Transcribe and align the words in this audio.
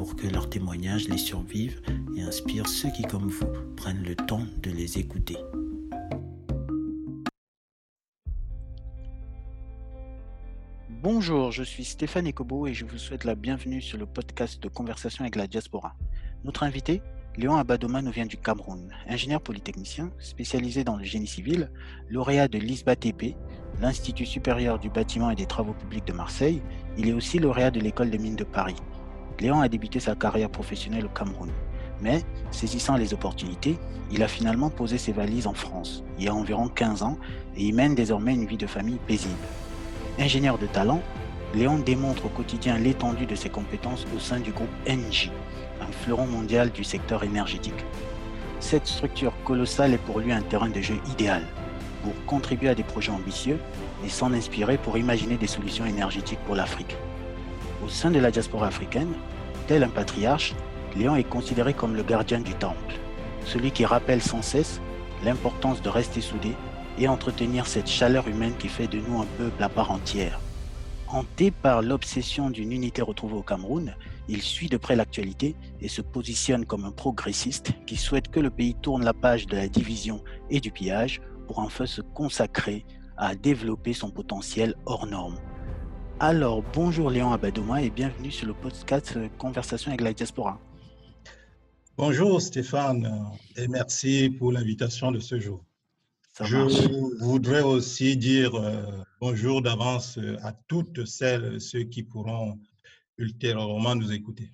pour 0.00 0.16
que 0.16 0.26
leurs 0.26 0.48
témoignages 0.48 1.08
les 1.08 1.18
survivent 1.18 1.82
et 2.16 2.22
inspirent 2.22 2.66
ceux 2.66 2.88
qui, 2.90 3.02
comme 3.02 3.28
vous, 3.28 3.52
prennent 3.76 4.02
le 4.02 4.16
temps 4.16 4.46
de 4.62 4.70
les 4.70 4.98
écouter. 4.98 5.36
Bonjour, 10.88 11.52
je 11.52 11.62
suis 11.62 11.84
Stéphane 11.84 12.26
Ekobo 12.26 12.66
et 12.66 12.72
je 12.72 12.86
vous 12.86 12.96
souhaite 12.96 13.24
la 13.24 13.34
bienvenue 13.34 13.82
sur 13.82 13.98
le 13.98 14.06
podcast 14.06 14.62
de 14.62 14.70
Conversation 14.70 15.22
avec 15.22 15.36
la 15.36 15.46
diaspora. 15.46 15.94
Notre 16.44 16.62
invité, 16.62 17.02
Léon 17.36 17.56
Abadoma, 17.56 18.00
nous 18.00 18.10
vient 18.10 18.24
du 18.24 18.38
Cameroun, 18.38 18.90
ingénieur 19.06 19.42
polytechnicien 19.42 20.10
spécialisé 20.18 20.82
dans 20.82 20.96
le 20.96 21.04
génie 21.04 21.26
civil, 21.26 21.70
lauréat 22.08 22.48
de 22.48 22.56
l'ISBA-TP, 22.56 23.36
l'Institut 23.82 24.24
supérieur 24.24 24.78
du 24.78 24.88
bâtiment 24.88 25.30
et 25.30 25.36
des 25.36 25.46
travaux 25.46 25.74
publics 25.74 26.06
de 26.06 26.14
Marseille. 26.14 26.62
Il 26.96 27.06
est 27.06 27.12
aussi 27.12 27.38
lauréat 27.38 27.70
de 27.70 27.80
l'École 27.80 28.08
des 28.08 28.18
mines 28.18 28.36
de 28.36 28.44
Paris. 28.44 28.76
Léon 29.40 29.60
a 29.60 29.68
débuté 29.68 30.00
sa 30.00 30.14
carrière 30.14 30.50
professionnelle 30.50 31.06
au 31.06 31.08
Cameroun. 31.08 31.50
Mais, 32.02 32.22
saisissant 32.50 32.96
les 32.96 33.14
opportunités, 33.14 33.78
il 34.10 34.22
a 34.22 34.28
finalement 34.28 34.70
posé 34.70 34.98
ses 34.98 35.12
valises 35.12 35.46
en 35.46 35.54
France, 35.54 36.02
il 36.18 36.24
y 36.24 36.28
a 36.28 36.34
environ 36.34 36.68
15 36.68 37.02
ans, 37.02 37.18
et 37.56 37.64
y 37.64 37.72
mène 37.72 37.94
désormais 37.94 38.34
une 38.34 38.46
vie 38.46 38.56
de 38.56 38.66
famille 38.66 38.98
paisible. 39.06 39.34
Ingénieur 40.18 40.58
de 40.58 40.66
talent, 40.66 41.00
Léon 41.54 41.78
démontre 41.78 42.26
au 42.26 42.28
quotidien 42.28 42.78
l'étendue 42.78 43.26
de 43.26 43.34
ses 43.34 43.48
compétences 43.48 44.06
au 44.14 44.18
sein 44.18 44.40
du 44.40 44.52
groupe 44.52 44.68
NG, 44.86 45.30
un 45.80 45.92
fleuron 45.92 46.26
mondial 46.26 46.70
du 46.70 46.84
secteur 46.84 47.24
énergétique. 47.24 47.84
Cette 48.60 48.86
structure 48.86 49.32
colossale 49.44 49.94
est 49.94 49.98
pour 49.98 50.20
lui 50.20 50.32
un 50.32 50.42
terrain 50.42 50.68
de 50.68 50.80
jeu 50.80 50.98
idéal 51.10 51.42
pour 52.02 52.12
contribuer 52.26 52.68
à 52.68 52.74
des 52.74 52.82
projets 52.82 53.12
ambitieux 53.12 53.58
et 54.04 54.08
s'en 54.08 54.32
inspirer 54.32 54.78
pour 54.78 54.98
imaginer 54.98 55.36
des 55.36 55.46
solutions 55.46 55.86
énergétiques 55.86 56.38
pour 56.46 56.54
l'Afrique. 56.54 56.96
Au 57.84 57.88
sein 57.88 58.10
de 58.10 58.18
la 58.18 58.30
diaspora 58.30 58.66
africaine, 58.66 59.12
tel 59.66 59.82
un 59.82 59.88
patriarche, 59.88 60.54
Léon 60.96 61.16
est 61.16 61.24
considéré 61.24 61.72
comme 61.72 61.96
le 61.96 62.02
gardien 62.02 62.40
du 62.40 62.54
temple, 62.54 62.94
celui 63.46 63.70
qui 63.70 63.86
rappelle 63.86 64.20
sans 64.20 64.42
cesse 64.42 64.80
l'importance 65.24 65.80
de 65.80 65.88
rester 65.88 66.20
soudé 66.20 66.52
et 66.98 67.08
entretenir 67.08 67.66
cette 67.66 67.88
chaleur 67.88 68.28
humaine 68.28 68.54
qui 68.58 68.68
fait 68.68 68.86
de 68.86 69.00
nous 69.00 69.20
un 69.20 69.26
peuple 69.38 69.62
à 69.62 69.68
part 69.68 69.90
entière. 69.90 70.40
Hanté 71.08 71.50
par 71.50 71.82
l'obsession 71.82 72.50
d'une 72.50 72.70
unité 72.70 73.02
retrouvée 73.02 73.36
au 73.36 73.42
Cameroun, 73.42 73.94
il 74.28 74.42
suit 74.42 74.68
de 74.68 74.76
près 74.76 74.94
l'actualité 74.94 75.56
et 75.80 75.88
se 75.88 76.02
positionne 76.02 76.66
comme 76.66 76.84
un 76.84 76.92
progressiste 76.92 77.72
qui 77.86 77.96
souhaite 77.96 78.28
que 78.28 78.40
le 78.40 78.50
pays 78.50 78.74
tourne 78.74 79.04
la 79.04 79.14
page 79.14 79.46
de 79.46 79.56
la 79.56 79.68
division 79.68 80.22
et 80.50 80.60
du 80.60 80.70
pillage 80.70 81.20
pour 81.46 81.58
enfin 81.58 81.86
se 81.86 82.00
consacrer 82.00 82.84
à 83.16 83.34
développer 83.34 83.92
son 83.92 84.10
potentiel 84.10 84.74
hors 84.86 85.06
norme. 85.06 85.38
Alors, 86.22 86.62
bonjour 86.74 87.08
Léon 87.08 87.32
Abadoma 87.32 87.82
et 87.82 87.88
bienvenue 87.88 88.30
sur 88.30 88.46
le 88.46 88.52
podcast 88.52 89.18
Conversation 89.38 89.88
avec 89.88 90.02
la 90.02 90.12
diaspora. 90.12 90.60
Bonjour 91.96 92.42
Stéphane 92.42 93.26
et 93.56 93.66
merci 93.68 94.28
pour 94.28 94.52
l'invitation 94.52 95.12
de 95.12 95.18
ce 95.18 95.40
jour. 95.40 95.64
Je 96.38 97.24
voudrais 97.24 97.62
aussi 97.62 98.18
dire 98.18 98.54
euh, 98.54 98.82
bonjour 99.18 99.62
d'avance 99.62 100.18
à 100.42 100.52
toutes 100.68 101.06
celles 101.06 101.54
et 101.54 101.58
ceux 101.58 101.84
qui 101.84 102.02
pourront 102.02 102.60
ultérieurement 103.16 103.94
nous 103.94 104.12
écouter. 104.12 104.52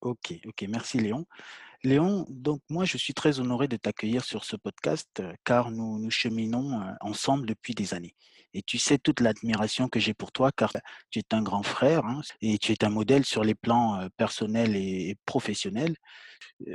Ok, 0.00 0.34
ok, 0.44 0.64
merci 0.68 0.98
Léon. 0.98 1.26
Léon, 1.84 2.26
donc 2.28 2.60
moi 2.68 2.84
je 2.84 2.98
suis 2.98 3.14
très 3.14 3.38
honoré 3.38 3.68
de 3.68 3.76
t'accueillir 3.76 4.24
sur 4.24 4.44
ce 4.44 4.56
podcast 4.56 5.10
euh, 5.20 5.32
car 5.44 5.70
nous, 5.70 6.00
nous 6.00 6.10
cheminons 6.10 6.80
euh, 6.80 6.92
ensemble 7.00 7.46
depuis 7.46 7.72
des 7.72 7.94
années. 7.94 8.16
Et 8.54 8.62
tu 8.62 8.78
sais 8.78 8.98
toute 8.98 9.20
l'admiration 9.20 9.88
que 9.88 10.00
j'ai 10.00 10.14
pour 10.14 10.32
toi 10.32 10.50
car 10.52 10.72
tu 11.10 11.18
es 11.18 11.34
un 11.34 11.42
grand 11.42 11.62
frère 11.62 12.04
hein, 12.04 12.20
et 12.40 12.58
tu 12.58 12.72
es 12.72 12.84
un 12.84 12.90
modèle 12.90 13.24
sur 13.24 13.44
les 13.44 13.54
plans 13.54 14.08
personnels 14.16 14.76
et 14.76 15.16
professionnels. 15.26 15.96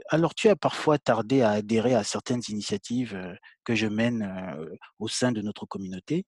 Alors 0.10 0.34
tu 0.36 0.50
as 0.50 0.56
parfois 0.56 0.98
tardé 0.98 1.42
à 1.42 1.52
adhérer 1.52 1.94
à 1.94 2.04
certaines 2.04 2.42
initiatives 2.50 3.38
que 3.64 3.76
je 3.76 3.88
mène 3.88 4.58
au 5.00 5.08
sein 5.08 5.32
de 5.32 5.42
notre 5.42 5.66
communauté, 5.66 6.26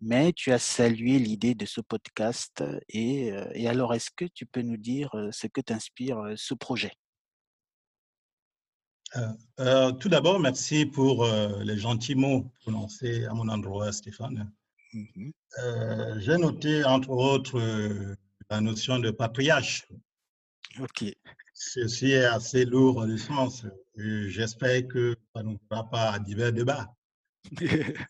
mais 0.00 0.32
tu 0.32 0.52
as 0.52 0.58
salué 0.58 1.18
l'idée 1.18 1.54
de 1.54 1.66
ce 1.66 1.80
podcast. 1.80 2.62
Et, 2.88 3.32
alors 3.66 3.94
est-ce 3.94 4.10
que 4.14 4.26
tu 4.26 4.46
peux 4.46 4.62
nous 4.62 4.76
dire 4.76 5.10
ce 5.30 5.46
que 5.46 5.60
t'inspire 5.60 6.18
ce 6.36 6.54
projet? 6.54 6.92
Euh, 9.16 9.28
euh, 9.60 9.92
tout 9.92 10.08
d'abord, 10.08 10.40
merci 10.40 10.86
pour 10.86 11.26
les 11.60 11.78
gentils 11.78 12.16
mots 12.16 12.50
prononcés 12.60 13.24
à 13.26 13.34
mon 13.34 13.48
endroit, 13.48 13.92
Stéphane. 13.92 14.52
Mmh 14.94 15.30
euh, 15.62 16.18
j'ai 16.18 16.36
noté, 16.36 16.84
entre 16.84 17.10
autres, 17.10 17.60
euh, 17.60 18.16
la 18.50 18.60
notion 18.60 18.98
de 18.98 19.10
patriarche. 19.10 19.86
OK. 20.80 21.04
Ceci 21.52 22.12
est 22.12 22.24
assez 22.24 22.64
lourd 22.64 23.06
de 23.06 23.16
sens. 23.16 23.64
J'espère 23.96 24.86
que 24.88 25.16
ça 25.34 25.42
ne 25.42 25.56
fera 25.68 25.88
pas 25.88 26.10
à 26.12 26.18
divers 26.18 26.52
débats. 26.52 26.88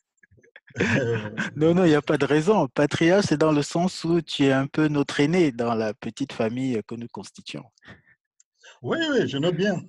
Euh, 0.81 1.31
non, 1.55 1.73
non, 1.73 1.84
il 1.84 1.91
n'y 1.91 1.94
a 1.94 2.03
pas 2.03 2.19
de 2.19 2.25
raison. 2.25 2.67
Patriarche, 2.67 3.27
c'est 3.28 3.37
dans 3.37 3.53
le 3.53 3.62
sens 3.62 4.03
où 4.03 4.21
tu 4.21 4.47
es 4.47 4.50
un 4.50 4.67
peu 4.67 4.89
notre 4.89 5.21
aîné 5.21 5.53
dans 5.53 5.73
la 5.73 5.94
petite 5.94 6.33
famille 6.33 6.81
que 6.89 6.97
nous 6.97 7.06
constituons. 7.06 7.62
Oui, 8.83 8.99
oui, 9.12 9.28
je 9.28 9.39
note 9.39 9.55
bien. 9.55 9.81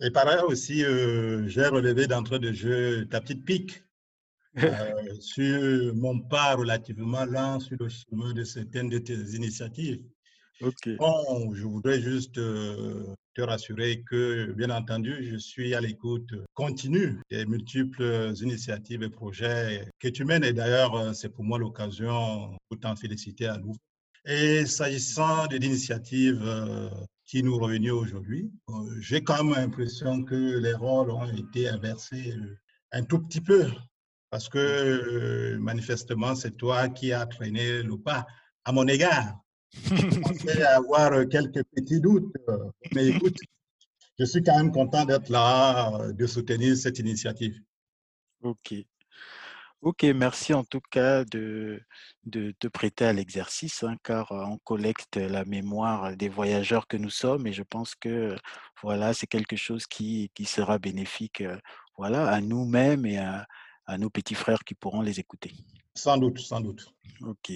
Et 0.00 0.10
par 0.10 0.26
ailleurs 0.26 0.48
aussi, 0.48 0.80
j'ai 0.80 1.66
relevé 1.68 2.08
d'entrée 2.08 2.40
de 2.40 2.50
jeu 2.50 3.06
ta 3.08 3.20
petite 3.20 3.44
pique. 3.44 3.84
Euh, 4.56 5.14
sur 5.20 5.94
mon 5.94 6.20
pas 6.20 6.54
relativement 6.54 7.24
lent 7.24 7.60
sur 7.60 7.76
le 7.78 7.88
chemin 7.88 8.32
de 8.32 8.44
certaines 8.44 8.88
de 8.88 8.98
tes 8.98 9.14
initiatives. 9.34 10.02
Bon, 10.98 11.54
je 11.54 11.64
voudrais 11.64 12.00
juste 12.00 12.38
euh, 12.38 13.14
te 13.34 13.42
rassurer 13.42 14.02
que, 14.02 14.52
bien 14.56 14.70
entendu, 14.70 15.28
je 15.30 15.36
suis 15.36 15.72
à 15.74 15.80
l'écoute 15.80 16.34
continue 16.54 17.20
des 17.30 17.46
multiples 17.46 18.32
initiatives 18.42 19.04
et 19.04 19.08
projets 19.08 19.88
que 20.00 20.08
tu 20.08 20.24
mènes. 20.24 20.42
Et 20.42 20.52
d'ailleurs, 20.52 20.96
euh, 20.96 21.12
c'est 21.12 21.28
pour 21.28 21.44
moi 21.44 21.58
l'occasion 21.58 22.56
pour 22.68 22.80
t'en 22.80 22.96
féliciter 22.96 23.46
à 23.46 23.56
nouveau. 23.58 23.76
Et 24.24 24.66
s'agissant 24.66 25.46
de 25.46 25.56
l'initiative 25.56 26.44
qui 27.24 27.42
nous 27.42 27.56
revenait 27.56 27.90
aujourd'hui, 27.90 28.50
j'ai 29.00 29.22
quand 29.22 29.42
même 29.44 29.54
l'impression 29.54 30.22
que 30.22 30.58
les 30.58 30.74
rôles 30.74 31.10
ont 31.10 31.32
été 31.32 31.68
inversés 31.68 32.34
un 32.92 33.04
tout 33.04 33.20
petit 33.20 33.40
peu 33.40 33.70
parce 34.30 34.48
que 34.48 34.58
euh, 34.58 35.58
manifestement, 35.58 36.34
c'est 36.34 36.56
toi 36.56 36.88
qui 36.88 37.12
as 37.12 37.26
traîné 37.26 37.82
le 37.82 37.96
pas 37.96 38.26
à 38.64 38.72
mon 38.72 38.86
égard. 38.86 39.38
Je 39.72 40.62
avoir 40.76 41.10
quelques 41.28 41.64
petits 41.74 42.00
doutes, 42.00 42.32
mais 42.94 43.08
écoute, 43.08 43.36
je 44.18 44.24
suis 44.24 44.42
quand 44.42 44.56
même 44.56 44.72
content 44.72 45.04
d'être 45.04 45.28
là, 45.28 46.10
de 46.12 46.26
soutenir 46.26 46.76
cette 46.76 46.98
initiative. 46.98 47.54
Ok. 48.42 48.74
Ok, 49.80 50.02
merci 50.02 50.54
en 50.54 50.64
tout 50.64 50.80
cas 50.90 51.24
de, 51.24 51.80
de 52.24 52.52
te 52.58 52.66
prêter 52.66 53.04
à 53.04 53.12
l'exercice, 53.12 53.84
hein, 53.84 53.96
car 54.02 54.32
on 54.32 54.58
collecte 54.58 55.16
la 55.18 55.44
mémoire 55.44 56.16
des 56.16 56.28
voyageurs 56.28 56.88
que 56.88 56.96
nous 56.96 57.10
sommes 57.10 57.46
et 57.46 57.52
je 57.52 57.62
pense 57.62 57.94
que 57.94 58.34
voilà, 58.82 59.14
c'est 59.14 59.28
quelque 59.28 59.54
chose 59.54 59.86
qui, 59.86 60.32
qui 60.34 60.46
sera 60.46 60.80
bénéfique 60.80 61.44
voilà, 61.96 62.28
à 62.28 62.40
nous-mêmes 62.40 63.06
et 63.06 63.18
à, 63.18 63.46
à 63.88 63.96
nos 63.98 64.10
petits 64.10 64.34
frères 64.34 64.62
qui 64.64 64.74
pourront 64.74 65.00
les 65.00 65.18
écouter. 65.18 65.52
Sans 65.94 66.18
doute, 66.18 66.38
sans 66.38 66.60
doute. 66.60 66.94
Ok. 67.22 67.52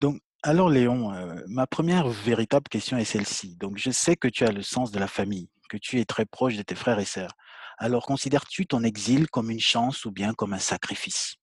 Donc, 0.00 0.20
alors 0.42 0.70
Léon, 0.70 1.12
euh, 1.12 1.42
ma 1.46 1.66
première 1.66 2.08
véritable 2.08 2.68
question 2.68 2.96
est 2.96 3.04
celle-ci. 3.04 3.56
Donc, 3.56 3.76
je 3.76 3.90
sais 3.90 4.16
que 4.16 4.26
tu 4.26 4.44
as 4.44 4.50
le 4.50 4.62
sens 4.62 4.90
de 4.90 4.98
la 4.98 5.06
famille, 5.06 5.48
que 5.68 5.76
tu 5.76 6.00
es 6.00 6.04
très 6.04 6.24
proche 6.24 6.56
de 6.56 6.62
tes 6.62 6.74
frères 6.74 6.98
et 6.98 7.04
sœurs. 7.04 7.34
Alors, 7.78 8.06
considères-tu 8.06 8.66
ton 8.66 8.82
exil 8.82 9.28
comme 9.28 9.50
une 9.50 9.60
chance 9.60 10.06
ou 10.06 10.10
bien 10.10 10.32
comme 10.32 10.54
un 10.54 10.58
sacrifice? 10.58 11.36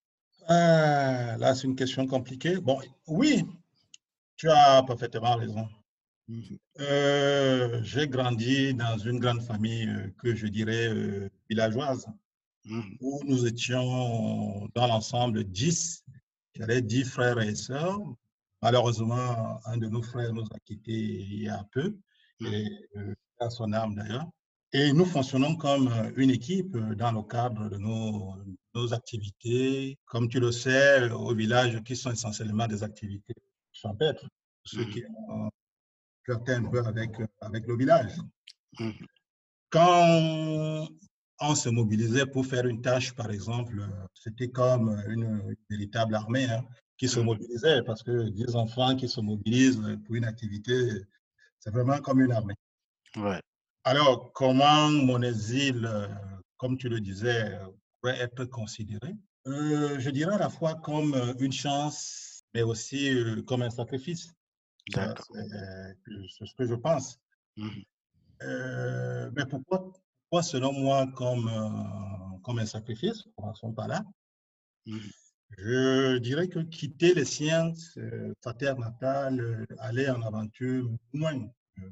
Ah, 0.47 1.38
Là, 1.38 1.54
c'est 1.54 1.68
une 1.68 1.75
question 1.75 2.07
compliquée. 2.07 2.57
Bon, 2.57 2.80
oui, 3.07 3.45
tu 4.36 4.50
as 4.50 4.83
parfaitement 4.83 5.36
raison. 5.36 5.68
Mmh 6.27 6.56
euh, 6.80 7.81
j'ai 7.83 8.07
grandi 8.07 8.74
dans 8.74 8.97
une 8.97 9.19
grande 9.19 9.42
famille 9.42 9.88
euh, 9.89 10.13
que 10.21 10.33
je 10.33 10.47
dirais 10.47 10.89
villageoise. 11.50 12.07
Mmh. 12.66 12.81
où 13.00 13.22
nous 13.25 13.48
étions 13.48 14.68
dans 14.75 14.88
l'ensemble 14.88 15.44
10. 15.44 16.04
J'avais 16.56 16.81
10 16.81 17.06
frères 17.06 17.40
et 17.40 17.56
sœurs. 17.56 18.00
Malheureusement, 18.62 19.60
un 19.66 19.78
de 19.78 19.88
nos 19.88 20.04
frères 20.04 20.31
nous 20.31 20.44
a 20.44 20.60
quittés 20.63 20.92
il 20.92 21.44
y 21.44 21.50
a 21.50 21.66
peu, 21.72 21.98
mmh. 22.40 22.46
et 22.46 22.88
euh, 22.98 23.16
à 23.40 23.50
son 23.50 23.74
âme 23.74 23.96
d'ailleurs. 23.96 24.30
Et 24.74 24.94
nous 24.94 25.06
fonctionnons 25.06 25.56
comme 25.56 25.92
une 26.16 26.30
équipe 26.30 26.78
dans 26.78 27.12
le 27.12 27.24
cadre 27.24 27.68
de 27.68 27.78
nos, 27.78 28.36
nos 28.75 28.94
activités. 28.94 29.98
Comme 30.06 30.30
tu 30.30 30.40
le 30.40 30.52
sais, 30.52 31.10
au 31.10 31.34
village, 31.34 31.81
qui 31.84 31.96
sont 31.96 32.12
essentiellement 32.12 32.68
des 32.68 32.84
activités 32.84 33.34
champêtres, 33.74 34.30
ceux 34.64 34.86
qui 34.86 35.04
ont 35.30 35.50
flirté 36.24 36.54
un 36.54 36.64
peu 36.64 36.86
avec, 36.86 37.18
avec 37.42 37.68
le 37.68 37.75
village. 37.75 38.14
Quand 39.72 40.88
on 41.42 41.56
se 41.56 41.70
mobilisait 41.70 42.26
pour 42.26 42.46
faire 42.46 42.66
une 42.68 42.82
tâche, 42.82 43.14
par 43.14 43.32
exemple, 43.32 43.84
c'était 44.14 44.50
comme 44.50 44.96
une, 45.08 45.56
véritable 45.70 46.16
armée 46.16 46.46
hein, 46.46 46.64
qui 46.98 47.08
se 47.10 47.20
Mhm. 47.20 47.26
mobilisait 47.26 47.82
parce 47.84 48.04
que 48.04 48.30
10 48.30 48.56
enfants 48.56 48.96
qui 48.96 49.10
se 49.10 49.20
mobilisent 49.22 49.82
pour 50.06 50.16
une 50.16 50.26
activité, 50.26 51.04
c'est 51.60 51.72
vraiment 51.72 51.98
comme 52.00 52.22
une 52.22 52.32
armée. 52.32 52.56
Ouais. 53.18 53.42
Alors, 53.84 54.32
comment 54.34 54.90
mon 54.90 55.22
exil, 55.24 55.86
euh, 55.86 56.08
comme 56.58 56.78
tu 56.78 56.88
le 56.90 57.00
disais, 57.00 57.56
euh, 57.56 57.66
pourrait 58.00 58.20
être 58.20 58.46
considéré? 58.46 59.16
Euh, 59.48 60.00
Je 60.00 60.10
dirais 60.12 60.36
à 60.36 60.38
la 60.38 60.50
fois 60.50 60.76
comme 60.76 61.16
euh, 61.16 61.34
une 61.40 61.52
chance, 61.52 62.44
mais 62.54 62.62
aussi 62.62 63.10
euh, 63.10 63.42
comme 63.42 63.64
un 63.64 63.72
sacrifice. 63.72 64.32
D'accord. 64.90 65.26
C'est 65.34 66.46
ce 66.46 66.54
que 66.56 66.68
je 66.68 66.76
pense. 66.76 67.20
Euh, 68.44 69.32
mais 69.36 69.46
pourquoi, 69.46 69.92
pourquoi, 70.31 70.44
selon 70.44 70.72
moi, 70.72 71.07
comme, 71.13 71.50
euh, 71.50 72.38
comme 72.42 72.60
un 72.60 72.66
sacrifice 72.66 73.25
Commençons 73.36 73.74
par 73.74 73.89
là. 73.89 74.01
Mhm. 74.86 75.12
Je 75.57 76.18
dirais 76.19 76.48
que 76.48 76.60
quitter 76.60 77.13
les 77.13 77.25
sciences, 77.25 77.98
euh, 77.98 78.33
sa 78.42 78.54
terre 78.54 78.80
natale, 78.80 79.42
euh, 79.42 79.66
aller 79.80 80.10
en 80.10 80.22
aventure, 80.22 80.89
loin, 81.13 81.50
euh, 81.80 81.92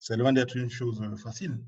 c'est 0.00 0.16
loin 0.16 0.32
d'être 0.32 0.56
une 0.56 0.68
chose 0.68 1.00
euh, 1.00 1.14
facile. 1.16 1.60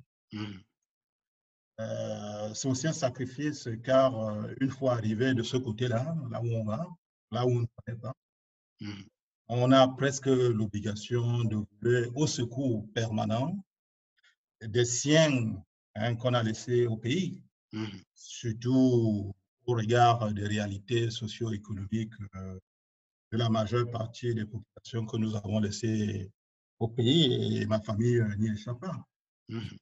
Euh, 1.78 2.52
c'est 2.52 2.66
aussi 2.69 2.88
un 2.88 2.93
sacrifice 2.93 3.69
car 3.84 4.19
euh, 4.19 4.52
une 4.60 4.70
fois 4.70 4.94
arrivé 4.94 5.34
de 5.34 5.44
ce 5.44 5.56
côté-là, 5.56 6.16
là 6.32 6.43
où 6.43 6.49
on 6.52 6.64
va, 6.64 6.84
là 7.31 7.46
où 7.46 7.50
on 7.50 7.60
ne 7.60 7.66
connaît 7.76 7.99
pas, 7.99 8.14
Mhm. 8.81 9.04
on 9.46 9.70
a 9.70 9.87
presque 9.87 10.26
l'obligation 10.26 11.44
de 11.44 11.64
voler 11.81 12.10
au 12.16 12.26
secours 12.26 12.88
permanent 12.93 13.64
des 14.60 14.84
siens 14.84 15.62
hein, 15.94 16.16
qu'on 16.16 16.34
a 16.34 16.42
laissés 16.42 16.86
au 16.86 16.96
pays, 16.96 17.42
Mhm. 17.72 18.00
surtout 18.14 19.32
au 19.66 19.72
regard 19.74 20.32
des 20.32 20.46
réalités 20.46 21.10
socio-économiques 21.10 22.12
euh, 22.36 22.58
de 23.32 23.38
la 23.38 23.48
majeure 23.48 23.90
partie 23.90 24.34
des 24.34 24.44
populations 24.44 25.06
que 25.06 25.16
nous 25.16 25.34
avons 25.36 25.60
laissées 25.60 26.30
au 26.78 26.88
pays 26.88 27.56
et 27.56 27.66
ma 27.66 27.80
famille 27.80 28.18
euh, 28.18 28.34
n'y 28.36 28.50
échappe 28.50 28.80
pas. 28.80 29.06
Mhm. 29.48 29.76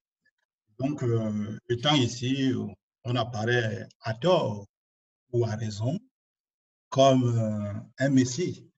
Donc, 0.79 1.03
euh, 1.03 1.59
étant 1.69 1.95
ici, 1.95 2.53
on 3.05 3.17
apparaît 3.17 3.89
à 4.03 4.15
tort 4.15 4.67
ou 5.33 5.45
à 5.45 5.57
raison 5.57 5.99
comme 6.89 7.83
un 7.99 8.09
messie 8.09 8.69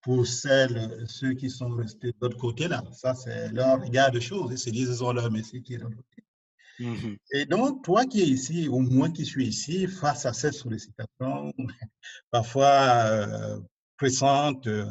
pour 0.00 0.26
celles, 0.26 1.04
ceux 1.08 1.34
qui 1.34 1.50
sont 1.50 1.70
restés 1.70 2.08
de 2.12 2.16
l'autre 2.20 2.38
côté 2.38 2.68
là. 2.68 2.82
Ça, 2.92 3.14
c'est 3.14 3.50
leur 3.52 3.80
regard 3.82 4.10
de 4.10 4.20
choses. 4.20 4.52
Ils 4.52 4.58
se 4.58 4.70
disent 4.70 4.88
qu'ils 4.88 5.04
ont 5.04 5.12
leur 5.12 5.30
messie 5.30 5.62
qui 5.62 5.74
est 5.74 5.78
de 5.78 5.82
l'autre 5.82 5.96
côté. 5.96 6.22
Mhm. 6.78 7.16
Et 7.32 7.46
donc, 7.46 7.82
toi 7.84 8.04
qui 8.04 8.20
es 8.22 8.26
ici, 8.26 8.68
ou 8.68 8.80
moi 8.80 9.08
qui 9.10 9.24
suis 9.24 9.46
ici, 9.46 9.86
face 9.86 10.26
à 10.26 10.32
cette 10.32 10.54
sollicitation, 10.54 11.52
parfois 12.30 13.06
euh, 13.06 13.60
pressante, 13.96 14.66
euh, 14.66 14.86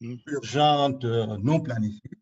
Mhm. 0.00 0.18
urgente, 0.26 1.04
euh, 1.04 1.36
non 1.38 1.60
planifiée, 1.60 2.18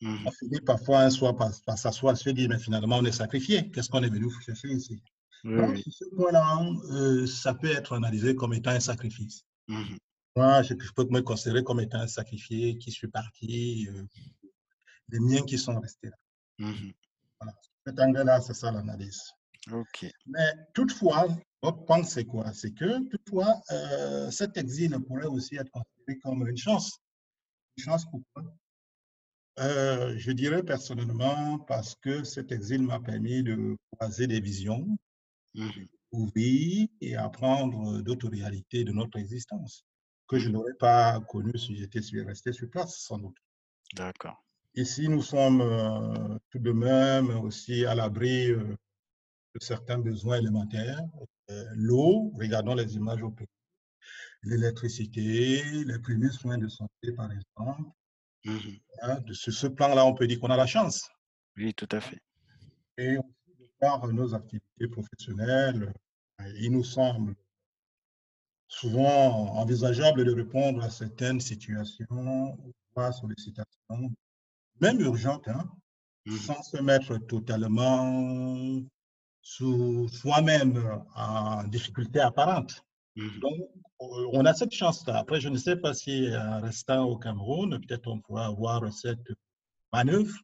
Mhm. 0.00 0.26
on 0.26 0.30
finit 0.30 0.60
parfois 0.60 1.00
un 1.00 1.10
soir 1.10 1.36
par, 1.36 1.50
par 1.66 1.76
s'asseoir 1.76 2.14
et 2.14 2.16
se 2.16 2.30
dire, 2.30 2.48
mais 2.48 2.58
finalement, 2.58 2.98
on 2.98 3.04
est 3.04 3.12
sacrifié. 3.12 3.70
Qu'est-ce 3.70 3.88
qu'on 3.90 4.02
est 4.02 4.08
venu 4.08 4.30
chercher 4.44 4.68
ici? 4.68 5.02
Donc, 5.44 5.76
sur 5.78 5.92
ce 5.92 6.04
point-là, 6.16 6.58
euh, 6.90 7.26
ça 7.26 7.54
peut 7.54 7.70
être 7.70 7.92
analysé 7.94 8.34
comme 8.34 8.54
étant 8.54 8.70
un 8.70 8.80
sacrifice. 8.80 9.44
Mhm. 9.68 9.98
Moi, 10.36 10.62
je, 10.62 10.74
je 10.78 10.92
peux 10.92 11.04
me 11.10 11.20
considérer 11.20 11.62
comme 11.64 11.80
étant 11.80 11.98
un 11.98 12.06
sacrifié 12.06 12.78
qui 12.78 12.90
suis 12.90 13.08
parti, 13.08 13.88
euh, 13.90 14.02
les 15.10 15.20
miens 15.20 15.42
qui 15.42 15.58
sont 15.58 15.78
restés 15.80 16.08
là. 16.08 16.16
Voilà. 17.40 17.54
Cet 17.88 18.00
angle-là, 18.00 18.42
c'est 18.42 18.52
ça 18.52 18.70
l'analyse. 18.70 19.32
Ok. 19.72 20.06
Mais 20.26 20.52
toutefois, 20.74 21.26
votre 21.62 21.86
point, 21.86 22.02
c'est 22.02 22.26
quoi? 22.26 22.52
C'est 22.52 22.72
que 22.72 23.08
toutefois, 23.08 23.62
euh, 23.70 24.30
cet 24.30 24.58
exil 24.58 24.94
pourrait 25.06 25.24
aussi 25.24 25.56
être 25.56 25.70
considéré 25.70 26.18
comme 26.22 26.46
une 26.46 26.56
chance. 26.58 26.98
Une 27.78 27.84
chance 27.84 28.04
pourquoi? 28.10 28.44
Euh, 29.60 30.18
Je 30.18 30.32
dirais 30.32 30.62
personnellement 30.62 31.60
parce 31.60 31.94
que 31.94 32.24
cet 32.24 32.52
exil 32.52 32.82
m'a 32.82 33.00
permis 33.00 33.42
de 33.42 33.74
croiser 33.92 34.26
des 34.26 34.40
visions, 34.40 34.86
Mhm. 35.54 35.86
ouvrir 36.12 36.88
et 37.00 37.16
apprendre 37.16 38.02
d'autres 38.02 38.28
réalités 38.28 38.84
de 38.84 38.92
notre 38.92 39.18
existence 39.18 39.82
que 40.26 40.38
je 40.38 40.50
n'aurais 40.50 40.74
pas 40.78 41.20
connues 41.20 41.56
si 41.58 41.74
j'étais 41.74 42.00
resté 42.22 42.52
sur 42.52 42.68
place, 42.68 42.98
sans 42.98 43.16
doute. 43.16 43.38
D'accord. 43.94 44.44
Ici, 44.78 45.08
nous 45.08 45.22
sommes 45.22 45.60
euh, 45.60 46.38
tout 46.50 46.60
de 46.60 46.70
même 46.70 47.30
aussi 47.40 47.84
à 47.84 47.96
l'abri 47.96 48.52
euh, 48.52 48.62
de 49.54 49.60
certains 49.60 49.98
besoins 49.98 50.38
élémentaires. 50.38 51.00
Euh, 51.50 51.64
L'eau, 51.74 52.30
regardons 52.36 52.76
les 52.76 52.94
images 52.94 53.20
au 53.24 53.30
pays. 53.32 53.48
L'électricité, 54.44 55.64
les 55.84 55.98
premiers 55.98 56.30
soins 56.30 56.58
de 56.58 56.68
santé, 56.68 57.10
par 57.16 57.28
exemple. 57.32 57.90
De- 58.44 59.34
sur 59.34 59.52
ce 59.52 59.66
plan-là, 59.66 60.06
on 60.06 60.14
peut 60.14 60.28
dire 60.28 60.38
qu'on 60.38 60.50
a 60.50 60.56
la 60.56 60.68
chance. 60.68 61.08
Oui, 61.56 61.74
tout 61.74 61.88
à 61.90 62.00
fait. 62.00 62.20
Et 62.98 63.16
par 63.80 64.06
nos 64.06 64.32
activités 64.32 64.86
professionnelles, 64.86 65.92
il 66.60 66.70
nous 66.70 66.84
semble 66.84 67.34
souvent 68.68 69.48
envisageable 69.56 70.24
de 70.24 70.32
répondre 70.32 70.84
à 70.84 70.90
certaines 70.90 71.40
situations, 71.40 72.56
voire 72.94 73.12
sollicitations, 73.12 74.14
même 74.80 75.00
urgentes, 75.00 75.48
hein, 75.48 75.68
Mhm. 76.26 76.36
sans 76.38 76.62
se 76.62 76.76
mettre 76.82 77.16
totalement 77.18 78.80
sous 79.40 80.08
soi-même 80.08 81.02
en 81.14 81.64
difficulté 81.64 82.20
apparente. 82.20 82.82
Mhm. 83.16 83.40
Donc, 83.40 83.54
euh, 84.02 84.30
on 84.32 84.44
a 84.44 84.52
cette 84.54 84.72
chance-là. 84.72 85.18
Après, 85.18 85.40
je 85.40 85.48
ne 85.48 85.56
sais 85.56 85.76
pas 85.76 85.94
si 85.94 86.28
en 86.36 86.60
restant 86.60 87.04
au 87.04 87.16
Cameroun, 87.18 87.80
peut-être 87.80 88.06
on 88.08 88.20
pourra 88.20 88.46
avoir 88.46 88.92
cette 88.92 89.28
manœuvre, 89.92 90.34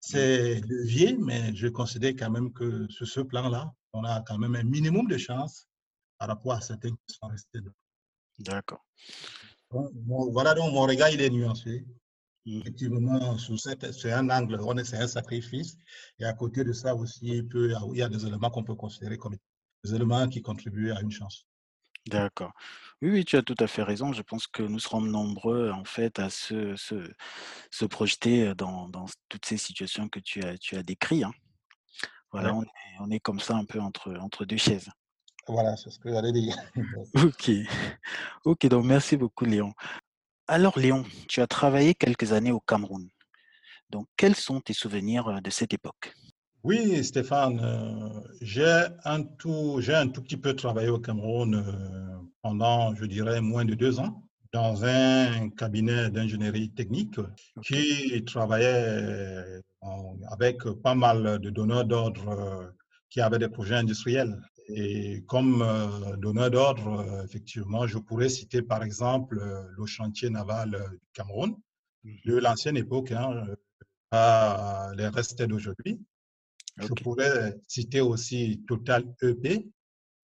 c'est 0.00 0.60
levier, 0.62 1.16
mais 1.16 1.54
je 1.54 1.68
considère 1.68 2.12
quand 2.18 2.30
même 2.30 2.52
que 2.52 2.86
sur 2.90 3.06
ce 3.06 3.20
plan-là, 3.20 3.72
on 3.92 4.04
a 4.04 4.20
quand 4.22 4.36
même 4.38 4.54
un 4.56 4.64
minimum 4.64 5.06
de 5.06 5.16
chance 5.16 5.66
par 6.18 6.28
rapport 6.28 6.52
à 6.52 6.60
certains 6.60 6.90
qui 6.90 7.14
sont 7.14 7.28
restés. 7.28 7.60
là. 7.60 7.70
D'accord. 8.40 8.84
Voilà 9.70 10.54
donc 10.54 10.72
mon 10.72 10.82
regard, 10.82 11.10
il 11.10 11.20
est 11.20 11.30
nuancé. 11.30 11.84
Effectivement, 12.46 13.36
c'est 13.38 14.12
un 14.12 14.28
angle, 14.30 14.58
c'est 14.84 14.98
un 14.98 15.08
sacrifice. 15.08 15.76
Et 16.18 16.24
à 16.24 16.32
côté 16.34 16.62
de 16.64 16.72
ça 16.72 16.94
aussi, 16.94 17.26
il, 17.26 17.48
peut, 17.48 17.72
il 17.92 17.98
y 17.98 18.02
a 18.02 18.08
des 18.08 18.26
éléments 18.26 18.50
qu'on 18.50 18.64
peut 18.64 18.74
considérer 18.74 19.16
comme 19.16 19.36
des 19.84 19.94
éléments 19.94 20.28
qui 20.28 20.42
contribuent 20.42 20.92
à 20.92 21.00
une 21.00 21.10
chance. 21.10 21.46
D'accord. 22.06 22.52
Oui, 23.00 23.10
oui, 23.10 23.24
tu 23.24 23.36
as 23.36 23.42
tout 23.42 23.54
à 23.60 23.66
fait 23.66 23.82
raison. 23.82 24.12
Je 24.12 24.20
pense 24.20 24.46
que 24.46 24.62
nous 24.62 24.78
serons 24.78 25.00
nombreux, 25.00 25.70
en 25.70 25.84
fait, 25.84 26.18
à 26.18 26.28
se, 26.28 26.76
se, 26.76 27.10
se 27.70 27.84
projeter 27.86 28.54
dans, 28.54 28.90
dans 28.90 29.06
toutes 29.30 29.46
ces 29.46 29.56
situations 29.56 30.08
que 30.10 30.20
tu 30.20 30.42
as, 30.42 30.58
tu 30.58 30.76
as 30.76 30.82
décrites. 30.82 31.24
hein. 31.24 31.32
Voilà, 32.30 32.52
Ouais. 32.52 32.58
on 32.58 32.62
est, 32.64 33.00
on 33.00 33.10
est 33.10 33.20
comme 33.20 33.40
ça 33.40 33.56
un 33.56 33.64
peu 33.64 33.80
entre, 33.80 34.12
entre 34.20 34.44
deux 34.44 34.56
chaises. 34.58 34.90
Voilà, 35.48 35.76
c'est 35.76 35.90
ce 35.90 35.98
que 35.98 36.10
j'allais 36.10 36.32
dire. 36.32 36.56
Ok. 37.14 37.50
Ok, 38.44 38.66
donc 38.66 38.84
merci 38.84 39.16
beaucoup, 39.16 39.44
Léon. 39.44 39.72
Alors, 40.46 40.78
Léon, 40.78 41.04
tu 41.26 41.40
as 41.40 41.46
travaillé 41.46 41.94
quelques 41.94 42.32
années 42.32 42.52
au 42.52 42.60
Cameroun. 42.60 43.08
Donc, 43.88 44.06
quels 44.14 44.34
sont 44.34 44.60
tes 44.60 44.74
souvenirs 44.74 45.28
euh, 45.28 45.40
de 45.40 45.48
cette 45.48 45.72
époque? 45.72 46.14
Oui, 46.62 47.02
Stéphane, 47.02 47.60
euh, 47.62 48.20
j'ai 48.42 48.84
un 49.04 49.22
tout, 49.22 49.78
j'ai 49.80 49.94
un 49.94 50.08
tout 50.08 50.20
petit 50.20 50.36
peu 50.36 50.54
travaillé 50.54 50.88
au 50.90 50.98
Cameroun 50.98 51.54
euh, 51.54 52.16
pendant, 52.42 52.94
je 52.94 53.06
dirais, 53.06 53.40
moins 53.40 53.64
de 53.64 53.72
deux 53.74 53.98
ans 54.00 54.22
dans 54.52 54.84
un 54.84 55.48
cabinet 55.48 56.10
d'ingénierie 56.10 56.70
technique 56.70 57.18
qui 57.64 58.22
travaillait 58.24 59.60
avec 60.30 60.62
pas 60.82 60.94
mal 60.94 61.40
de 61.40 61.50
donneurs 61.50 61.84
d'ordre 61.84 62.72
qui 63.10 63.20
avaient 63.20 63.40
des 63.40 63.48
projets 63.48 63.74
industriels. 63.74 64.40
Et 64.68 65.22
comme 65.26 65.60
euh, 65.62 66.16
donneur 66.16 66.50
d'ordre, 66.50 67.00
euh, 67.00 67.24
effectivement, 67.24 67.86
je 67.86 67.98
pourrais 67.98 68.28
citer 68.30 68.62
par 68.62 68.82
exemple 68.82 69.38
euh, 69.38 69.62
le 69.76 69.86
chantier 69.86 70.30
naval 70.30 70.70
du 70.92 71.08
Cameroun 71.12 71.54
Mhm. 72.04 72.18
de 72.26 72.36
l'ancienne 72.36 72.76
époque, 72.76 73.12
hein, 73.12 73.46
pas 74.10 74.92
les 74.94 75.08
restes 75.08 75.42
d'aujourd'hui. 75.42 75.98
Je 76.76 76.88
pourrais 76.88 77.56
citer 77.66 78.00
aussi 78.02 78.62
Total 78.68 79.04
EP, 79.22 79.66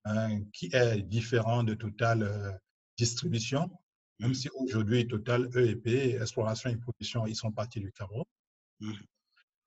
hein, 0.04 0.42
qui 0.52 0.68
est 0.72 1.00
différent 1.02 1.62
de 1.64 1.72
Total 1.74 2.60
Distribution, 2.98 3.70
même 4.18 4.30
Mhm. 4.30 4.34
si 4.34 4.48
aujourd'hui 4.54 5.08
Total 5.08 5.48
EEP, 5.56 5.86
Exploration 6.20 6.68
et 6.68 6.76
Production, 6.76 7.26
ils 7.26 7.36
sont 7.36 7.50
partis 7.50 7.80
du 7.80 7.92
Cameroun. 7.92 8.24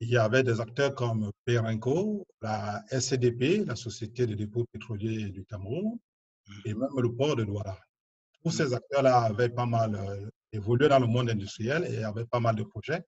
Mhm. 0.00 0.06
il 0.06 0.10
y 0.10 0.16
avait 0.16 0.42
des 0.42 0.60
acteurs 0.60 0.94
comme 0.94 1.30
Perenco, 1.44 2.26
la 2.42 2.84
SCDP, 2.90 3.64
la 3.64 3.76
Société 3.76 4.26
de 4.26 4.34
dépôt 4.34 4.64
pétrolier 4.72 5.30
du 5.30 5.44
Cameroun, 5.44 5.98
et 6.64 6.74
même 6.74 6.90
le 7.00 7.12
port 7.14 7.36
de 7.36 7.44
Douala. 7.44 7.78
Tous 8.42 8.50
ces 8.50 8.74
acteurs-là 8.74 9.22
avaient 9.22 9.48
pas 9.48 9.66
mal 9.66 9.94
euh, 9.94 10.28
évolué 10.52 10.88
dans 10.88 10.98
le 10.98 11.06
monde 11.06 11.30
industriel 11.30 11.86
et 11.90 12.04
avaient 12.04 12.26
pas 12.26 12.40
mal 12.40 12.54
de 12.54 12.62
projets. 12.62 13.02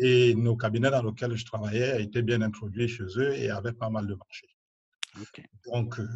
Et 0.00 0.34
nos 0.34 0.56
cabinets 0.56 0.90
dans 0.90 1.02
lesquels 1.02 1.34
je 1.34 1.44
travaillais 1.44 2.02
étaient 2.02 2.22
bien 2.22 2.42
introduits 2.42 2.88
chez 2.88 3.04
eux 3.16 3.34
et 3.34 3.50
avaient 3.50 3.72
pas 3.72 3.88
mal 3.88 4.06
de 4.06 4.14
marchés. 4.14 4.48
Donc, 5.64 5.98
euh, 5.98 6.06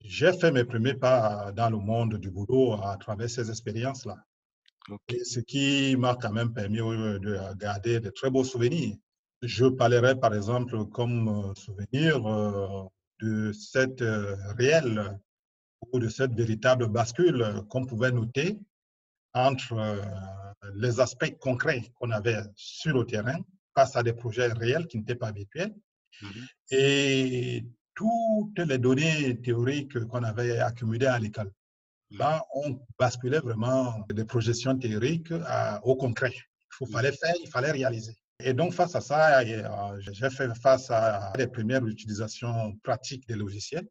j'ai 0.00 0.32
fait 0.32 0.52
mes 0.52 0.64
premiers 0.64 0.94
pas 0.94 1.50
dans 1.52 1.68
le 1.70 1.78
monde 1.78 2.14
du 2.14 2.30
boulot 2.30 2.74
à 2.74 2.96
travers 2.96 3.28
ces 3.28 3.50
expériences-là. 3.50 4.16
Ce 5.24 5.40
qui 5.40 5.96
m'a 5.96 6.16
quand 6.16 6.32
même 6.32 6.52
permis 6.52 6.78
de 6.78 7.38
garder 7.56 8.00
de 8.00 8.10
très 8.10 8.30
beaux 8.30 8.44
souvenirs. 8.44 8.96
Je 9.42 9.66
parlerai 9.66 10.18
par 10.18 10.34
exemple 10.34 10.86
comme 10.86 11.28
euh, 11.28 11.54
souvenir 11.54 12.26
euh, 12.26 12.84
de 13.20 13.52
cette 13.52 14.04
réelle 14.56 15.18
ou 15.92 15.98
de 15.98 16.08
cette 16.08 16.32
véritable 16.32 16.88
bascule 16.88 17.44
qu'on 17.68 17.84
pouvait 17.84 18.12
noter 18.12 18.58
entre 19.34 20.00
les 20.74 21.00
aspects 21.00 21.36
concrets 21.38 21.82
qu'on 21.96 22.10
avait 22.10 22.40
sur 22.56 22.96
le 22.96 23.04
terrain 23.04 23.38
face 23.74 23.96
à 23.96 24.02
des 24.02 24.12
projets 24.12 24.52
réels 24.52 24.86
qui 24.86 24.98
n'étaient 24.98 25.14
pas 25.14 25.28
habituels 25.28 25.74
mmh 26.22 26.26
et 26.70 27.64
toutes 27.94 28.58
les 28.58 28.78
données 28.78 29.40
théoriques 29.40 30.04
qu'on 30.06 30.22
avait 30.24 30.58
accumulées 30.58 31.06
à 31.06 31.18
l'école. 31.18 31.52
Là, 32.18 32.44
on 32.54 32.78
basculait 32.98 33.40
vraiment 33.40 34.04
des 34.08 34.24
projections 34.24 34.76
théoriques 34.78 35.32
au 35.82 35.96
concret. 35.96 36.32
Il 36.80 36.88
fallait 36.88 37.12
faire, 37.12 37.34
il 37.42 37.48
fallait 37.48 37.70
réaliser. 37.70 38.16
Et 38.40 38.52
donc, 38.52 38.72
face 38.72 38.94
à 38.96 39.00
ça, 39.00 39.40
euh, 39.40 40.00
j'ai 40.00 40.28
fait 40.28 40.52
face 40.60 40.90
à 40.90 41.32
les 41.38 41.46
premières 41.46 41.86
utilisations 41.86 42.76
pratiques 42.82 43.26
des 43.28 43.36
logiciels 43.36 43.86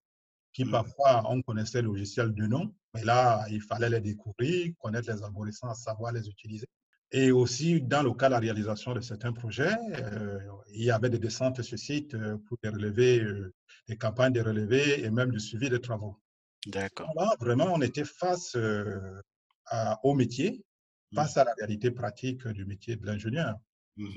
qui 0.54 0.66
parfois 0.66 1.24
on 1.30 1.42
connaissait 1.42 1.82
le 1.82 1.88
logiciel 1.88 2.34
de 2.34 2.46
nom, 2.46 2.72
mais 2.94 3.04
là, 3.04 3.46
il 3.50 3.62
fallait 3.62 3.90
les 3.90 4.02
découvrir, 4.02 4.72
connaître 4.80 5.12
les 5.12 5.24
algorithmes, 5.24 5.74
savoir 5.74 6.14
les 6.14 6.28
utiliser. 6.30 6.68
Et 7.12 7.32
aussi, 7.32 7.82
dans 7.82 8.02
le 8.02 8.12
cas 8.14 8.28
de 8.28 8.34
la 8.34 8.40
réalisation 8.40 8.94
de 8.94 9.02
certains 9.02 9.34
projets, 9.34 9.76
euh, 10.00 10.40
il 10.74 10.84
y 10.84 10.92
avait 10.92 11.10
des 11.10 11.20
descentes 11.20 11.62
sur 11.62 11.78
site 11.78 12.16
euh, 12.16 12.38
pour 12.48 12.58
des 12.64 12.70
relevés, 12.70 13.20
euh, 13.20 13.54
des 13.88 13.98
campagnes 13.98 14.34
de 14.34 14.42
relevés 14.42 15.04
et 15.04 15.10
même 15.12 15.32
du 15.32 15.40
suivi 15.40 15.70
des 15.70 15.82
travaux. 15.82 16.20
D'accord. 16.68 17.12
Là, 17.16 17.36
vraiment, 17.40 17.74
on 17.74 17.82
était 17.82 18.06
face 18.06 18.56
au 20.04 20.14
métier, 20.14 20.64
mmh. 21.12 21.16
face 21.16 21.38
à 21.38 21.44
la 21.44 21.54
réalité 21.54 21.92
pratique 21.92 22.48
du 22.48 22.66
métier 22.66 22.96
de 22.96 23.06
l'ingénieur. 23.06 23.56
Mmh. 23.98 24.08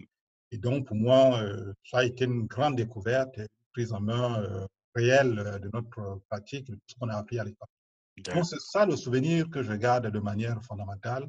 Et 0.52 0.58
donc, 0.58 0.86
pour 0.86 0.96
moi, 0.96 1.42
ça 1.84 1.98
a 1.98 2.04
été 2.04 2.24
une 2.24 2.46
grande 2.46 2.76
découverte, 2.76 3.36
une 3.36 3.46
prise 3.72 3.92
en 3.92 4.00
main 4.00 4.42
euh, 4.42 5.58
de 5.58 5.70
notre 5.72 6.22
pratique, 6.28 6.68
de 6.68 6.74
tout 6.74 6.80
ce 6.86 6.94
qu'on 6.94 7.08
a 7.08 7.16
appris 7.16 7.38
à 7.38 7.44
l'époque. 7.44 7.68
Donc, 8.18 8.46
c'est 8.46 8.60
ça 8.60 8.86
le 8.86 8.96
souvenir 8.96 9.50
que 9.50 9.62
je 9.62 9.74
garde 9.74 10.06
de 10.06 10.18
manière 10.18 10.62
fondamentale. 10.64 11.28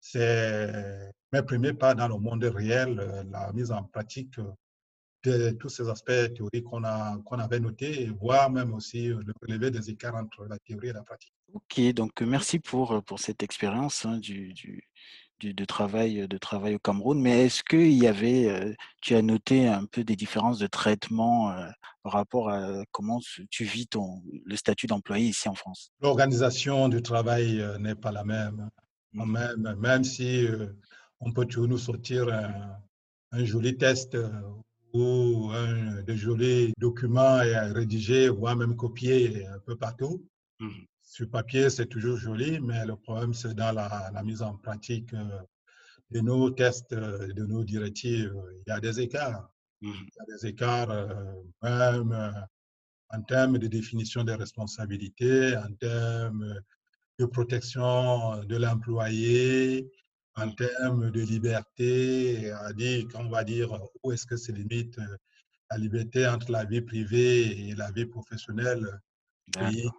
C'est 0.00 1.10
mes 1.32 1.42
premiers 1.42 1.72
pas 1.72 1.94
dans 1.94 2.08
le 2.08 2.18
monde 2.18 2.44
réel, 2.44 3.00
euh, 3.00 3.24
la 3.30 3.52
mise 3.52 3.70
en 3.70 3.84
pratique 3.84 4.38
euh, 4.38 4.52
de 5.24 5.50
tous 5.50 5.68
ces 5.68 5.88
aspects 5.88 6.34
théoriques 6.34 6.64
qu'on 6.64 6.82
qu'on 7.24 7.38
avait 7.38 7.60
notés, 7.60 8.10
voire 8.20 8.50
même 8.50 8.72
aussi 8.72 9.08
le 9.08 9.32
relevé 9.42 9.70
des 9.70 9.90
écarts 9.90 10.16
entre 10.16 10.46
la 10.46 10.58
théorie 10.58 10.88
et 10.88 10.92
la 10.92 11.02
pratique. 11.02 11.32
Ok, 11.52 11.80
donc 11.92 12.20
merci 12.22 12.58
pour, 12.58 13.02
pour 13.04 13.18
cette 13.18 13.42
expérience 13.42 14.04
hein, 14.04 14.18
du, 14.18 14.52
du, 14.52 14.82
de, 15.40 15.64
travail, 15.64 16.28
de 16.28 16.38
travail 16.38 16.74
au 16.74 16.78
Cameroun, 16.78 17.20
mais 17.20 17.46
est-ce 17.46 17.62
qu'il 17.62 17.92
y 17.92 18.06
avait, 18.06 18.48
euh, 18.48 18.74
tu 19.00 19.14
as 19.14 19.22
noté 19.22 19.66
un 19.66 19.86
peu 19.86 20.04
des 20.04 20.16
différences 20.16 20.58
de 20.58 20.66
traitement 20.66 21.50
euh, 21.50 21.68
par 22.02 22.12
rapport 22.12 22.50
à 22.50 22.84
comment 22.92 23.20
tu 23.50 23.64
vis 23.64 23.86
ton, 23.86 24.22
le 24.44 24.56
statut 24.56 24.86
d'employé 24.86 25.28
ici 25.28 25.48
en 25.48 25.54
France? 25.54 25.92
L'organisation 26.00 26.88
du 26.88 27.02
travail 27.02 27.60
euh, 27.60 27.78
n'est 27.78 27.94
pas 27.94 28.12
la 28.12 28.24
même. 28.24 28.68
Mmh. 29.12 29.32
Même, 29.32 29.76
même 29.78 30.04
si 30.04 30.46
on 31.18 31.32
peut 31.32 31.44
toujours 31.44 31.66
nous 31.66 31.78
sortir 31.78 32.28
un, 33.32 33.44
joli 33.44 33.76
test 33.76 34.16
ou 34.92 35.50
un, 35.52 36.02
des 36.02 36.16
jolis 36.16 36.72
documents 36.78 37.38
à 37.38 37.72
rédiger, 37.72 38.28
voire 38.28 38.56
même 38.56 38.76
copier 38.76 39.46
un 39.46 39.58
peu 39.60 39.76
partout. 39.76 40.26
Mmh 40.58 40.68
sur 41.10 41.28
papier, 41.28 41.68
c'est 41.70 41.86
toujours 41.86 42.16
joli, 42.16 42.60
mais 42.60 42.86
le 42.86 42.94
problème, 42.94 43.34
c'est 43.34 43.52
dans 43.52 43.72
la, 43.72 44.22
mise 44.22 44.42
en 44.42 44.54
pratique 44.56 45.12
euh, 45.12 45.40
de 46.12 46.20
nos 46.20 46.50
tests, 46.50 46.92
euh, 46.92 47.32
de 47.32 47.44
nos 47.46 47.64
directives. 47.64 48.32
Il 48.64 48.70
y 48.70 48.70
a 48.70 48.78
des 48.78 49.00
écarts. 49.00 49.50
Mmh 49.80 49.90
il 49.90 50.14
y 50.16 50.20
a 50.20 50.36
des 50.36 50.46
écarts 50.46 50.90
euh, 50.90 51.42
même 51.62 52.46
en 53.08 53.22
termes 53.22 53.58
de 53.58 53.66
définition 53.66 54.22
des 54.22 54.36
responsabilités, 54.36 55.56
en 55.56 55.72
termes 55.80 56.60
de 57.18 57.24
protection 57.26 58.44
de 58.44 58.56
l'employé, 58.56 59.90
en 60.40 60.50
termes 60.52 61.10
de 61.10 61.20
liberté, 61.20 62.50
à 62.50 62.72
dire, 62.72 63.06
on 63.14 63.28
va 63.28 63.44
dire, 63.44 63.70
où 64.02 64.12
est-ce 64.12 64.26
que 64.26 64.36
se 64.36 64.52
limite 64.52 64.98
la 65.70 65.78
liberté 65.78 66.26
entre 66.26 66.50
la 66.50 66.64
vie 66.64 66.80
privée 66.80 67.68
et 67.68 67.74
la 67.74 67.90
vie 67.90 68.06
professionnelle? 68.06 69.00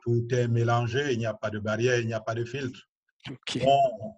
Tout 0.04 0.28
est 0.32 0.48
mélangé, 0.48 1.14
il 1.14 1.20
n'y 1.20 1.26
a 1.26 1.34
pas 1.34 1.50
de 1.50 1.60
barrière, 1.60 2.00
il 2.00 2.08
n'y 2.08 2.14
a 2.14 2.22
pas 2.22 2.36
de 2.36 2.46
filtre. 2.46 2.88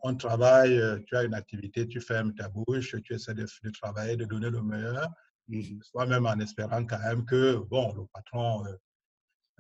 On, 0.03 0.15
travaille, 0.15 0.77
euh, 0.79 0.99
tu 1.05 1.17
as 1.17 1.23
une 1.23 1.33
activité, 1.33 1.87
tu 1.87 1.99
fermes 1.99 2.33
ta 2.33 2.47
bouche, 2.47 2.95
tu 3.03 3.13
essaies 3.13 3.33
de, 3.33 3.45
travailler, 3.71 4.15
de 4.15 4.25
donner 4.25 4.49
le 4.49 4.61
meilleur, 4.61 5.09
mmh 5.49 5.81
soi-même 5.81 6.25
en 6.25 6.39
espérant 6.39 6.85
quand 6.85 6.99
même 6.99 7.25
que, 7.25 7.55
bon, 7.55 7.93
le 7.93 8.05
patron, 8.13 8.65
euh, 8.65 8.75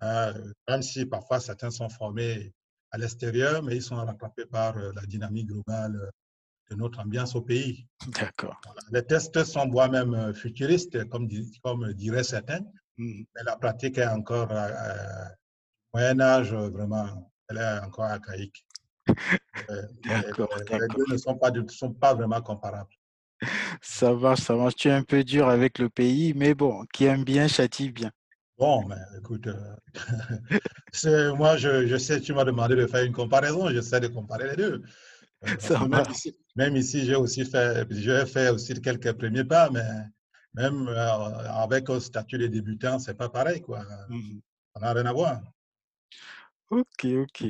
euh, 0.03 0.53
même 0.69 0.81
si 0.81 1.05
parfois 1.05 1.41
certains 1.41 1.71
sont 1.71 1.89
formés 1.89 2.53
à 2.91 2.97
l'extérieur, 2.97 3.61
mais 3.63 3.75
ils 3.75 3.81
sont 3.81 3.97
rattrapés 3.97 4.45
par 4.45 4.77
la 4.77 5.01
dynamique 5.05 5.47
globale 5.47 6.09
de 6.73 6.79
notre 6.79 6.99
ambiance 6.99 7.35
au 7.35 7.41
pays. 7.41 7.87
D'accord. 8.07 8.59
Les 8.91 9.03
tests 9.03 9.43
sont 9.43 9.67
moi-même 9.67 10.33
futuristes, 10.33 11.07
comme, 11.09 11.29
comme 11.63 11.93
diraient 11.93 12.23
certains, 12.23 12.61
mmh 12.97 13.23
mais 13.35 13.41
la 13.43 13.55
pratique 13.55 13.97
est 13.97 14.07
encore 14.07 14.51
Moyen 15.93 16.19
Âge, 16.21 16.53
euh, 16.53 16.69
vraiment, 16.69 17.31
elle 17.49 17.57
est 17.57 17.85
encore 17.85 18.05
archaïque. 18.05 18.65
Euh, 19.69 19.83
d'accord, 20.03 20.49
les, 20.71 20.87
deux 20.87 21.05
ne 21.11 21.15
sont 21.15 21.35
pas, 21.35 21.51
sont 21.69 21.93
pas 21.93 22.15
vraiment 22.15 22.41
comparables. 22.41 22.89
Ça 23.81 24.11
marche, 24.13 24.41
ça 24.41 24.55
marche. 24.55 24.75
Tu 24.75 24.87
es 24.87 24.91
un 24.91 25.03
peu 25.03 25.23
dur 25.23 25.47
avec 25.47 25.77
le 25.77 25.89
pays, 25.89 26.33
mais 26.33 26.55
bon, 26.55 26.85
qui 26.91 27.05
aime 27.05 27.23
bien 27.23 27.47
châtie 27.47 27.91
bien. 27.91 28.11
Bon, 28.57 28.85
mais 28.87 28.95
écoute, 29.19 29.47
euh, 29.47 31.35
moi, 31.35 31.55
je, 31.55 31.85
je, 31.85 31.97
sais, 31.97 32.19
tu 32.19 32.33
m'as 32.33 32.43
demandé 32.43 32.75
de 32.75 32.87
faire 32.87 33.03
une 33.03 33.13
comparaison, 33.13 33.69
j'essaie 33.69 33.99
de 33.99 34.07
comparer 34.07 34.49
les 34.49 34.55
deux. 34.55 34.83
même, 35.87 36.03
ici, 36.09 36.35
même 36.55 36.75
ici, 36.75 37.05
j'ai 37.05 37.15
aussi 37.15 37.45
fait, 37.45 37.87
j'ai 37.89 38.25
fait 38.25 38.49
aussi 38.49 38.79
quelques 38.81 39.13
premiers 39.13 39.43
pas, 39.43 39.69
mais 39.69 39.85
même 40.53 40.87
avec 40.87 41.89
un 41.89 41.99
statut 41.99 42.37
de 42.37 42.47
débutant, 42.47 42.99
c'est 42.99 43.15
pas 43.15 43.29
pareil, 43.29 43.61
quoi. 43.61 43.83
Mmh 44.09 44.39
Ça 44.75 44.81
n'a 44.81 44.93
rien 44.93 45.05
à 45.05 45.13
voir. 45.13 45.41
OK, 46.73 47.05
OK. 47.05 47.45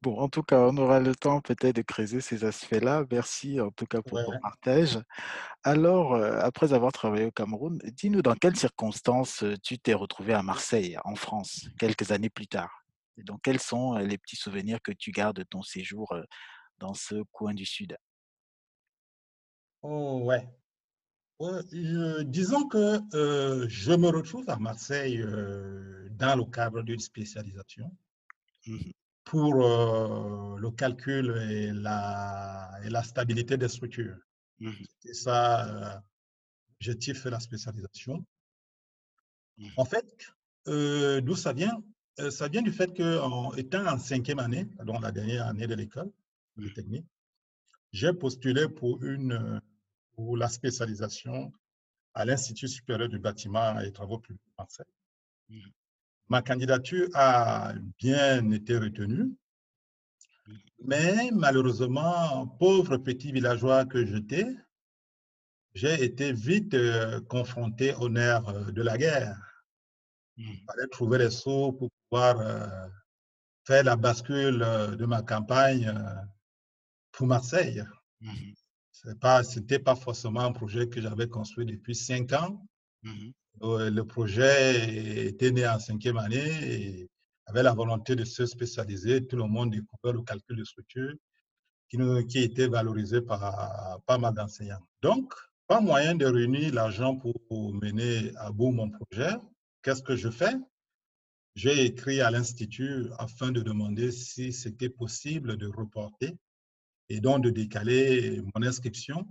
Bon, 0.00 0.18
en 0.18 0.28
tout 0.28 0.44
cas, 0.44 0.60
on 0.60 0.76
aura 0.76 1.00
le 1.00 1.14
temps 1.16 1.40
peut-être 1.40 1.74
de 1.74 1.82
creuser 1.82 2.20
ces 2.20 2.44
aspects-là. 2.44 3.04
Merci 3.10 3.60
en 3.60 3.70
tout 3.70 3.86
cas 3.86 4.00
pour 4.00 4.22
ton 4.24 4.38
partage. 4.40 4.98
Alors, 5.64 6.14
euh, 6.14 6.38
après 6.40 6.72
avoir 6.72 6.92
travaillé 6.92 7.26
au 7.26 7.32
Cameroun, 7.32 7.80
dis-nous 7.84 8.22
dans 8.22 8.34
quelles 8.34 8.56
circonstances 8.56 9.42
euh, 9.42 9.56
tu 9.62 9.78
t'es 9.78 9.94
retrouvé 9.94 10.34
à 10.34 10.42
Marseille, 10.42 10.96
en 11.04 11.16
France, 11.16 11.68
quelques 11.78 12.12
années 12.12 12.30
plus 12.30 12.46
tard? 12.46 12.84
Et 13.16 13.24
donc, 13.24 13.40
quels 13.42 13.60
sont 13.60 13.96
euh, 13.96 14.02
les 14.02 14.18
petits 14.18 14.36
souvenirs 14.36 14.78
que 14.82 14.92
tu 14.92 15.10
gardes 15.10 15.36
de 15.36 15.42
ton 15.42 15.62
séjour 15.62 16.14
dans 16.78 16.94
ce 16.94 17.24
coin 17.32 17.54
du 17.54 17.66
Sud? 17.66 17.96
Oh, 19.82 20.22
ouais. 20.24 20.48
disons 22.24 22.68
que 22.68 23.00
je 23.68 23.92
me 23.92 24.08
retrouve 24.08 24.48
à 24.48 24.56
Marseille 24.56 25.24
dans 26.10 26.36
le 26.36 26.44
cadre 26.44 26.82
d'une 26.82 27.00
spécialisation. 27.00 27.90
Mmh 28.66 28.90
pour 29.30 29.64
euh, 29.64 30.58
le 30.58 30.70
calcul 30.72 31.36
et 31.50 31.70
la, 31.72 32.68
et 32.84 32.90
la 32.90 33.02
stabilité 33.04 33.56
des 33.56 33.68
structures. 33.68 34.18
Mmh 34.58 34.72
C'est 34.98 35.14
ça 35.14 35.68
euh, 35.68 35.98
l'objectif 36.80 37.24
de 37.24 37.30
la 37.30 37.38
spécialisation. 37.38 38.24
Mmh 39.58 39.68
en 39.76 39.84
fait, 39.84 40.06
euh, 40.66 41.20
d'où 41.20 41.36
ça 41.36 41.52
vient? 41.52 41.80
Ça 42.30 42.48
vient 42.48 42.60
du 42.60 42.72
fait 42.72 42.94
qu'en 42.94 43.54
étant 43.54 43.86
en 43.86 43.96
cinquième 43.96 44.40
année, 44.40 44.66
donc 44.84 45.00
la 45.00 45.10
dernière 45.10 45.46
année 45.46 45.66
de 45.66 45.74
l'école 45.74 46.10
technique, 46.74 47.06
j'ai 47.92 48.12
postulé 48.12 48.68
pour, 48.68 49.02
une, 49.02 49.62
pour 50.20 50.36
la 50.36 50.48
spécialisation 50.48 51.50
à 52.12 52.26
l'Institut 52.26 52.68
supérieur 52.68 53.08
du 53.08 53.18
bâtiment 53.18 53.80
et 53.80 53.90
travaux 53.90 54.18
publics 54.18 54.52
français. 54.52 54.84
Ma 56.28 56.42
candidature 56.42 57.08
a 57.14 57.72
bien 57.98 58.50
été 58.50 58.76
retenue, 58.76 59.32
mais 60.84 61.30
malheureusement, 61.32 62.46
pauvre 62.58 62.98
petit 62.98 63.32
villageois 63.32 63.86
que 63.86 64.04
j'étais, 64.04 64.46
j'ai 65.72 66.04
été 66.04 66.32
vite 66.32 66.74
euh, 66.74 67.20
confronté 67.22 67.94
au 67.94 68.08
nerf 68.10 68.46
euh, 68.48 68.70
de 68.72 68.82
la 68.82 68.98
guerre. 68.98 69.38
Il 70.36 70.60
fallait 70.66 70.88
trouver 70.88 71.18
les 71.18 71.30
sous 71.30 71.72
pour 71.72 71.88
pouvoir 72.10 72.40
euh, 72.40 72.88
faire 73.64 73.84
la 73.84 73.96
bascule 73.96 74.58
de 74.98 75.06
ma 75.06 75.22
campagne 75.22 75.94
pour 77.12 77.26
Marseille. 77.26 77.84
Ce 79.02 79.58
n'était 79.58 79.78
pas 79.78 79.94
forcément 79.96 80.40
un 80.40 80.52
projet 80.52 80.88
que 80.88 81.00
j'avais 81.00 81.28
construit 81.28 81.64
depuis 81.64 81.94
cinq 81.94 82.32
ans. 82.32 82.62
Mhm. 83.02 83.32
Euh, 83.62 83.90
Le 83.90 84.04
projet 84.04 85.26
était 85.26 85.50
né 85.50 85.66
en 85.66 85.78
cinquième 85.78 86.18
année 86.18 86.50
et 86.74 87.08
avait 87.46 87.62
la 87.62 87.72
volonté 87.72 88.14
de 88.14 88.24
se 88.24 88.44
spécialiser. 88.46 89.26
Tout 89.26 89.36
le 89.36 89.44
monde 89.46 89.70
découvrait 89.70 90.12
le 90.12 90.22
calcul 90.22 90.56
de 90.56 90.64
structure 90.64 91.14
qui, 91.88 91.96
nous- 91.98 92.24
qui 92.26 92.38
était 92.38 92.68
valorisé 92.68 93.20
par 93.22 94.00
pas 94.06 94.18
mal 94.18 94.34
d'enseignants. 94.34 94.86
Donc, 95.02 95.32
pas 95.66 95.80
moyen 95.80 96.14
de 96.14 96.26
réunir 96.26 96.74
l'argent 96.74 97.16
pour 97.16 97.74
mener 97.74 98.32
à 98.36 98.50
bout 98.52 98.70
mon 98.70 98.90
projet. 98.90 99.32
Qu'est-ce 99.82 100.02
que 100.02 100.16
je 100.16 100.28
fais? 100.28 100.54
J'ai 101.54 101.84
écrit 101.84 102.20
à 102.20 102.30
l'Institut 102.30 103.06
afin 103.18 103.50
de 103.50 103.60
demander 103.62 104.12
si 104.12 104.52
c'était 104.52 104.88
possible 104.90 105.56
de 105.56 105.66
reporter 105.66 106.36
et 107.10 107.20
donc 107.20 107.42
de 107.44 107.50
décaler 107.50 108.40
mon 108.54 108.62
inscription 108.62 109.26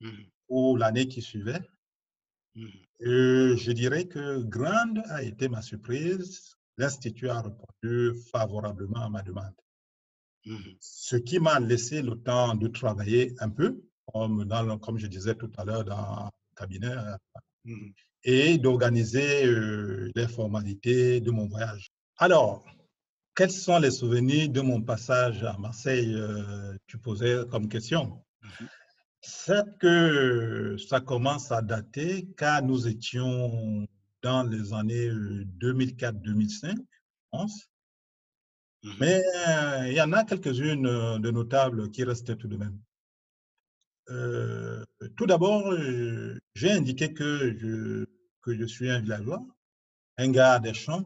Mhm. 0.00 0.24
pour 0.48 0.78
l'année 0.78 1.08
qui 1.08 1.20
suivait. 1.22 1.60
Euh, 3.02 3.56
je 3.56 3.72
dirais 3.72 4.06
que 4.06 4.42
grande 4.42 5.02
a 5.10 5.22
été 5.22 5.48
ma 5.48 5.60
surprise. 5.60 6.54
L'Institut 6.78 7.28
a 7.28 7.42
répondu 7.42 8.14
favorablement 8.32 9.02
à 9.02 9.10
ma 9.10 9.22
demande. 9.22 9.54
Mhm. 10.46 10.76
Ce 10.80 11.16
qui 11.16 11.38
m'a 11.38 11.58
laissé 11.60 12.00
le 12.02 12.14
temps 12.16 12.54
de 12.54 12.68
travailler 12.68 13.34
un 13.40 13.50
peu, 13.50 13.82
comme, 14.12 14.44
dans 14.44 14.62
le- 14.62 14.76
comme 14.78 14.98
je 14.98 15.06
disais 15.08 15.34
tout 15.34 15.50
à 15.58 15.64
l'heure 15.64 15.84
dans 15.84 16.24
le 16.26 16.54
cabinet, 16.56 16.94
euh, 16.96 17.74
et 18.22 18.56
d'organiser 18.58 19.44
euh, 19.46 20.10
les 20.14 20.28
formalités 20.28 21.20
de 21.20 21.30
mon 21.30 21.46
voyage. 21.48 21.88
Alors, 22.18 22.64
quels 23.36 23.52
sont 23.52 23.78
les 23.78 23.90
souvenirs 23.90 24.48
de 24.48 24.62
mon 24.62 24.80
passage 24.80 25.44
à 25.44 25.56
Marseille 25.58 26.14
euh, 26.14 26.74
Tu 26.86 26.98
posais 26.98 27.44
comme 27.50 27.68
question? 27.68 28.24
Mhm. 28.42 28.68
C'est 29.20 29.78
que 29.78 30.76
ça 30.88 31.00
commence 31.00 31.52
à 31.52 31.60
dater 31.60 32.28
car 32.36 32.62
nous 32.62 32.88
étions 32.88 33.86
dans 34.22 34.42
les 34.44 34.72
années 34.72 35.10
2004-2005, 35.10 36.76
je 36.76 36.82
pense. 37.30 37.68
Mhm. 38.82 38.94
Mais 39.00 39.22
euh, 39.48 39.88
il 39.88 39.94
y 39.94 40.00
en 40.00 40.12
a 40.12 40.24
quelques-unes 40.24 40.86
euh, 40.86 41.18
de 41.18 41.30
notables 41.30 41.90
qui 41.90 42.04
restaient 42.04 42.36
tout 42.36 42.48
de 42.48 42.56
même. 42.56 42.78
Euh, 44.08 44.84
tout 45.16 45.26
d'abord, 45.26 45.72
euh, 45.72 46.38
j'ai 46.54 46.70
indiqué 46.70 47.12
que 47.12 47.54
je, 47.58 48.06
que 48.40 48.56
je 48.56 48.64
suis 48.64 48.88
un 48.88 49.00
villageois, 49.00 49.44
un 50.16 50.30
gars 50.30 50.58
des 50.60 50.74
champs, 50.74 51.04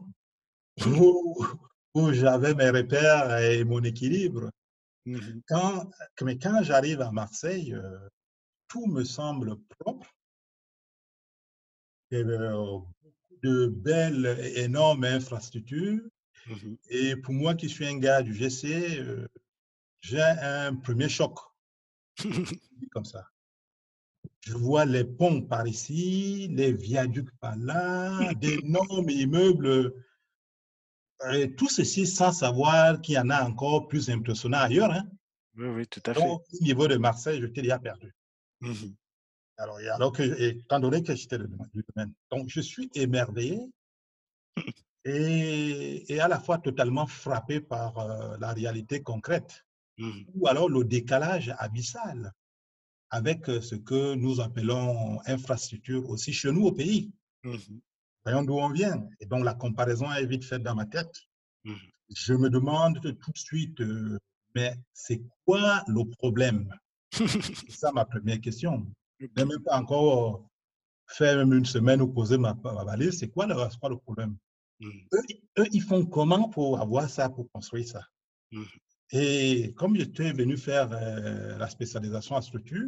où, 0.85 1.45
où 1.93 2.13
j'avais 2.13 2.53
mes 2.53 2.69
repères 2.69 3.37
et 3.39 3.63
mon 3.63 3.83
équilibre. 3.83 4.49
Quand, 5.47 5.89
mais 6.21 6.37
quand 6.37 6.63
j'arrive 6.63 7.01
à 7.01 7.11
Marseille, 7.11 7.73
euh, 7.73 8.09
tout 8.67 8.85
me 8.87 9.03
semble 9.03 9.57
propre. 9.79 10.07
Avait, 12.11 12.23
euh, 12.23 12.79
beaucoup 13.01 13.39
de 13.43 13.67
belles 13.67 14.37
et 14.41 14.61
énormes 14.61 15.05
infrastructures. 15.05 16.01
Mhm. 16.47 16.77
Et 16.89 17.15
pour 17.15 17.33
moi 17.33 17.55
qui 17.55 17.69
suis 17.69 17.85
un 17.85 17.97
gars 17.97 18.21
du 18.21 18.33
GC, 18.33 18.99
euh, 18.99 19.27
j'ai 20.01 20.21
un 20.21 20.75
premier 20.75 21.09
choc, 21.09 21.37
comme 22.91 23.05
ça. 23.05 23.27
Je 24.41 24.53
vois 24.53 24.85
les 24.85 25.03
ponts 25.03 25.41
par 25.41 25.67
ici, 25.67 26.47
les 26.51 26.73
viaducs 26.73 27.31
par 27.39 27.55
là, 27.57 28.33
d'énormes 28.35 29.09
immeubles. 29.09 29.93
Tout 31.57 31.69
ceci 31.69 32.07
sans 32.07 32.31
savoir 32.31 33.01
qu'il 33.01 33.15
y 33.15 33.19
en 33.19 33.29
a 33.29 33.43
encore 33.43 33.87
plus 33.87 34.09
impressionnants 34.09 34.59
ailleurs. 34.59 34.91
Hein. 34.91 35.07
Oui, 35.55 35.67
oui, 35.67 35.87
tout 35.87 36.01
à 36.05 36.13
fait. 36.13 36.19
Donc, 36.19 36.41
au 36.53 36.63
niveau 36.63 36.87
de 36.87 36.97
Marseille, 36.97 37.41
je 37.41 37.47
t'ai 37.47 37.61
déjà 37.61 37.79
perdu. 37.79 38.13
Mhm. 38.61 38.95
Alors, 39.57 39.77
alors 39.93 40.11
que, 40.11 40.23
étant 40.41 40.79
donné 40.79 41.03
que 41.03 41.13
j'étais 41.13 41.37
du 41.37 41.83
domaine, 41.93 42.13
donc 42.31 42.49
je 42.49 42.61
suis 42.61 42.89
émerveillé 42.95 43.59
et, 45.05 46.11
et 46.11 46.19
à 46.19 46.27
la 46.27 46.39
fois 46.39 46.57
totalement 46.57 47.05
frappé 47.05 47.61
par 47.61 47.99
euh, 47.99 48.37
la 48.39 48.53
réalité 48.53 49.01
concrète 49.03 49.63
Mhm. 50.01 50.25
ou 50.33 50.47
alors 50.47 50.69
le 50.69 50.83
décalage 50.83 51.53
abyssal 51.59 52.33
avec 53.09 53.49
euh, 53.49 53.61
ce 53.61 53.75
que 53.75 54.15
nous 54.15 54.39
appelons 54.39 55.19
infrastructure 55.25 56.09
aussi 56.09 56.33
chez 56.33 56.51
nous 56.51 56.65
au 56.65 56.71
pays. 56.71 57.11
Mhm. 57.43 57.81
Voyons 58.23 58.43
d'où 58.43 58.53
on 58.59 58.69
vient. 58.69 59.07
Et 59.19 59.25
donc 59.25 59.43
la 59.43 59.53
comparaison 59.53 60.11
est 60.11 60.25
vite 60.25 60.45
faite 60.45 60.63
dans 60.63 60.75
ma 60.75 60.85
tête. 60.85 61.13
Mhm. 61.63 61.75
Je 62.15 62.33
me 62.33 62.49
demande 62.49 62.99
tout 63.01 63.31
de 63.31 63.37
suite, 63.37 63.79
euh, 63.81 64.19
mais 64.55 64.75
c'est 64.93 65.21
quoi 65.45 65.83
le 65.87 66.03
problème? 66.17 66.73
C'est 67.11 67.71
ça 67.71 67.91
ma 67.91 68.05
première 68.05 68.39
question. 68.39 68.85
Je 69.19 69.27
n'ai 69.37 69.45
même 69.45 69.63
pas 69.63 69.77
encore 69.77 70.47
fait 71.07 71.35
même 71.35 71.53
une 71.53 71.65
semaine 71.65 72.01
ou 72.01 72.07
posé 72.07 72.37
ma, 72.37 72.53
ma 72.63 72.83
valise. 72.83 73.19
C'est 73.19 73.29
quoi, 73.29 73.47
quoi 73.79 73.89
le 73.89 73.97
problème? 73.97 74.35
Mhm. 74.79 75.07
eux, 75.13 75.21
eux, 75.59 75.67
ils 75.71 75.81
font 75.83 76.05
comment 76.05 76.49
pour 76.49 76.79
avoir 76.79 77.09
ça, 77.09 77.29
pour 77.29 77.49
construire 77.51 77.87
ça? 77.87 78.01
Mhm. 78.51 78.65
Et 79.13 79.73
comme 79.75 79.95
j'étais 79.95 80.31
venu 80.31 80.57
faire 80.57 80.89
euh, 80.93 81.57
la 81.57 81.67
spécialisation 81.67 82.35
en 82.35 82.41
structure, 82.41 82.87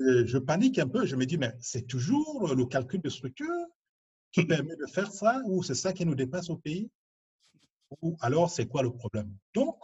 euh, 0.00 0.26
je 0.26 0.38
panique 0.38 0.78
un 0.78 0.88
peu. 0.88 1.06
Je 1.06 1.16
me 1.16 1.24
dis, 1.24 1.38
mais 1.38 1.54
c'est 1.60 1.86
toujours 1.86 2.54
le 2.54 2.66
calcul 2.66 3.00
de 3.00 3.08
structure 3.08 3.66
qui 4.34 4.44
permet 4.44 4.74
de 4.74 4.86
faire 4.86 5.12
ça 5.12 5.40
ou 5.44 5.62
c'est 5.62 5.76
ça 5.76 5.92
qui 5.92 6.04
nous 6.04 6.16
dépasse 6.16 6.50
au 6.50 6.56
pays? 6.56 6.90
Ou 8.02 8.16
alors, 8.20 8.50
c'est 8.50 8.66
quoi 8.66 8.82
le 8.82 8.92
problème? 8.92 9.32
Donc, 9.54 9.76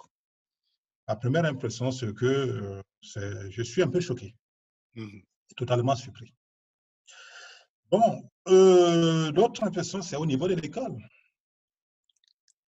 la 1.06 1.14
première 1.14 1.44
impression, 1.44 1.92
c'est 1.92 2.12
que 2.12 2.26
euh, 2.26 3.50
je 3.50 3.62
suis 3.62 3.82
un 3.82 3.88
peu 3.88 4.00
choqué, 4.00 4.34
Mhm. 4.96 5.22
totalement 5.56 5.94
surpris. 5.94 6.34
Bon, 7.92 8.28
euh, 8.48 9.30
l'autre 9.32 9.62
impression, 9.62 10.02
c'est 10.02 10.16
au 10.16 10.26
niveau 10.26 10.48
de 10.48 10.54
l'école. 10.54 10.96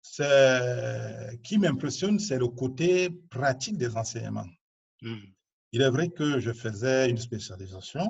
Ce 0.02 1.34
qui 1.42 1.58
m'impressionne, 1.58 2.20
c'est 2.20 2.38
le 2.38 2.46
côté 2.48 3.10
pratique 3.30 3.78
des 3.78 3.96
enseignements. 3.96 4.52
Mhm. 5.02 5.32
Il 5.72 5.82
est 5.82 5.90
vrai 5.90 6.08
que 6.10 6.38
je 6.38 6.52
faisais 6.52 7.10
une 7.10 7.18
spécialisation 7.18 8.06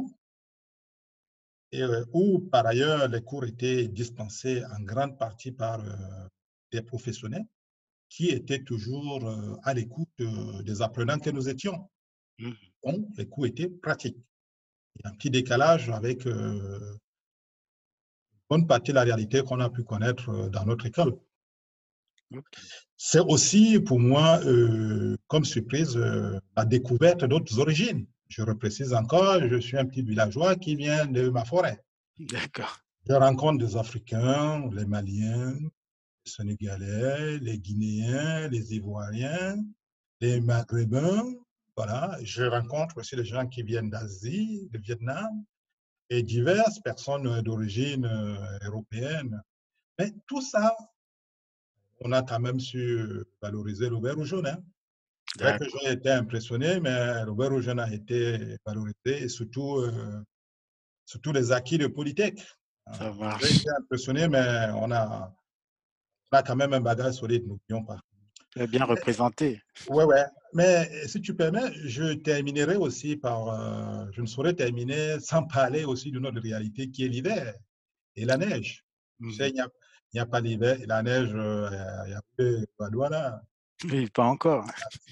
et 1.74 1.82
euh, 1.82 2.04
où, 2.12 2.38
par 2.38 2.66
ailleurs, 2.66 3.08
les 3.08 3.20
cours 3.20 3.44
étaient 3.44 3.88
dispensés 3.88 4.62
en 4.66 4.80
grande 4.80 5.18
partie 5.18 5.50
par 5.50 5.80
euh, 5.80 6.28
des 6.70 6.82
professionnels 6.82 7.46
qui 8.08 8.28
étaient 8.28 8.62
toujours 8.62 9.28
euh, 9.28 9.56
à 9.64 9.74
l'écoute 9.74 10.08
des 10.62 10.82
apprenants 10.82 11.18
que 11.18 11.30
nous 11.30 11.48
étions. 11.48 11.90
Mhm. 12.38 12.54
Donc, 12.84 13.06
les 13.16 13.26
cours 13.26 13.46
étaient 13.46 13.68
pratiques. 13.68 14.18
Il 14.96 15.02
y 15.04 15.08
a 15.08 15.10
un 15.10 15.14
petit 15.16 15.30
décalage 15.30 15.90
avec 15.90 16.24
une 16.26 16.98
bonne 18.48 18.66
partie 18.68 18.92
de 18.92 18.94
la 18.94 19.02
réalité 19.02 19.42
qu'on 19.42 19.58
a 19.58 19.68
pu 19.68 19.82
connaître 19.82 20.48
dans 20.50 20.64
notre 20.64 20.86
école. 20.86 21.18
C'est 22.96 23.18
aussi 23.18 23.80
pour 23.80 23.98
moi, 23.98 24.40
comme 25.26 25.44
surprise, 25.44 25.96
la 26.56 26.64
découverte 26.64 27.24
d'autres 27.24 27.58
origines. 27.58 28.06
Je 28.28 28.42
reprécise 28.42 28.94
encore, 28.94 29.40
je 29.46 29.60
suis 29.60 29.78
un 29.78 29.84
petit 29.84 30.02
villageois 30.02 30.56
qui 30.56 30.76
vient 30.76 31.06
de 31.06 31.28
ma 31.28 31.44
forêt. 31.44 31.84
D'accord. 32.18 32.80
Je 33.06 33.12
rencontre 33.12 33.64
des 33.64 33.76
Africains, 33.76 34.68
les 34.72 34.86
Maliens, 34.86 35.52
les 35.52 36.30
Sénégalais, 36.30 37.38
les 37.38 37.58
Guinéens, 37.58 38.48
les 38.48 38.74
Ivoiriens, 38.74 39.56
les 40.20 40.40
Maghrébins. 40.40 41.34
Voilà. 41.76 42.18
Je 42.22 42.44
rencontre 42.44 42.98
aussi 42.98 43.16
des 43.16 43.24
gens 43.24 43.46
qui 43.46 43.62
viennent 43.62 43.90
d'Asie, 43.90 44.68
du 44.70 44.78
Vietnam, 44.78 45.44
et 46.08 46.22
diverses 46.22 46.80
personnes 46.80 47.42
d'origine 47.42 48.06
euh, 48.06 48.58
européenne. 48.66 49.42
Mais 49.98 50.12
tout 50.26 50.40
ça, 50.40 50.76
on 52.00 52.12
a 52.12 52.22
quand 52.22 52.40
même 52.40 52.60
su 52.60 53.24
valoriser 53.42 53.88
le 53.88 54.00
vert 54.00 54.18
ou 54.18 54.24
jaune. 54.24 54.46
Hein. 54.46 54.62
C'est 55.36 55.42
vrai 55.42 55.58
que 55.58 55.64
j'ai 55.82 55.92
été 55.92 56.10
impressionné, 56.10 56.80
mais 56.80 57.24
ou 57.28 57.60
jaune 57.60 57.80
a 57.80 57.92
été 57.92 58.56
valorisé 58.64 59.24
et 59.24 59.28
surtout, 59.28 59.78
euh, 59.78 60.22
surtout 61.04 61.32
les 61.32 61.50
acquis 61.52 61.78
de 61.78 61.86
Polytech. 61.88 62.38
Ça 62.92 63.06
Euh, 63.08 63.12
marche. 63.14 63.42
J'ai 63.44 63.56
été 63.56 63.70
impressionné, 63.80 64.28
mais 64.28 64.68
on 64.74 64.90
a, 64.92 65.34
on 66.32 66.36
a 66.36 66.42
quand 66.42 66.56
même 66.56 66.72
un 66.74 66.80
bagage 66.80 67.14
solide, 67.14 67.46
n'oublions 67.46 67.84
pas. 67.84 67.98
Es 68.56 68.66
bien 68.68 68.84
représenté. 68.84 69.60
Ouais, 69.88 70.04
ouais. 70.04 70.24
Mais 70.52 70.88
si 71.08 71.20
tu 71.20 71.34
permets, 71.34 71.72
je 71.74 72.14
terminerai 72.14 72.76
aussi 72.76 73.16
par. 73.16 73.48
euh, 73.48 74.06
je 74.12 74.20
ne 74.20 74.26
saurais 74.26 74.54
terminer 74.54 75.18
sans 75.18 75.42
parler 75.44 75.84
aussi 75.84 76.12
d'une 76.12 76.24
autre 76.26 76.40
réalité 76.40 76.88
qui 76.90 77.04
est 77.04 77.08
l'hiver 77.08 77.54
et 78.14 78.24
la 78.24 78.36
neige. 78.36 78.84
Tu 79.20 79.32
sais, 79.32 79.48
Mhm. 79.48 79.54
il 79.56 80.14
n'y 80.14 80.20
a, 80.20 80.22
a 80.22 80.26
pas 80.26 80.40
l'hiver 80.40 80.80
et 80.80 80.86
la 80.86 81.02
neige, 81.02 81.32
euh, 81.34 81.68
il 82.06 82.12
y 82.12 82.14
a 82.14 82.22
peu 82.36 82.64
Guadeloupe, 82.78 83.40
Oui, 83.84 84.08
pas 84.10 84.24
encore. 84.24 84.66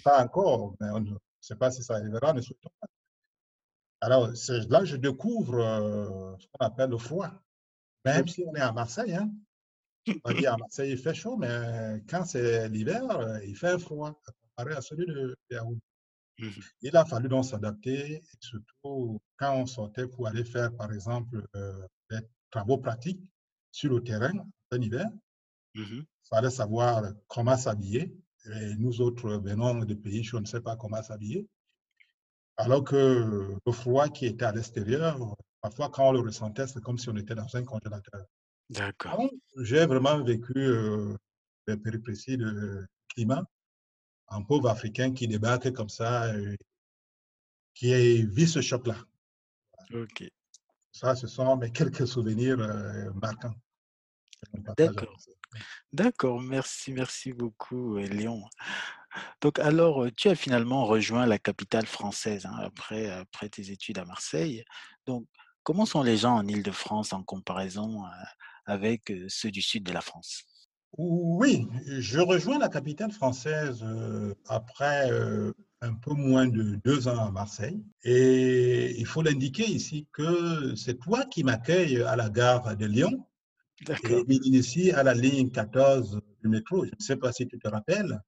Pas 0.05 0.25
encore, 0.25 0.75
mais 0.81 0.89
on 0.91 1.01
ne 1.01 1.15
sait 1.41 1.57
pas 1.57 1.71
si 1.71 1.83
ça 1.83 1.95
arrivera, 1.95 2.33
ne 2.33 2.41
souhaitons 2.41 2.71
pas. 2.81 2.87
Alors, 4.01 4.29
là 4.69 4.85
je 4.85 4.97
découvre 4.97 5.61
euh, 5.61 6.37
ce 6.39 6.47
qu'on 6.49 6.67
appelle 6.67 6.91
le 6.91 6.99
froid. 6.99 7.31
Même 8.05 8.27
si 8.27 8.45
on 8.47 8.55
est 8.55 8.61
à 8.61 8.73
Marseille, 8.73 9.15
hein, 9.15 9.31
on 10.09 10.29
va 10.29 10.35
dire 10.35 10.55
à 10.55 10.57
Marseille, 10.57 10.91
il 10.91 10.99
fait 10.99 11.15
chaud, 11.15 11.37
mais 11.37 12.03
quand 12.09 12.25
c'est 12.25 12.69
l'hiver, 12.69 13.09
euh, 13.11 13.39
il 13.45 13.57
fait 13.57 13.79
froid, 13.79 14.21
comparé 14.57 14.77
à 14.77 14.81
celui 14.81 15.07
de 15.07 15.37
Yaoundé. 15.51 15.81
Mhm. 16.39 16.63
Il 16.81 16.97
a 16.97 17.05
fallu 17.05 17.29
donc 17.29 17.45
s'adapter, 17.45 18.23
surtout 18.41 19.21
quand 19.37 19.55
on 19.55 19.67
sortait 19.67 20.09
pour 20.09 20.27
aller 20.27 20.45
faire, 20.45 20.75
par 20.75 20.93
exemple, 20.93 21.47
euh, 21.55 21.87
des 22.11 22.19
travaux 22.51 22.79
pratiques 22.79 23.23
sur 23.71 23.93
le 23.93 24.03
terrain 24.03 24.33
en 24.73 24.81
hiver. 24.81 25.07
Il 25.75 26.05
fallait 26.29 26.51
savoir 26.51 27.05
comment 27.29 27.57
s'habiller. 27.57 28.15
Et 28.47 28.75
nous 28.77 29.01
autres 29.01 29.31
venons 29.37 29.85
de 29.85 29.95
pays, 29.95 30.25
je 30.25 30.37
ne 30.37 30.45
sais 30.45 30.61
pas 30.61 30.77
comment 30.77 31.03
s'habiller. 31.03 31.47
Alors 32.57 32.85
que 32.85 33.57
le 33.65 33.73
froid 33.73 34.09
qui 34.09 34.27
était 34.27 34.45
à 34.45 34.53
l'extérieur, 34.53 35.37
parfois 35.61 35.89
quand 35.89 36.09
on 36.09 36.13
le 36.13 36.21
ressentait, 36.21 36.67
c'est 36.67 36.83
comme 36.83 36.99
si 36.99 37.09
on 37.09 37.17
était 37.17 37.35
dans 37.35 37.55
un 37.57 37.65
congélateur. 37.65 38.27
D'accord. 38.71 39.31
J'ai 39.59 39.87
vraiment 39.87 40.23
vécu 40.23 40.53
euh, 40.57 41.15
les 41.67 41.77
péripéties 41.77 42.37
de 42.37 42.87
climat. 43.09 43.45
Un 44.29 44.43
pauvre 44.43 44.69
Africain 44.69 45.13
qui 45.13 45.29
débarque 45.29 45.73
comme 45.73 45.89
ça, 45.89 46.33
euh, 46.33 46.57
qui 47.75 48.23
vit 48.25 48.49
ce 48.49 48.61
choc-là. 48.61 48.97
Ok. 49.95 50.25
Ça, 50.91 51.15
ce 51.15 51.27
sont 51.27 51.57
mes 51.57 51.71
quelques 51.71 52.07
souvenirs 52.07 52.61
euh, 52.61 53.11
marquants. 53.15 53.55
D'accord. 54.77 55.17
D'accord. 55.93 56.41
Merci, 56.41 56.93
merci 56.93 57.33
beaucoup, 57.33 57.97
euh, 57.97 58.07
Léon. 58.07 58.43
Donc, 59.41 59.59
alors, 59.59 60.05
euh, 60.05 60.11
tu 60.17 60.29
as 60.29 60.35
finalement 60.35 60.87
rejoint 60.87 61.27
la 61.27 61.39
capitale 61.39 61.87
française 61.87 62.47
hein, 62.47 62.57
après, 62.63 63.11
après 63.11 63.49
tes 63.49 63.71
études 63.71 63.99
à 63.99 64.05
Marseille. 64.05 64.65
Donc, 65.07 65.27
comment 65.63 65.87
sont 65.87 66.03
les 66.03 66.17
gens 66.17 66.37
en 66.37 66.47
Île-de-France 66.47 67.13
en 67.13 67.23
comparaison 67.23 68.05
euh, 68.05 68.09
avec 68.67 69.11
euh, 69.11 69.27
ceux 69.29 69.51
du 69.51 69.63
sud 69.63 69.85
de 69.85 69.93
la 69.93 70.01
France? 70.01 70.45
Oui, 70.99 71.67
je 71.87 72.21
rejoins 72.21 72.59
la 72.59 72.69
capitale 72.69 73.13
française 73.13 73.83
après 74.47 75.11
un 75.81 75.95
peu 75.95 76.13
moins 76.13 76.47
de 76.47 76.79
deux 76.85 77.09
ans 77.09 77.29
à 77.29 77.31
Marseille. 77.31 77.83
Et 78.05 79.01
il 79.01 79.07
faut 79.07 79.23
l'indiquer 79.23 79.65
ici 79.65 80.07
que 80.13 80.75
c'est 80.77 81.01
toi 81.01 81.25
qui 81.25 81.45
m'accueilles 81.45 82.03
à 82.03 82.15
la 82.15 82.29
gare 82.29 82.77
de 82.77 82.85
Lyon. 82.85 83.27
Et 84.09 84.25
m'initie 84.29 84.91
à 84.93 85.03
la 85.03 85.15
ligne 85.15 85.51
14 85.51 86.21
du 86.43 86.49
métro. 86.49 86.85
Je 86.85 86.91
ne 86.91 87.01
sais 87.05 87.17
pas 87.17 87.33
si 87.33 87.47
tu 87.47 87.59
te 87.59 87.69
rappelles. 87.69 88.21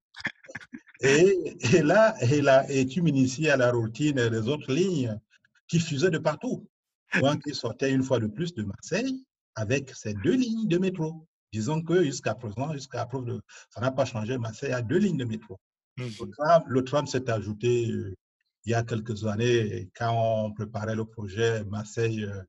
Et, 1.01 1.55
et 1.73 1.81
là, 1.81 2.15
et 2.21 2.41
là, 2.41 2.65
et 2.69 2.85
tu 2.85 3.01
m'inities 3.01 3.49
à 3.49 3.57
la 3.57 3.71
routine 3.71 4.15
des 4.29 4.47
autres 4.47 4.71
lignes 4.73 5.19
qui 5.67 5.79
fusaient 5.79 6.09
de 6.09 6.17
partout. 6.19 6.67
Moi 7.15 7.35
qui 7.37 7.53
sortais 7.53 7.91
une 7.91 8.03
fois 8.03 8.19
de 8.19 8.27
plus 8.27 8.53
de 8.53 8.63
Marseille 8.63 9.23
avec 9.55 9.91
ces 9.95 10.13
deux 10.13 10.35
lignes 10.35 10.67
de 10.67 10.77
métro. 10.77 11.27
Disons 11.53 11.81
que 11.81 12.03
jusqu'à 12.03 12.35
présent, 12.35 12.73
jusqu'à 12.73 13.05
preuve 13.05 13.39
ça 13.69 13.79
n'a 13.81 13.91
pas 13.91 14.05
changé, 14.05 14.37
Marseille 14.37 14.73
a 14.73 14.81
deux 14.81 14.97
lignes 14.97 15.17
de 15.17 15.25
métro. 15.25 15.57
Le 15.97 16.05
Mhm. 16.07 16.31
tram, 16.31 16.63
le 16.67 16.83
tram 16.83 17.07
s'est 17.07 17.29
ajouté 17.29 17.89
euh, 17.89 18.13
il 18.65 18.71
y 18.71 18.73
a 18.73 18.83
quelques 18.83 19.25
années 19.25 19.89
quand 19.95 20.11
on 20.11 20.51
préparait 20.53 20.95
le 20.95 21.05
projet 21.05 21.63
Marseille 21.65 22.25
euh, 22.25 22.41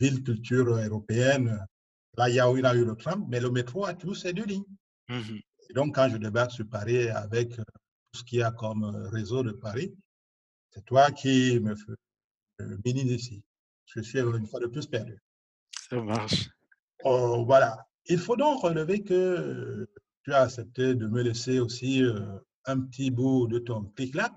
Ville 0.00 0.22
Culture 0.22 0.68
européenne. 0.76 1.64
Là, 2.16 2.28
il 2.28 2.34
y 2.36 2.40
a 2.40 2.50
eu, 2.50 2.58
il 2.58 2.62
y 2.62 2.66
a 2.66 2.74
eu 2.74 2.84
le 2.84 2.94
tram, 2.94 3.24
mais 3.28 3.40
le 3.40 3.50
métro 3.50 3.84
a 3.84 3.94
toujours 3.94 4.16
ces 4.16 4.32
deux 4.32 4.44
lignes. 4.44 4.64
Mhm. 5.08 5.40
Et 5.70 5.72
donc, 5.74 5.94
quand 5.94 6.08
je 6.08 6.16
débarque 6.16 6.52
sur 6.52 6.68
Paris 6.68 7.08
avec 7.08 7.58
euh, 7.58 7.64
tout 8.12 8.20
ce 8.20 8.24
qu'il 8.24 8.38
y 8.38 8.42
a 8.42 8.52
comme 8.52 8.84
euh, 8.84 9.08
réseau 9.08 9.42
de 9.42 9.52
Paris, 9.52 9.94
c'est 10.70 10.84
toi 10.84 11.10
qui 11.10 11.58
me 11.60 11.74
fais 11.74 11.92
ici. 12.84 13.42
Je 13.86 14.00
suis 14.00 14.18
une 14.18 14.46
fois 14.46 14.60
de 14.60 14.66
plus 14.66 14.86
perdu. 14.86 15.18
Ça 15.88 16.00
marche. 16.00 16.48
Oh, 17.04 17.44
voilà. 17.44 17.86
Il 18.06 18.18
faut 18.18 18.36
donc 18.36 18.62
relever 18.62 19.02
que 19.02 19.14
euh, 19.14 19.86
tu 20.22 20.32
as 20.32 20.42
accepté 20.42 20.94
de 20.94 21.06
me 21.06 21.22
laisser 21.22 21.58
aussi 21.60 22.02
un 22.64 22.80
petit 22.80 23.10
bout 23.10 23.46
de 23.46 23.58
ton 23.58 23.84
clic-clac 23.96 24.32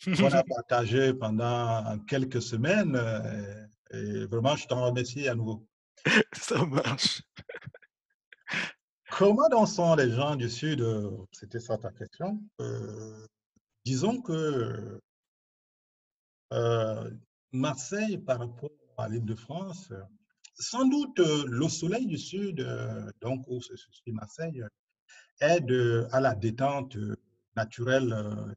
qu'on 0.04 0.32
a 0.32 0.42
partagé 0.42 1.12
pendant 1.12 1.98
quelques 2.08 2.40
semaines. 2.40 2.98
Et 3.90 4.24
vraiment, 4.26 4.56
je 4.56 4.66
t'en 4.66 4.86
remercie 4.86 5.28
à 5.28 5.34
nouveau. 5.34 5.66
Ça 6.32 6.64
marche. 6.66 7.22
Comment 9.16 9.66
sont 9.66 9.94
les 9.94 10.10
gens 10.10 10.34
du 10.34 10.50
Sud 10.50 10.80
euh, 10.80 11.10
C'était 11.30 11.60
ça 11.60 11.78
ta 11.78 11.92
question. 11.92 12.42
Euh, 12.60 13.26
disons 13.84 14.20
que 14.20 15.00
euh, 16.52 17.10
Marseille, 17.52 18.18
par 18.18 18.40
rapport 18.40 18.70
à 18.98 19.08
l'île 19.08 19.24
de 19.24 19.36
France, 19.36 19.92
sans 20.56 20.86
doute 20.86 21.18
le 21.18 21.68
soleil 21.68 22.06
du 22.06 22.18
Sud, 22.18 22.66
donc 23.20 23.44
où 23.48 23.60
se 23.60 23.76
situe 23.76 24.12
Marseille, 24.12 24.64
aide 25.40 25.72
à 26.12 26.20
la 26.20 26.34
détente 26.34 26.96
naturelle 27.56 28.08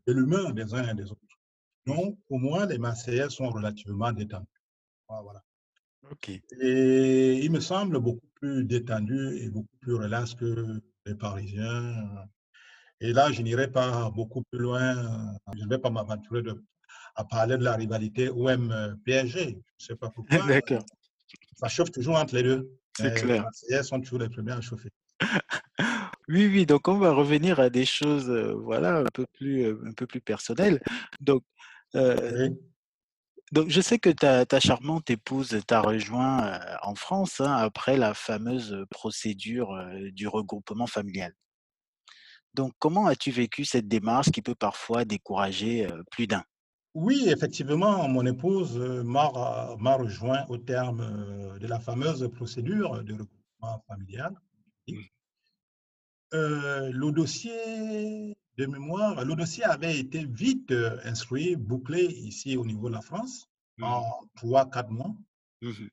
de 0.05 0.13
l'humeur 0.13 0.53
des 0.53 0.73
uns 0.73 0.88
et 0.88 0.93
des 0.93 1.12
autres. 1.12 1.39
Donc, 1.86 2.19
pour 2.27 2.39
moi, 2.39 2.65
les 2.65 2.77
Marseillais 2.77 3.29
sont 3.29 3.49
relativement 3.49 4.12
détendus. 4.12 4.45
Voilà, 5.07 5.43
Et 6.62 7.39
il 7.43 7.52
me 7.52 7.60
semble 7.60 8.00
beaucoup 8.00 8.28
plus 8.36 8.63
détendu 8.63 9.38
et 9.38 9.50
beaucoup 9.50 9.78
plus 9.80 9.96
relax 9.96 10.34
que 10.36 10.82
les 11.06 11.15
Parisiens. 11.15 11.96
Et 13.00 13.13
là, 13.13 13.32
je 13.32 13.41
n'irai 13.41 13.72
pas 13.72 14.10
beaucoup 14.12 14.43
plus 14.43 14.60
loin. 14.60 14.96
Je 15.56 15.63
ne 15.63 15.70
vais 15.70 15.80
pas 15.80 15.89
m'aventurer 15.89 16.43
à 17.15 17.24
parler 17.24 17.58
de 17.58 17.63
la 17.63 17.76
rivalité 17.76 18.30
OM-PSG. 18.30 19.39
Je 19.39 19.46
ne 19.56 19.60
sais 19.78 19.96
pas 19.96 20.10
pourquoi. 20.10 20.38
D'accord. 20.48 20.86
Ça 21.56 21.67
chauffe 21.67 21.91
toujours 21.91 22.15
entre 22.15 22.36
les 22.36 22.43
deux. 22.43 22.70
C'est 22.96 23.15
les 23.15 23.22
clair. 23.22 23.43
Marseillais 23.43 23.84
sont 23.84 24.00
toujours 24.00 24.20
les 24.20 24.30
premiers 24.30 24.54
à 24.54 24.62
chauffer. 24.62 24.89
Oui, 26.30 26.46
oui, 26.48 26.65
donc 26.65 26.89
on 26.89 26.98
va 26.98 27.13
revenir 27.13 27.62
à 27.62 27.70
des 27.70 27.86
choses, 27.86 28.30
euh, 28.30 28.54
voilà, 28.54 28.98
un 28.98 29.06
peu 29.13 29.26
plus, 29.32 29.62
euh, 29.63 29.82
un 29.86 29.93
peu 29.93 30.06
plus 30.06 30.20
personnelles. 30.20 30.82
Donc, 31.22 31.41
euh, 31.96 32.50
Oui. 32.50 32.58
Donc 33.51 33.69
je 33.69 33.81
sais 33.81 33.99
que 33.99 34.10
ta, 34.10 34.45
ta 34.45 34.60
charmante 34.60 35.10
épouse 35.10 35.60
t'a 35.65 35.81
rejoint 35.81 36.60
en 36.81 36.95
France 36.95 37.39
hein, 37.39 37.53
après 37.53 37.97
la 37.97 38.13
fameuse 38.13 38.86
procédure 38.89 39.75
du 40.12 40.27
regroupement 40.27 40.88
familial. 40.88 41.33
Donc, 42.53 42.73
comment 42.79 43.05
as-tu 43.05 43.29
vécu 43.29 43.65
cette 43.65 43.88
démarche 43.88 44.31
qui 44.31 44.41
peut 44.41 44.55
parfois 44.55 45.05
décourager 45.05 45.88
plus 46.10 46.25
d'un? 46.25 46.43
Oui, 46.95 47.25
effectivement, 47.27 48.07
mon 48.07 48.25
épouse 48.25 48.77
m'a 48.77 49.27
rejoint 49.95 50.43
au 50.49 50.57
terme 50.57 51.60
de 51.60 51.67
la 51.67 51.79
fameuse 51.79 52.27
procédure 52.33 53.03
de 53.03 53.13
regroupement 53.13 53.83
familial. 53.88 54.33
Euh, 56.33 56.89
le 56.91 57.12
dossier 57.12 58.36
de 58.58 58.65
mémoire, 58.65 59.24
le 59.24 59.36
dossier 59.36 59.63
avait 59.63 60.00
été 60.00 60.26
vite 60.26 60.72
euh, 60.72 61.00
instruit, 61.04 61.56
bouclé 61.56 62.06
ici 62.06 62.58
au 62.58 62.65
niveau 62.65 62.89
de 62.89 62.96
la 62.96 63.02
France 63.02 63.48
Mhm. 63.78 63.84
en 63.86 64.04
trois, 64.36 64.70
quatre 64.70 64.89
mois. 64.89 65.15
Mhm. 65.62 65.89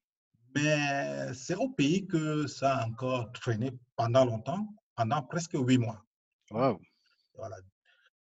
Mais 0.55 1.35
c'est 1.35 1.57
au 1.57 1.69
pays 1.69 2.07
que 2.07 2.47
ça 2.47 2.77
a 2.79 2.87
encore 2.87 3.31
traîné 3.33 3.73
pendant 3.97 4.25
longtemps, 4.25 4.67
pendant 4.97 5.23
presque 5.23 5.55
huit 5.55 5.79
mois. 5.79 6.03
Waouh. 6.51 6.81
Voilà. 7.35 7.57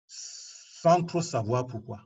Sans 0.06 1.04
trop 1.04 1.21
savoir 1.21 1.65
pourquoi. 1.65 2.02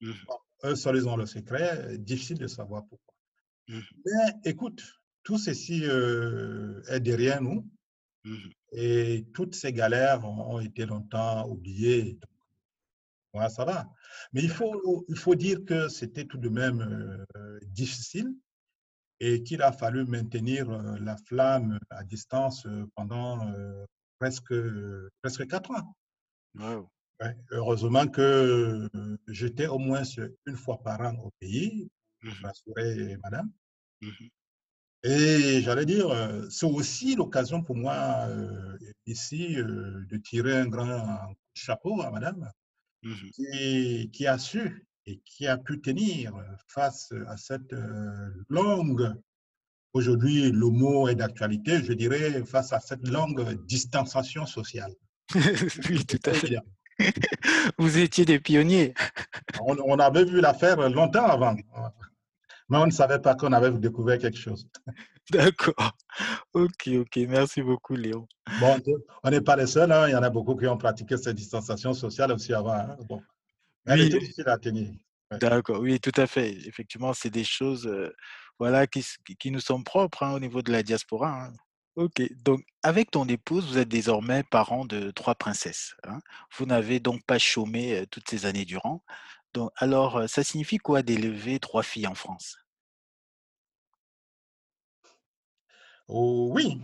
Bon, 0.00 0.38
eux 0.64 0.74
seuls 0.74 0.96
ils 0.96 1.08
ont 1.08 1.16
le 1.16 1.26
secret, 1.26 1.96
difficile 1.98 2.38
de 2.38 2.46
savoir 2.48 2.82
pourquoi. 2.88 3.14
Mhm. 3.68 3.82
Mais 4.04 4.50
écoute, 4.50 4.82
tout 5.22 5.38
ceci 5.38 5.84
euh, 5.84 6.82
est 6.88 7.00
derrière 7.00 7.40
nous 7.40 7.68
Mhm. 8.26 8.50
et 8.72 9.24
toutes 9.32 9.54
ces 9.54 9.72
galères 9.72 10.24
ont, 10.24 10.58
été 10.58 10.84
longtemps 10.84 11.48
oubliées. 11.48 12.18
Voilà, 13.32 13.48
ça 13.48 13.64
va. 13.64 13.88
Mais 14.32 14.42
il 14.42 14.50
faut, 14.50 15.04
il 15.08 15.16
faut 15.16 15.36
dire 15.36 15.64
que 15.64 15.88
c'était 15.88 16.24
tout 16.24 16.38
de 16.38 16.48
même 16.48 16.80
euh, 17.36 17.58
difficile 17.66 18.34
et 19.20 19.44
qu'il 19.44 19.62
a 19.62 19.70
fallu 19.70 20.04
maintenir 20.04 20.68
euh, 20.70 20.96
la 21.00 21.16
flamme 21.16 21.78
à 21.90 22.02
distance 22.02 22.66
euh, 22.66 22.84
pendant 22.96 23.38
presque, 24.18 24.54
presque 25.22 25.46
quatre 25.46 25.70
ans. 25.70 25.94
Ouais. 27.20 27.36
Heureusement 27.52 28.08
que 28.08 28.90
j'étais 29.28 29.68
au 29.68 29.78
moins 29.78 30.02
une 30.46 30.56
fois 30.56 30.82
par 30.82 31.00
an 31.00 31.14
au 31.22 31.30
pays 31.38 31.88
pour 32.20 32.34
rassurer 32.42 33.16
madame. 33.22 33.50
Mhm. 34.00 34.30
Et 35.02 35.60
j'allais 35.62 35.86
dire, 35.86 36.08
euh, 36.08 36.48
c'est 36.50 36.66
aussi 36.66 37.14
l'occasion 37.14 37.62
pour 37.62 37.76
moi 37.76 38.26
euh, 38.28 38.76
ici 39.06 39.56
euh, 39.56 40.04
de 40.08 40.16
tirer 40.16 40.56
un 40.56 40.66
grand 40.66 41.34
chapeau 41.54 42.00
à 42.02 42.10
madame 42.10 42.50
Mhm. 43.02 43.30
qui, 43.34 44.10
qui 44.12 44.26
a 44.26 44.36
su 44.38 44.84
et 45.04 45.20
qui 45.24 45.46
a 45.46 45.56
pu 45.58 45.80
tenir 45.80 46.32
face 46.66 47.12
à 47.28 47.36
cette 47.36 47.72
euh, 47.72 48.30
longue, 48.48 49.14
aujourd'hui 49.92 50.50
le 50.50 50.68
mot 50.70 51.06
est 51.06 51.14
d'actualité, 51.14 51.84
je 51.84 51.92
dirais, 51.92 52.42
face 52.44 52.72
à 52.72 52.80
cette 52.80 53.06
longue 53.06 53.64
distanciation 53.66 54.44
sociale. 54.46 54.92
Oui, 55.90 56.04
tout 56.04 56.18
à 56.24 56.32
fait. 56.32 56.56
Vous 57.78 57.98
étiez 57.98 58.24
des 58.24 58.40
pionniers. 58.40 58.94
On, 59.60 59.76
on 59.84 59.98
avait 59.98 60.24
vu 60.24 60.40
l'affaire 60.40 60.88
longtemps 60.90 61.26
avant, 61.26 61.54
mais 62.68 62.78
on 62.78 62.86
ne 62.86 62.90
savait 62.90 63.18
pas 63.20 63.34
qu'on 63.34 63.52
avait 63.52 63.70
découvert 63.72 64.18
quelque 64.18 64.38
chose. 64.38 64.68
D'accord. 65.30 65.92
Ok, 66.54 66.88
ok. 66.88 67.16
Merci 67.28 67.62
beaucoup, 67.62 67.94
Léon. 67.96 68.26
Bon, 68.60 68.76
on 69.24 69.30
n'est 69.30 69.40
pas 69.40 69.56
les 69.56 69.66
seuls. 69.66 69.90
hein, 69.90 70.08
Il 70.08 70.12
y 70.12 70.16
en 70.16 70.22
a 70.22 70.30
beaucoup 70.30 70.56
qui 70.56 70.66
ont 70.66 70.76
pratiqué 70.78 71.16
cette 71.16 71.36
distanciation 71.36 71.92
sociale 71.92 72.32
aussi 72.32 72.54
avant. 72.54 72.72
hein. 72.72 72.96
Bon, 73.08 73.20
elle 73.86 74.00
Oui, 74.00 74.06
était 74.06 74.18
difficile 74.20 74.48
à 74.48 74.56
tenir. 74.58 74.90
Ouais. 75.30 75.38
d'accord. 75.38 75.80
Oui, 75.80 75.98
tout 76.00 76.12
à 76.16 76.26
fait. 76.26 76.52
Effectivement, 76.66 77.12
c'est 77.12 77.30
des 77.30 77.44
choses, 77.44 77.86
euh, 77.86 78.14
voilà, 78.58 78.86
qui, 78.86 79.04
nous 79.50 79.60
sont 79.60 79.82
propres 79.82 80.22
hein, 80.22 80.32
au 80.34 80.40
niveau 80.40 80.62
de 80.62 80.70
la 80.72 80.82
diaspora. 80.82 81.46
hein. 81.46 81.52
Ok. 81.96 82.22
Donc, 82.44 82.62
avec 82.82 83.10
ton 83.10 83.26
épouse, 83.26 83.66
vous 83.66 83.78
êtes 83.78 83.88
désormais 83.88 84.42
parents 84.44 84.84
de 84.84 85.10
trois 85.10 85.34
princesses. 85.34 85.94
hein. 86.06 86.20
Vous 86.56 86.66
n'avez 86.66 87.00
donc 87.00 87.24
pas 87.26 87.38
chômé 87.38 87.98
euh, 87.98 88.06
toutes 88.10 88.28
ces 88.30 88.46
années 88.46 88.64
durant. 88.64 89.02
Donc, 89.56 89.70
alors, 89.76 90.18
euh, 90.18 90.26
ça 90.26 90.44
signifie 90.44 90.76
quoi 90.76 91.00
d'élever 91.00 91.58
trois 91.58 91.82
filles 91.82 92.06
en 92.06 92.14
France? 92.14 92.58
Oh, 96.08 96.50
oui, 96.52 96.78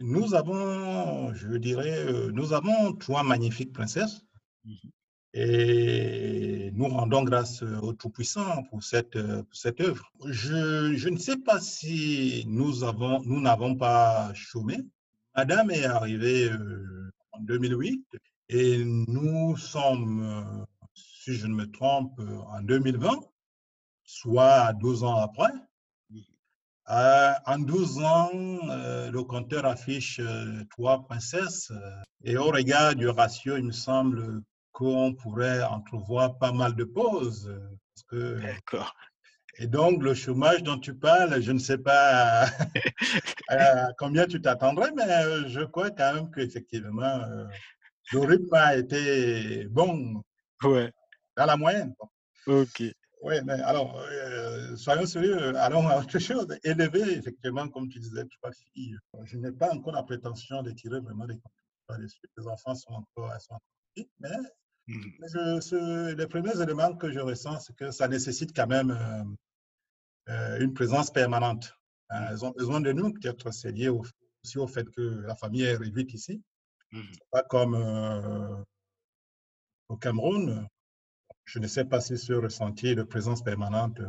nous 0.00 0.34
avons, 0.34 1.32
je 1.34 1.56
dirais, 1.56 1.98
euh, 1.98 2.32
nous 2.32 2.52
avons 2.52 2.94
trois 2.94 3.22
magnifiques 3.22 3.72
princesses 3.72 4.22
Mhm. 4.64 4.90
et 5.34 6.70
nous 6.74 6.88
rendons 6.88 7.22
grâce 7.22 7.62
euh, 7.62 7.78
au 7.78 7.92
Tout-Puissant 7.92 8.64
pour 8.64 8.82
cette, 8.82 9.16
pour 9.16 9.56
cette 9.56 9.80
œuvre. 9.80 10.10
Je, 10.26 10.94
je 10.96 11.08
ne 11.08 11.16
sais 11.16 11.36
pas 11.36 11.60
si 11.60 12.42
nous 12.48 12.82
avons, 12.82 13.22
nous 13.22 13.40
n'avons 13.40 13.76
pas 13.76 14.34
chômé. 14.34 14.78
Madame 15.36 15.70
est 15.70 15.84
arrivée 15.84 16.50
en 17.30 17.40
2008 17.40 18.04
et 18.48 18.84
nous 18.84 19.56
sommes, 19.56 20.66
si 21.30 21.36
je 21.38 21.46
ne 21.46 21.54
me 21.54 21.70
trompe, 21.70 22.18
euh, 22.18 22.38
en 22.48 22.60
2020, 22.62 23.20
soit 24.04 24.72
12 24.74 25.04
ans 25.04 25.16
après. 25.16 25.52
Euh, 26.90 27.32
en 27.46 27.58
12 27.60 27.98
ans, 28.02 28.30
euh, 28.68 29.10
le 29.12 29.22
compteur 29.22 29.64
affiche 29.64 30.20
trois 30.70 31.04
princesses 31.04 31.70
et 32.24 32.36
au 32.36 32.46
regard 32.46 32.96
du 32.96 33.08
ratio, 33.08 33.56
il 33.56 33.64
me 33.66 33.70
semble 33.72 34.42
qu'on 34.72 35.14
pourrait 35.14 35.62
entrevoir 35.62 36.36
pas 36.38 36.52
mal 36.52 36.74
de 36.74 36.84
pauses. 36.84 37.48
que- 38.08 38.40
D'accord. 38.40 38.92
et 39.58 39.68
donc, 39.68 40.02
le 40.02 40.14
chômage 40.14 40.64
dont 40.64 40.78
tu 40.80 40.94
parles, 40.94 41.40
je 41.40 41.52
ne 41.52 41.60
sais 41.60 41.78
pas 41.78 42.46
à 43.48 43.92
combien 43.98 44.26
tu 44.26 44.40
t'attendrais, 44.40 44.90
mais 44.96 45.48
je 45.48 45.60
crois 45.60 45.90
quand 45.92 46.14
même 46.14 46.30
qu'effectivement, 46.32 47.20
le 48.12 48.18
rythme 48.20 48.54
a 48.54 48.74
été 48.76 49.66
bon 49.68 50.22
Ouais. 50.64 50.92
Dans 51.40 51.46
la 51.46 51.56
moyenne. 51.56 51.94
Ok. 52.46 52.82
Oui, 53.22 53.34
mais 53.44 53.54
alors, 53.62 53.98
euh, 53.98 54.76
soyons 54.76 55.06
sérieux, 55.06 55.56
allons 55.56 55.86
à 55.88 55.98
autre 56.00 56.18
chose. 56.18 56.46
Élever, 56.64 57.16
effectivement, 57.18 57.66
comme 57.68 57.88
tu 57.88 57.98
disais, 57.98 58.24
trois 58.26 58.52
filles. 58.52 58.96
Je 59.24 59.36
n'ai 59.38 59.52
pas 59.52 59.72
encore 59.74 59.92
la 59.94 60.02
prétention 60.02 60.62
de 60.62 60.70
tirer 60.72 61.00
vraiment 61.00 61.26
des 61.26 61.38
conclusions. 61.38 62.08
Les 62.36 62.46
enfants 62.46 62.74
sont 62.74 62.92
encore, 62.92 63.32
elles 63.34 63.40
sont 63.40 63.54
encore 63.54 63.62
petites, 63.94 64.12
mais 64.20 64.28
je- 65.32 65.60
ce- 65.60 66.14
les 66.14 66.26
premiers 66.26 66.60
éléments 66.62 66.94
que 66.96 67.10
je 67.10 67.20
ressens, 67.20 67.60
c'est 67.60 67.74
que 67.74 67.90
ça 67.90 68.06
nécessite 68.06 68.54
quand 68.54 68.66
même 68.68 68.90
euh, 68.90 69.24
euh, 70.32 70.60
une 70.60 70.72
présence 70.74 71.10
permanente. 71.10 71.74
Hein, 72.10 72.26
Elles 72.30 72.44
ont 72.44 72.50
besoin 72.52 72.80
de 72.80 72.92
nous, 72.92 73.12
peut-être 73.12 73.50
c'est 73.52 73.72
lié 73.72 73.88
au- 73.88 74.04
aussi 74.44 74.58
au 74.58 74.66
fait 74.66 74.88
que 74.90 75.00
la 75.26 75.34
famille 75.36 75.62
est 75.62 75.76
réduite 75.76 76.12
ici, 76.14 76.42
Mhm. 76.92 77.04
pas 77.30 77.42
comme 77.42 77.74
euh, 77.74 78.62
au 79.88 79.96
Cameroun. 79.96 80.66
Je 81.52 81.58
ne 81.58 81.66
sais 81.66 81.84
pas 81.84 82.00
si 82.00 82.16
ce 82.16 82.32
ressenti 82.32 82.94
de 82.94 83.02
présence 83.02 83.42
permanente 83.42 84.00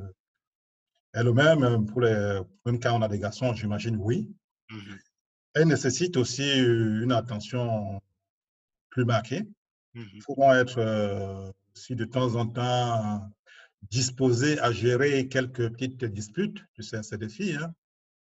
est 1.14 1.24
le 1.24 1.34
même 1.34 1.64
euh, 1.64 1.80
pour 1.80 2.02
les, 2.02 2.40
même 2.68 2.80
quand 2.80 2.96
on 2.96 3.02
a 3.02 3.08
des 3.08 3.18
garçons, 3.18 3.52
j'imagine 3.56 3.98
oui. 3.98 4.32
Mhm. 4.70 5.00
Elle 5.56 5.68
nécessite 5.68 6.18
aussi 6.18 6.44
euh, 6.44 7.02
une 7.02 7.12
attention 7.12 8.00
plus 8.92 9.06
marquée. 9.06 9.42
Mhm. 9.96 10.08
Il 10.14 10.22
faut 10.22 10.54
être 10.54 10.78
euh, 10.78 11.52
aussi 11.76 11.96
de 11.96 12.06
temps 12.06 12.36
en 12.36 12.46
temps 12.46 13.28
disposé 13.82 14.60
à 14.60 14.72
gérer 14.72 15.28
quelques 15.28 15.68
petites 15.72 16.06
disputes. 16.06 16.64
Tu 16.76 16.84
sais, 16.84 17.02
c'est 17.02 17.18
des 17.18 17.28
filles, 17.28 17.56
hein, 17.56 17.74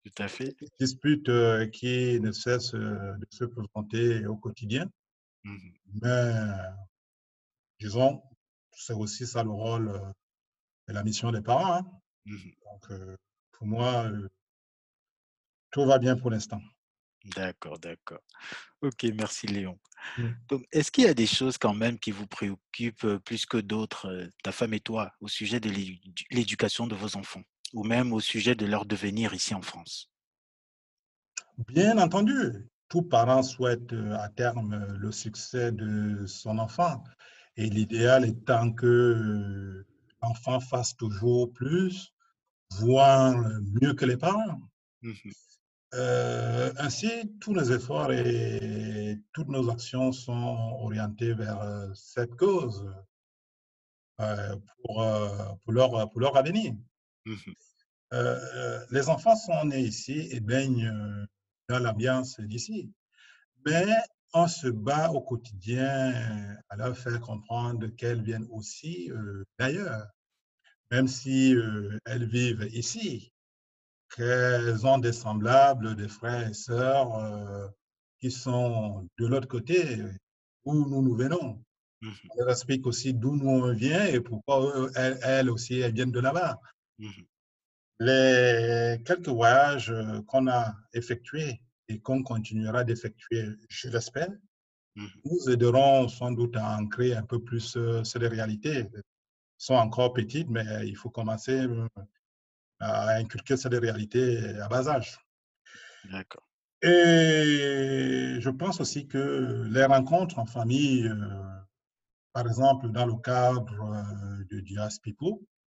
Tout 0.05 0.23
à 0.23 0.29
fait. 0.29 0.55
disputes 0.79 1.27
euh, 1.27 1.67
qui 1.67 2.21
ne 2.21 2.31
cessent 2.31 2.73
euh, 2.73 3.17
de 3.17 3.27
se 3.31 3.43
présenter 3.43 4.25
au 4.27 4.37
quotidien. 4.37 4.89
Mhm. 5.43 5.73
Mais 6.01 6.33
disons, 7.81 8.21
c'est 8.71 8.93
aussi 8.93 9.25
ça 9.27 9.43
le 9.43 9.51
rôle 9.51 9.89
euh, 9.89 10.11
et 10.89 10.93
la 10.93 11.03
mission 11.03 11.31
des 11.31 11.41
parents. 11.41 11.73
hein. 11.73 11.85
Mhm. 12.25 12.51
Donc, 12.65 12.91
euh, 12.91 13.15
pour 13.51 13.67
moi, 13.67 14.05
euh, 14.05 14.27
tout 15.71 15.85
va 15.85 15.99
bien 15.99 16.15
pour 16.15 16.31
l'instant. 16.31 16.61
D'accord, 17.35 17.77
d'accord. 17.79 18.21
Ok, 18.81 19.03
merci 19.13 19.47
Léon. 19.47 19.77
Mm. 20.17 20.29
Donc, 20.47 20.65
est-ce 20.71 20.89
qu'il 20.89 21.03
y 21.03 21.07
a 21.07 21.13
des 21.13 21.27
choses 21.27 21.57
quand 21.57 21.73
même 21.73 21.99
qui 21.99 22.11
vous 22.11 22.27
préoccupent 22.27 23.17
plus 23.25 23.45
que 23.45 23.57
d'autres, 23.57 24.29
ta 24.43 24.51
femme 24.51 24.73
et 24.73 24.79
toi, 24.79 25.11
au 25.19 25.27
sujet 25.27 25.59
de 25.59 25.69
l'édu- 25.69 26.25
l'éducation 26.31 26.87
de 26.87 26.95
vos 26.95 27.17
enfants, 27.17 27.43
ou 27.73 27.83
même 27.83 28.13
au 28.13 28.19
sujet 28.21 28.55
de 28.55 28.65
leur 28.65 28.85
devenir 28.85 29.33
ici 29.33 29.53
en 29.53 29.61
France? 29.61 30.09
Bien 31.67 31.97
entendu, 31.97 32.69
tout 32.87 33.03
parent 33.03 33.43
souhaite 33.43 33.93
à 33.93 34.29
terme 34.29 34.95
le 34.97 35.11
succès 35.11 35.71
de 35.73 36.25
son 36.25 36.57
enfant. 36.57 37.03
Et 37.59 37.69
l'idéal 37.69 38.23
étant 38.23 38.71
que 38.71 38.85
euh, 38.87 39.85
l'enfant 40.21 40.61
fasse 40.61 40.95
toujours 40.95 41.51
plus, 41.51 42.13
voire 42.71 43.35
mieux 43.81 43.93
que 43.93 44.05
les 44.05 44.15
parents. 44.15 44.61
Mhm. 45.01 45.13
Euh, 45.95 46.71
ainsi, 46.77 47.09
tous 47.41 47.53
les 47.53 47.73
efforts 47.73 48.13
et 48.13 49.21
toutes 49.33 49.49
nos 49.49 49.69
actions 49.69 50.13
sont 50.13 50.77
orientées 50.79 51.33
vers 51.33 51.59
euh, 51.61 51.89
cette 51.95 52.33
cause 52.35 52.89
euh, 54.21 54.55
pour, 54.81 55.01
euh, 55.01 55.27
pour, 55.61 55.73
leur, 55.73 56.09
pour 56.11 56.21
leur 56.21 56.37
avenir. 56.37 56.73
Euh, 58.13 58.85
les 58.89 59.09
enfants 59.09 59.35
sont 59.35 59.65
nés 59.65 59.81
ici 59.81 60.29
et 60.31 60.39
baignent 60.39 61.27
dans 61.67 61.79
l'ambiance 61.79 62.39
d'ici. 62.39 62.89
Mais 63.65 63.85
on 64.33 64.47
se 64.47 64.67
bat 64.67 65.11
au 65.11 65.21
quotidien 65.21 66.13
euh, 66.13 66.55
à 66.69 66.75
leur 66.75 66.97
faire 66.97 67.19
comprendre 67.19 67.87
qu'elles 67.87 68.21
viennent 68.21 68.47
aussi 68.51 69.11
euh, 69.11 69.43
d'ailleurs, 69.57 70.07
même 70.91 71.07
si 71.07 71.55
euh, 71.55 71.97
elles 72.05 72.27
vivent 72.27 72.69
ici, 72.71 73.31
qu'elles 74.15 74.85
ont 74.85 74.97
des 74.97 75.13
semblables, 75.13 75.95
des 75.95 76.07
frères 76.07 76.47
et 76.47 76.53
sœurs 76.53 77.15
euh, 77.15 77.67
qui 78.19 78.31
sont 78.31 79.07
de 79.17 79.25
l'autre 79.25 79.47
côté, 79.47 80.03
où 80.65 80.73
nous 80.73 81.01
nous 81.01 81.15
venons. 81.15 81.63
On 82.01 82.39
leur 82.39 82.51
explique 82.51 82.87
aussi 82.87 83.13
d'où 83.13 83.35
nous 83.35 83.49
on 83.49 83.73
vient 83.73 84.05
et 84.05 84.21
pourquoi 84.21 84.61
eux, 84.61 84.91
elles, 84.95 85.19
elles 85.21 85.49
aussi, 85.49 85.79
elles 85.79 85.93
viennent 85.93 86.11
de 86.11 86.19
là-bas. 86.19 86.59
Mhm. 86.97 87.25
Les 88.01 89.01
quelques 89.03 89.27
voyages 89.27 89.93
qu'on 90.27 90.47
a 90.47 90.73
effectués 90.93 91.59
et 91.89 91.99
qu'on 91.99 92.23
continuera 92.23 92.83
d'effectuer, 92.83 93.45
je 93.67 93.89
l'espère, 93.89 94.29
Mhm. 94.95 95.09
nous 95.25 95.49
aideront 95.49 96.07
sans 96.07 96.31
doute 96.31 96.55
à 96.57 96.77
ancrer 96.77 97.13
un 97.15 97.23
peu 97.23 97.39
plus 97.43 97.75
euh, 97.77 98.03
ces 98.03 98.19
réalités. 98.19 98.87
Elles 98.93 99.03
sont 99.57 99.75
encore 99.75 100.13
petites, 100.13 100.49
mais 100.49 100.87
il 100.87 100.95
faut 100.95 101.09
commencer 101.09 101.59
euh, 101.61 101.87
à 102.79 103.15
inculquer 103.15 103.57
ces 103.57 103.69
réalités 103.69 104.37
à 104.59 104.67
bas 104.67 104.87
âge. 104.87 105.17
D'accord. 106.11 106.47
Et 106.81 108.37
je 108.39 108.49
pense 108.49 108.79
aussi 108.79 109.07
que 109.07 109.67
les 109.69 109.85
rencontres 109.85 110.39
en 110.39 110.45
famille, 110.45 111.07
euh, 111.07 111.15
par 112.33 112.47
exemple 112.47 112.89
dans 112.89 113.05
le 113.05 113.15
cadre 113.17 114.03
de 114.49 114.59
Dias 114.61 114.97
People, 115.03 115.39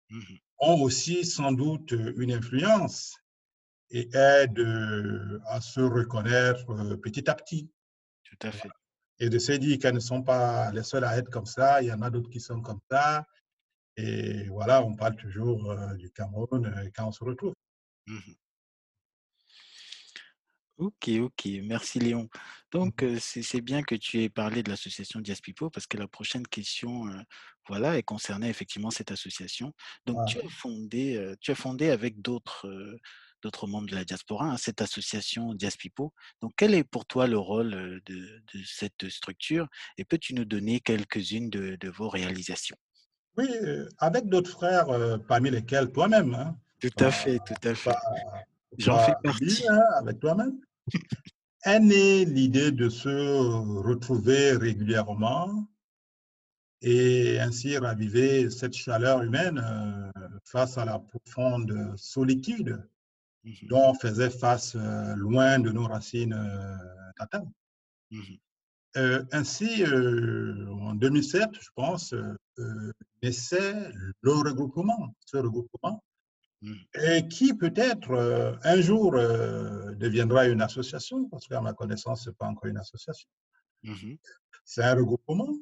Mhm. 0.09 0.37
ont 0.59 0.81
aussi 0.81 1.23
sans 1.25 1.51
doute 1.51 1.91
une 2.17 2.31
influence 2.33 3.15
et 3.91 4.09
aident 4.15 4.59
euh, 4.59 5.41
à 5.45 5.61
se 5.61 5.81
reconnaître 5.81 6.69
euh, 6.71 6.97
petit 6.97 7.29
à 7.29 7.35
petit 7.35 7.69
Tout 8.23 8.47
à 8.47 8.51
fait. 8.51 8.69
et 9.19 9.29
de 9.29 9.39
se 9.39 9.53
dire 9.53 9.79
qu'elles 9.79 9.95
ne 9.95 9.99
sont 9.99 10.21
pas 10.21 10.71
les 10.71 10.83
seules 10.83 11.03
à 11.03 11.17
être 11.17 11.29
comme 11.29 11.45
ça, 11.45 11.81
il 11.81 11.87
y 11.87 11.93
en 11.93 12.01
a 12.01 12.09
d'autres 12.09 12.29
qui 12.29 12.39
sont 12.39 12.61
comme 12.61 12.79
ça. 12.89 13.25
Et 13.97 14.47
voilà, 14.47 14.83
on 14.83 14.95
parle 14.95 15.15
toujours 15.15 15.71
euh, 15.71 15.93
du 15.95 16.09
Cameroun 16.11 16.91
quand 16.95 17.07
on 17.07 17.11
se 17.11 17.23
retrouve. 17.23 17.53
Mhm. 18.07 18.35
Ok, 20.77 21.09
ok, 21.09 21.49
merci 21.63 21.99
Léon. 21.99 22.29
Donc, 22.71 23.03
euh, 23.03 23.17
c'est 23.19 23.59
bien 23.59 23.83
que 23.83 23.95
tu 23.95 24.23
aies 24.23 24.29
parlé 24.29 24.63
de 24.63 24.69
l'association 24.69 25.19
Diaspipo 25.19 25.69
parce 25.69 25.87
que 25.87 25.97
la 25.97 26.07
prochaine 26.07 26.47
question, 26.47 27.05
euh, 27.09 27.21
voilà, 27.67 27.97
est 27.97 28.03
concernée 28.03 28.47
effectivement 28.47 28.89
cette 28.89 29.11
association. 29.11 29.73
Donc, 30.05 30.25
tu 30.27 30.39
as 30.39 30.47
fondé, 30.47 31.35
tu 31.41 31.51
as 31.51 31.55
fondé 31.55 31.89
avec 31.89 32.21
d'autres, 32.21 32.65
euh, 32.69 32.97
d'autres 33.41 33.67
membres 33.67 33.87
de 33.87 33.95
la 33.95 34.05
diaspora, 34.05 34.51
hein, 34.51 34.57
cette 34.57 34.81
association 34.81 35.53
Diaspipo. 35.53 36.13
Donc, 36.41 36.53
quel 36.57 36.73
est 36.73 36.83
pour 36.83 37.05
toi 37.05 37.27
le 37.27 37.37
rôle 37.37 37.71
de, 38.05 38.15
de 38.53 38.63
cette 38.65 39.09
structure 39.09 39.67
et 39.97 40.05
peux-tu 40.05 40.33
nous 40.33 40.45
donner 40.45 40.79
quelques-unes 40.79 41.49
de, 41.49 41.75
de, 41.75 41.89
vos 41.89 42.09
réalisations? 42.09 42.77
Oui, 43.37 43.47
avec 43.97 44.27
d'autres 44.27 44.51
frères, 44.51 44.87
parmi 45.27 45.49
lesquels 45.49 45.91
toi-même. 45.91 46.33
Hein, 46.33 46.57
tout 46.79 46.89
à 46.99 47.11
fait, 47.11 47.39
tout 47.39 47.67
à 47.67 47.75
fait. 47.75 47.95
J'en 48.77 48.99
fais 48.99 49.13
partie. 49.23 49.67
Hein, 49.67 49.81
avec 49.97 50.19
toi-même. 50.19 50.59
est 51.63 51.79
née 51.79 52.25
l'idée 52.25 52.71
de 52.71 52.89
se 52.89 53.09
retrouver 53.81 54.53
régulièrement 54.53 55.67
et 56.81 57.39
ainsi 57.39 57.77
raviver 57.77 58.49
cette 58.49 58.73
chaleur 58.73 59.21
humaine 59.21 59.61
face 60.45 60.77
à 60.77 60.85
la 60.85 60.99
profonde 60.99 61.93
solitude 61.97 62.81
mmh 63.43 63.67
dont 63.69 63.89
on 63.89 63.93
faisait 63.93 64.29
face 64.29 64.75
loin 64.75 65.59
de 65.59 65.71
nos 65.71 65.87
racines 65.87 66.37
natales. 67.19 67.49
Mmh 68.11 68.35
ainsi, 69.31 69.83
en 69.85 70.95
2007, 70.95 71.49
je 71.53 71.69
pense, 71.75 72.15
naissait 73.21 73.91
le 74.21 74.31
regroupement, 74.31 75.15
ce 75.25 75.37
regroupement, 75.37 76.03
et 76.95 77.27
qui 77.27 77.53
peut-être 77.53 78.59
un 78.63 78.81
jour 78.81 79.11
deviendra 79.13 80.47
une 80.47 80.61
association, 80.61 81.29
parce 81.29 81.47
qu'à 81.47 81.61
ma 81.61 81.73
connaissance, 81.73 82.23
ce 82.23 82.29
n'est 82.29 82.35
pas 82.35 82.47
encore 82.47 82.65
une 82.65 82.77
association. 82.77 83.29
C'est 84.65 84.83
un 84.83 84.95
regroupement. 84.95 85.53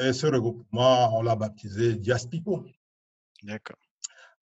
Et 0.00 0.12
ce 0.12 0.26
regroupement, 0.26 1.16
on 1.16 1.22
l'a 1.22 1.36
baptisé 1.36 1.94
Diaspico. 1.94 2.66
D'accord. 3.44 3.78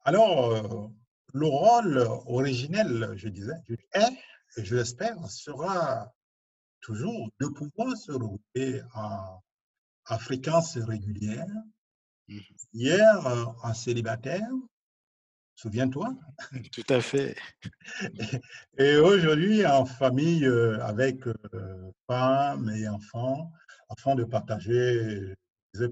Alors, 0.04 0.90
le 1.34 1.46
rôle 1.46 1.98
originel, 2.26 3.12
je 3.16 3.28
disais, 3.28 3.54
est, 3.92 4.12
et 4.56 4.64
je 4.64 4.76
l'espère, 4.76 5.18
sera 5.28 6.12
toujours 6.80 7.28
de 7.40 7.48
pouvoir 7.48 7.96
se 7.96 8.12
regrouper 8.12 8.82
en, 8.94 9.40
fréquence 10.18 10.76
régulière. 10.78 11.48
Mmh 12.28 12.38
Hier, 12.72 13.26
en 13.62 13.74
célibataire, 13.74 14.48
souviens-toi 15.56 16.14
Tout 16.72 16.86
à 16.88 17.00
fait. 17.00 17.36
Et 18.78 18.96
aujourd'hui, 18.96 19.66
en 19.66 19.84
famille, 19.84 20.46
avec 20.80 21.24
femmes 22.06 22.70
et 22.70 22.88
enfants, 22.88 23.52
afin 23.88 24.14
de 24.14 24.24
partager 24.24 25.34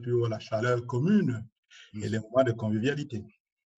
plus 0.00 0.28
la 0.28 0.38
chaleur 0.38 0.86
commune 0.86 1.44
et 1.94 2.08
les 2.08 2.18
mmh 2.18 2.22
moments 2.22 2.44
de 2.44 2.52
convivialité. 2.52 3.24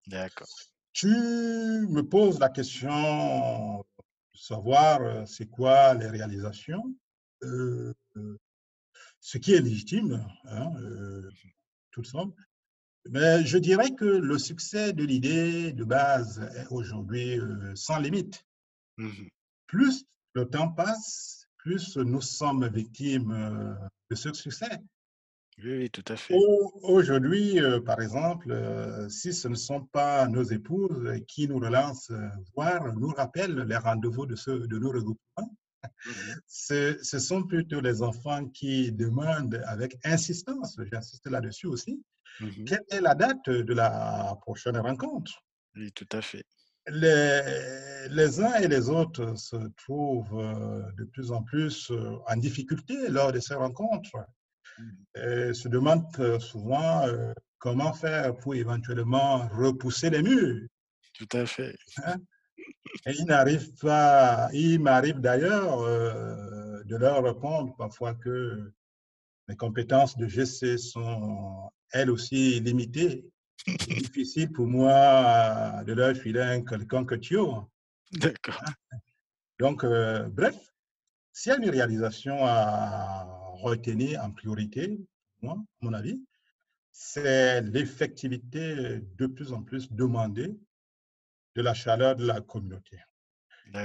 D'accord. 0.06 0.73
Tu 0.94 1.08
me 1.08 2.02
poses 2.02 2.38
la 2.38 2.48
question 2.48 3.80
de 3.80 4.38
savoir 4.38 5.26
c'est 5.26 5.50
quoi 5.50 5.92
les 5.94 6.06
réalisations. 6.06 6.94
ce 9.20 9.38
qui 9.38 9.54
est 9.54 9.60
légitime, 9.60 10.24
hein, 10.44 10.70
mmh 10.70 11.28
tout 11.90 12.02
le 12.02 13.10
Mais 13.10 13.44
je 13.44 13.58
dirais 13.58 13.90
que 13.92 14.04
le 14.04 14.38
succès 14.38 14.92
de 14.92 15.04
l'idée 15.04 15.72
de 15.72 15.84
base 15.84 16.40
est 16.56 16.66
aujourd'hui 16.70 17.40
sans 17.74 17.98
limite. 17.98 18.44
Mmh 18.96 19.28
plus 19.66 20.04
le 20.34 20.48
temps 20.48 20.70
passe, 20.70 21.48
plus 21.56 21.96
nous 21.96 22.20
sommes 22.20 22.68
victimes 22.68 23.76
de 24.10 24.14
ce 24.14 24.32
succès. 24.32 24.78
Oui, 25.62 25.88
tout 25.90 26.04
à 26.08 26.16
fait. 26.16 26.34
Aujourd'hui, 26.82 27.60
euh, 27.60 27.80
par 27.80 28.00
exemple, 28.00 28.50
euh, 28.50 29.08
si 29.08 29.32
ce 29.32 29.46
ne 29.46 29.54
sont 29.54 29.84
pas 29.86 30.26
nos 30.26 30.42
épouses 30.42 31.08
qui 31.28 31.46
nous 31.46 31.58
relancent, 31.58 32.10
euh, 32.10 32.28
voire 32.54 32.92
nous 32.94 33.08
rappellent 33.08 33.60
les 33.60 33.76
rendez-vous 33.76 34.26
de, 34.26 34.34
ce, 34.34 34.50
de 34.50 34.78
nos 34.78 34.90
regroupements, 34.90 35.56
mmh 36.06 36.10
ce, 36.46 37.18
sont 37.18 37.42
plutôt 37.44 37.80
les 37.80 38.02
enfants 38.02 38.46
qui 38.48 38.90
demandent 38.90 39.62
avec 39.66 39.96
insistance, 40.04 40.76
j'insiste 40.90 41.26
là-dessus 41.26 41.66
aussi, 41.66 42.02
mmh 42.40 42.64
quelle 42.64 42.84
est 42.90 43.00
la 43.00 43.14
date 43.14 43.48
de 43.48 43.74
la 43.74 44.36
prochaine 44.42 44.78
rencontre? 44.78 45.32
Oui, 45.76 45.92
tout 45.92 46.08
à 46.10 46.20
fait. 46.20 46.44
Les, 46.88 48.08
les 48.10 48.40
uns 48.40 48.54
et 48.56 48.68
les 48.68 48.90
autres 48.90 49.38
se 49.38 49.56
trouvent 49.76 50.92
de 50.98 51.04
plus 51.04 51.30
en 51.30 51.42
plus 51.42 51.90
en 52.26 52.36
difficulté 52.36 53.08
lors 53.08 53.32
de 53.32 53.40
ces 53.40 53.54
rencontres 53.54 54.18
se 55.14 55.68
demandent 55.68 56.06
euh, 56.18 56.38
souvent 56.40 57.06
euh, 57.06 57.32
comment 57.58 57.92
faire 57.92 58.36
pour 58.36 58.54
éventuellement 58.54 59.48
repousser 59.48 60.10
les 60.10 60.22
murs. 60.22 60.66
Tout 61.14 61.28
à 61.32 61.46
fait. 61.46 61.76
Hein? 62.04 62.16
Et 63.06 63.12
il 63.18 63.26
n'arrive 63.26 63.74
pas, 63.80 64.48
il 64.52 64.80
m'arrive 64.80 65.20
d'ailleurs 65.20 65.80
euh, 65.80 66.82
de 66.84 66.96
leur 66.96 67.22
répondre 67.22 67.74
parfois 67.76 68.14
que 68.14 68.72
mes 69.48 69.56
compétences 69.56 70.16
de 70.16 70.26
GC 70.26 70.78
sont 70.78 71.70
elles 71.92 72.10
aussi 72.10 72.60
limitées. 72.60 73.26
C'est 73.66 73.94
difficile 73.94 74.52
pour 74.52 74.66
moi 74.66 75.82
de 75.86 75.92
leur 75.92 76.16
filer 76.16 76.40
un 76.40 76.62
quelconque 76.62 77.20
tuyau. 77.20 77.70
D'accord. 78.12 78.62
Hein? 78.66 78.98
Donc, 79.58 79.84
bref, 79.84 80.56
s'il 81.32 81.52
y 81.52 81.54
a 81.54 81.58
une 81.58 81.70
réalisation 81.70 82.38
à 82.44 83.43
retenir 83.56 84.22
en 84.22 84.30
priorité, 84.30 85.00
moi, 85.42 85.54
à 85.54 85.84
mon 85.84 85.92
avis, 85.92 86.24
c'est 86.90 87.60
l'effectivité 87.62 89.00
de 89.16 89.26
plus 89.26 89.52
en 89.52 89.62
plus 89.62 89.90
demandée 89.90 90.56
de 91.56 91.62
la 91.62 91.74
chaleur 91.74 92.16
de 92.16 92.26
la 92.26 92.40
communauté. 92.40 92.98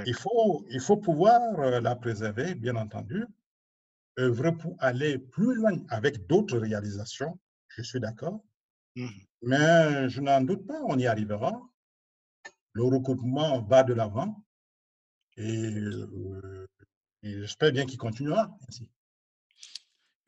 Il 0.06 0.14
faut, 0.14 0.64
il 0.70 0.80
faut 0.80 0.98
pouvoir 0.98 1.40
euh, 1.58 1.80
la 1.80 1.96
préserver, 1.96 2.54
bien 2.54 2.76
entendu, 2.76 3.24
œuvrer 4.18 4.52
pour 4.52 4.76
aller 4.78 5.18
plus 5.18 5.54
loin 5.54 5.72
avec 5.88 6.26
d'autres 6.26 6.58
réalisations, 6.58 7.38
je 7.68 7.82
suis 7.82 8.00
d'accord, 8.00 8.44
mmh 8.96 9.08
mais 9.42 10.10
je 10.10 10.20
n'en 10.20 10.42
doute 10.42 10.66
pas, 10.66 10.82
on 10.86 10.98
y 10.98 11.06
arrivera. 11.06 11.52
Le 12.72 12.84
recoupement 12.84 13.62
va 13.62 13.82
de 13.82 13.94
l'avant 13.94 14.44
et, 15.38 15.70
euh, 15.70 16.68
et 17.22 17.40
j'espère 17.40 17.72
bien 17.72 17.86
qu'il 17.86 17.98
continuera 17.98 18.54
ainsi. 18.68 18.90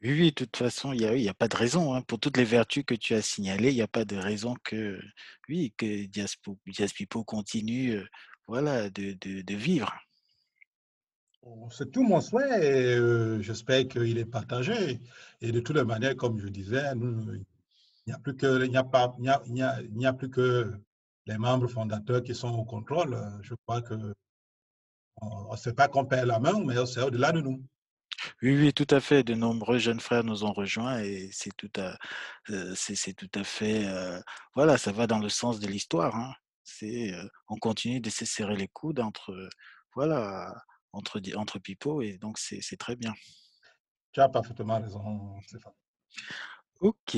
Oui, 0.03 0.11
oui, 0.11 0.31
de 0.31 0.35
toute 0.35 0.57
façon, 0.57 0.93
il 0.93 1.09
n'y 1.09 1.29
a, 1.29 1.31
a 1.31 1.35
pas 1.35 1.47
de 1.47 1.57
raison. 1.57 1.95
Hein. 1.95 2.03
Pour 2.03 2.19
toutes 2.19 2.37
les 2.37 2.45
vertus 2.45 2.83
que 2.85 2.95
tu 2.95 3.15
as 3.15 3.23
signalées, 3.23 3.71
il 3.71 3.77
n'y 3.77 3.83
a 3.83 3.89
pas 3.89 4.05
de 4.05 4.17
raison 4.17 4.57
que, 4.65 5.01
oui, 5.49 5.73
que 5.77 6.07
Diaspipo 6.67 7.23
continue 7.23 8.03
voilà, 8.49 8.91
de, 8.91 9.13
de, 9.13 9.55
vivre. 9.55 9.93
C'est 11.71 11.93
tout 11.93 12.03
mon 12.03 12.21
souhait 12.21 12.67
et 12.67 13.43
j'espère 13.43 13.87
qu'il 13.87 14.19
est 14.19 14.25
partagé. 14.25 15.01
Et 15.41 15.53
de 15.53 15.61
toutes 15.61 15.77
les 15.77 15.85
manières, 15.85 16.17
comme 16.17 16.41
je 16.41 16.49
disais, 16.49 16.83
il 16.97 17.45
n'y 18.07 18.13
a, 18.13 18.19
plus 18.19 18.37
que 20.31 20.73
les 21.27 21.39
membres 21.39 21.69
fondateurs 21.69 22.25
qui 22.25 22.35
sont 22.35 22.51
au 22.51 22.65
contrôle. 22.65 23.17
Je 23.43 23.55
crois 23.67 23.83
que 23.83 24.15
on 25.21 25.53
ne 25.53 25.57
sait 25.57 25.75
pas 25.75 25.87
qu'on 25.87 26.05
perd 26.05 26.27
la 26.27 26.41
main, 26.41 26.59
mais 26.65 26.75
c'est 26.87 27.03
au-delà 27.03 27.31
de 27.31 27.41
nous. 27.41 27.63
Oui, 28.43 28.57
oui, 28.57 28.73
tout 28.73 28.87
à 28.91 29.01
fait. 29.01 29.23
De 29.23 29.35
nombreux 29.35 29.79
jeunes 29.79 30.01
frères 30.01 30.25
nous 30.25 30.45
ont 30.45 30.53
rejoints 30.53 30.99
et 31.01 31.31
c'est 31.33 31.57
tout 31.57 31.71
à, 31.77 31.97
euh, 32.51 32.75
c'est, 32.75 33.15
tout 33.15 33.31
à 33.37 33.45
fait, 33.45 33.87
euh, 33.87 34.21
voilà, 34.57 34.79
ça 34.79 34.91
va 34.91 35.07
dans 35.07 35.19
le 35.21 35.29
sens 35.29 35.61
de 35.61 35.69
l'histoire. 35.69 36.17
Hein. 36.17 36.35
C'est, 36.65 37.15
euh, 37.15 37.29
on 37.49 37.57
continue 37.57 38.01
de 38.01 38.11
se 38.11 38.25
serrer 38.25 38.57
les 38.57 38.67
coudes 38.67 38.99
entre, 38.99 39.49
voilà, 39.95 40.53
entre, 40.93 41.21
entre 41.37 41.61
pipeaux 41.61 42.03
et 42.03 42.19
donc 42.19 42.37
c'est, 42.39 42.61
très 42.79 42.97
bien. 42.97 43.15
Tu 44.13 44.21
as 44.21 44.29
parfaitement 44.29 44.81
raison, 44.81 45.41
Stéphane. 45.43 45.73
Ok, 46.81 47.17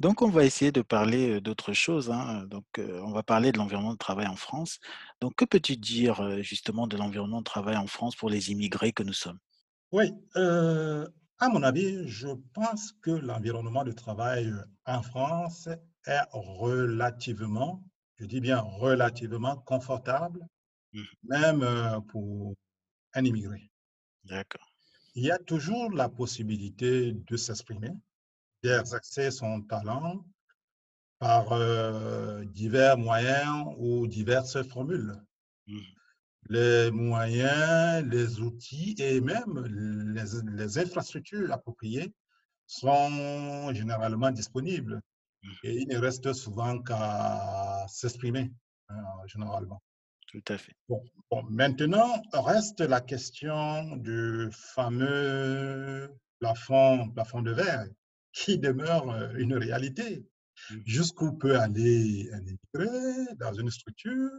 donc 0.00 0.22
on 0.22 0.30
va 0.30 0.44
essayer 0.46 0.72
de 0.72 0.80
parler 0.80 1.42
d'autre 1.42 1.74
chose. 1.74 2.10
Hein. 2.10 2.46
Donc, 2.46 2.64
on 2.78 3.12
va 3.12 3.22
parler 3.22 3.52
de 3.52 3.58
l'environnement 3.58 3.92
de 3.92 3.98
travail 3.98 4.26
en 4.26 4.36
France. 4.36 4.80
Donc, 5.20 5.34
que 5.36 5.44
peux-tu 5.44 5.76
dire 5.76 6.42
justement 6.42 6.86
de 6.86 6.96
l'environnement 6.96 7.40
de 7.40 7.44
travail 7.44 7.76
en 7.76 7.86
France 7.86 8.16
pour 8.16 8.30
les 8.30 8.50
immigrés 8.50 8.92
que 8.92 9.02
nous 9.02 9.12
sommes? 9.12 9.38
Oui, 9.94 10.12
euh, 10.34 11.08
à 11.38 11.48
mon 11.48 11.62
avis, 11.62 12.08
je 12.08 12.26
pense 12.52 12.90
que 13.00 13.12
l'environnement 13.12 13.84
de 13.84 13.92
travail 13.92 14.48
euh, 14.48 14.64
en 14.86 15.02
France 15.02 15.68
est 16.06 16.26
relativement, 16.32 17.80
je 18.16 18.24
dis 18.26 18.40
bien 18.40 18.58
relativement 18.58 19.56
confortable, 19.58 20.44
mmh. 20.94 21.02
même 21.22 21.62
euh, 21.62 22.00
pour 22.00 22.54
un 23.14 23.24
immigré. 23.24 23.70
D'accord. 24.24 24.68
Il 25.14 25.22
y 25.22 25.30
a 25.30 25.38
toujours 25.38 25.92
la 25.92 26.08
possibilité 26.08 27.12
de 27.12 27.36
s'exprimer, 27.36 27.92
d'exercer 28.64 29.30
son 29.30 29.62
talent 29.62 30.24
par 31.20 31.50
divers 32.46 32.98
moyens 32.98 33.64
ou 33.78 34.08
diverses 34.08 34.60
formules. 34.64 35.14
Mmh 35.68 35.93
les 36.48 36.90
moyens, 36.90 38.06
les 38.10 38.40
outils 38.40 38.94
et 38.98 39.20
même 39.20 39.64
les, 39.66 40.78
infrastructures 40.78 41.52
appropriées 41.52 42.12
sont 42.66 43.72
généralement 43.72 44.30
disponibles. 44.30 45.00
Mmh. 45.42 45.48
Et 45.64 45.76
il 45.82 45.88
ne 45.88 45.98
reste 45.98 46.32
souvent 46.32 46.80
qu'à 46.82 47.86
s'exprimer, 47.88 48.52
hein, 48.88 49.02
généralement. 49.26 49.82
Tout 50.28 50.42
à 50.48 50.58
fait. 50.58 50.72
Bon, 50.88 51.02
bon, 51.30 51.42
maintenant, 51.50 52.22
reste 52.32 52.80
la 52.80 53.00
question 53.00 53.96
du 53.96 54.48
fameux 54.50 56.10
plafond, 56.40 57.10
plafond 57.10 57.42
de 57.42 57.52
verre 57.52 57.86
qui 58.32 58.58
demeure 58.58 59.10
euh, 59.10 59.32
une 59.36 59.54
réalité. 59.54 60.26
Mmh. 60.70 60.76
Jusqu'où 60.86 61.32
peut 61.32 61.58
aller 61.58 62.30
un 62.32 62.40
immigré 62.40 63.34
dans 63.36 63.52
une 63.52 63.70
structure, 63.70 64.30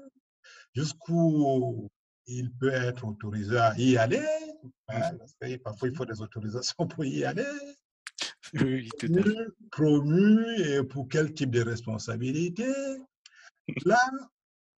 jusqu'où 0.76 1.88
il 2.28 2.52
peut 2.54 2.72
être 2.74 3.06
autorisé 3.06 3.58
à 3.58 3.74
y 3.78 3.98
aller, 3.98 4.26
hein, 4.90 5.12
Mmh 5.12 5.18
parce 5.20 5.36
que 5.40 5.58
parfois 5.58 5.88
il 5.90 5.96
faut 5.96 6.06
des 6.06 6.22
autorisations 6.22 6.88
pour 6.90 7.06
y 7.06 7.24
aller, 7.26 7.46
Oui, 8.54 8.90
tout 9.00 9.08
à 9.16 9.24
fait. 9.24 9.48
promu, 9.72 10.46
et 10.60 10.84
pour 10.84 11.08
quel 11.10 11.34
type 11.34 11.52
de 11.52 11.62
responsabilité? 11.62 12.68
Là, 13.86 14.00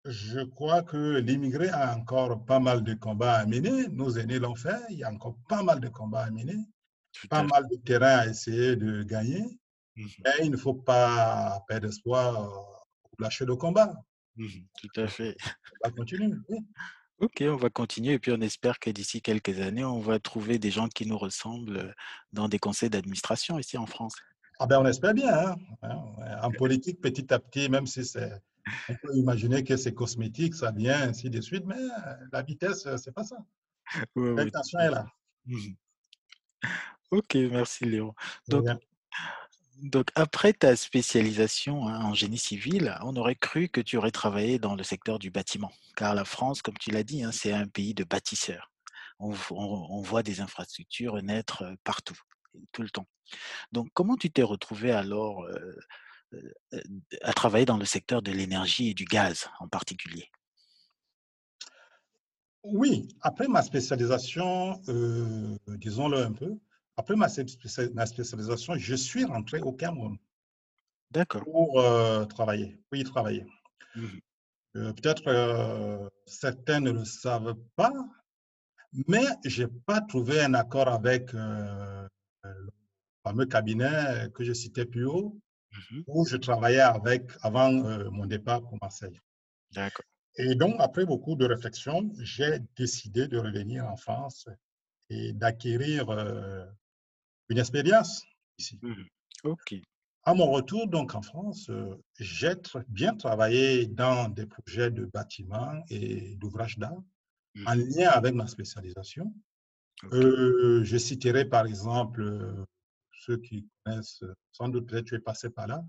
je 0.06 0.42
crois 0.42 0.84
que 0.84 1.18
l'immigré 1.20 1.70
a 1.70 1.96
encore 1.96 2.46
pas 2.46 2.60
mal 2.60 2.84
de 2.84 2.94
combats 2.94 3.36
à 3.40 3.46
mener. 3.46 3.88
Nos 3.90 4.12
aînés 4.18 4.40
l'ont 4.40 4.56
fait. 4.56 4.80
Il 4.90 4.98
y 4.98 5.04
a 5.04 5.12
encore 5.12 5.36
pas 5.50 5.64
mal 5.64 5.80
de 5.80 5.90
combats 5.90 6.24
à 6.26 6.32
mener, 6.32 6.58
Tout 7.14 7.28
pas 7.28 7.40
à 7.40 7.44
mal 7.44 7.68
de 7.68 7.76
terrain 7.78 8.20
à 8.20 8.28
essayer 8.28 8.76
de 8.76 9.04
gagner. 9.04 9.44
Mmh 9.96 10.06
Mais 10.24 10.46
il 10.46 10.52
ne 10.52 10.58
faut 10.58 10.76
pas 10.76 11.64
perdre 11.68 11.88
espoir 11.88 12.84
ou 13.04 13.22
lâcher 13.24 13.46
le 13.46 13.56
combat. 13.56 13.94
Mmh 14.36 14.48
Tout 14.82 15.02
à 15.02 15.08
fait. 15.08 15.36
On 15.84 15.88
va 15.90 15.92
continuer. 15.92 16.34
OK, 17.20 17.44
on 17.48 17.56
va 17.56 17.70
continuer 17.70 18.14
et 18.14 18.20
puis 18.20 18.34
on 18.34 18.42
espère 18.42 18.78
que 18.78 18.90
d'ici 18.90 19.22
quelques 19.22 19.62
années, 19.62 19.86
on 19.86 20.02
va 20.02 20.20
trouver 20.20 20.60
des 20.60 20.70
gens 20.70 20.90
qui 20.90 21.06
nous 21.06 21.18
ressemblent, 21.18 21.78
heu, 21.78 21.94
dans 22.34 22.50
des 22.50 22.60
conseils 22.60 22.90
d'administration 22.90 23.58
ici 23.58 23.78
en 23.78 23.86
France. 23.86 24.16
Ah 24.60 24.68
ben, 24.68 24.82
on 24.82 24.86
espère 24.86 25.14
bien. 25.14 25.34
hein. 25.34 25.56
Hein, 25.82 26.04
ouais. 26.18 26.34
En 26.42 26.52
politique, 26.52 27.00
petit 27.00 27.34
à 27.34 27.40
petit, 27.40 27.70
même 27.70 27.88
si 27.88 28.04
c'est, 28.04 28.34
on 28.90 28.96
peut 28.96 29.16
imaginer 29.16 29.64
que 29.64 29.78
c'est 29.78 29.94
cosmétique, 29.94 30.56
ça 30.56 30.72
vient, 30.74 31.08
ainsi 31.08 31.30
de 31.30 31.40
suite, 31.40 31.64
mais 31.66 31.78
euh, 31.80 32.16
la 32.34 32.42
vitesse, 32.42 32.86
euh, 32.86 32.98
c'est 32.98 33.14
pas 33.14 33.24
ça. 33.24 33.38
Oui, 34.16 34.36
L'intention 34.36 34.80
est 34.80 34.92
là. 34.92 35.06
OK, 37.12 37.36
merci 37.36 37.86
Léon. 37.86 38.14
Donc. 38.50 38.68
Donc 39.86 40.12
après 40.16 40.54
ta 40.54 40.76
spécialisation, 40.76 41.88
hein, 41.88 42.04
en 42.04 42.14
génie 42.14 42.38
civil, 42.38 42.98
on 43.04 43.16
aurait 43.16 43.36
cru 43.36 43.70
que 43.70 43.82
tu 43.82 43.98
aurais 43.98 44.12
travaillé 44.12 44.60
dans 44.60 44.76
le 44.76 44.84
secteur 44.84 45.20
du 45.20 45.32
bâtiment, 45.32 45.72
car 45.96 46.16
la 46.16 46.26
France, 46.26 46.62
comme 46.62 46.78
tu 46.78 46.92
l'as 46.92 47.04
dit, 47.04 47.24
hein, 47.24 47.32
c'est 47.32 47.54
un 47.54 47.68
pays 47.68 47.94
de 47.94 48.04
bâtisseurs. 48.04 48.72
On 49.20 50.02
voit 50.02 50.24
des 50.24 50.42
infrastructures 50.42 51.22
naître, 51.24 51.64
partout, 51.84 52.20
tout 52.74 52.82
le 52.82 52.90
temps. 52.90 53.08
Donc 53.72 53.88
comment 53.94 54.18
tu 54.18 54.30
t'es 54.30 54.44
retrouvé 54.44 54.92
alors, 54.92 55.48
à 57.22 57.34
travailler 57.34 57.66
dans 57.66 57.78
le 57.78 57.86
secteur 57.86 58.22
de 58.22 58.32
l'énergie 58.32 58.90
et 58.90 58.94
du 58.94 59.06
gaz 59.06 59.50
en 59.60 59.68
particulier? 59.68 60.30
Oui, 62.64 63.08
après 63.22 63.48
ma 63.48 63.62
spécialisation, 63.62 64.82
disons-le 65.68 66.18
un 66.18 66.34
peu, 66.34 66.58
après 66.98 67.16
ma, 67.16 67.28
spécia- 67.28 67.92
ma 67.94 68.06
spécialisation, 68.06 68.76
je 68.76 68.96
suis 68.96 69.26
rentré 69.26 69.60
au 69.62 69.72
Cameroun 69.74 70.18
D'accord. 71.12 71.44
pour 71.44 71.80
euh, 71.80 72.26
travailler, 72.26 72.78
pour 72.90 72.98
y 73.00 73.04
travailler. 73.04 73.46
Mmh 73.96 74.20
Euh, 74.78 74.92
Peut-être 74.92 75.28
euh, 75.28 76.10
certains 76.26 76.82
ne 76.82 76.92
le 76.92 77.06
savent 77.06 77.56
pas, 77.78 77.94
mais 79.08 79.26
je 79.46 79.64
n'ai 79.64 79.70
pas 79.86 80.02
trouvé 80.02 80.42
un 80.42 80.54
accord 80.54 80.90
avec 80.90 81.34
euh, 81.34 82.06
le 82.44 82.70
fameux 83.24 83.46
cabinet 83.46 84.30
que 84.34 84.44
je 84.44 84.54
citais 84.54 84.86
plus 84.86 85.06
haut, 85.06 85.40
Mmh 85.72 86.02
où 86.08 86.26
je 86.26 86.38
travaillais 86.38 86.80
avec 87.00 87.24
avant 87.42 87.72
mon 88.12 88.26
départ 88.26 88.62
pour 88.68 88.78
Marseille. 88.82 89.20
D'accord. 89.72 90.06
Et 90.38 90.56
donc, 90.56 90.76
après 90.80 91.06
beaucoup 91.06 91.36
de 91.36 91.46
réflexion, 91.46 92.12
j'ai 92.20 92.60
décidé 92.76 93.28
de 93.28 93.38
revenir 93.38 93.86
en 93.86 93.96
France 93.96 94.48
et 95.10 95.32
d'acquérir 95.34 96.10
euh, 96.10 96.66
une 97.50 97.58
expérience 97.60 98.24
ici. 98.58 98.80
Mmh 98.82 99.04
OK. 99.44 99.76
À 100.24 100.34
mon 100.34 100.50
retour 100.52 100.88
donc 100.88 101.14
en 101.14 101.22
France, 101.22 101.70
euh, 101.70 101.96
j'ai 102.20 102.54
bien 102.88 103.16
travaillé 103.16 103.86
dans 103.86 104.28
des 104.30 104.48
projets 104.48 104.90
de 104.90 105.06
bâtiments 105.06 105.84
et 105.90 106.36
d'ouvrages 106.38 106.78
d'art 106.80 106.94
en 107.68 107.76
Mmh 107.76 107.84
lien 107.96 108.10
avec 108.10 108.34
ma 108.34 108.48
spécialisation. 108.48 109.34
Euh, 110.12 110.84
je 110.84 110.98
citerai 110.98 111.46
par 111.46 111.66
exemple 111.68 112.22
euh, 112.22 112.66
ceux 113.20 113.38
qui 113.38 113.68
connaissent, 113.84 114.24
sans 114.52 114.68
doute 114.70 114.88
peut-être 114.90 115.06
tu 115.06 115.16
es 115.16 115.20
passé 115.20 115.50
par 115.50 115.68
là, 115.68 115.84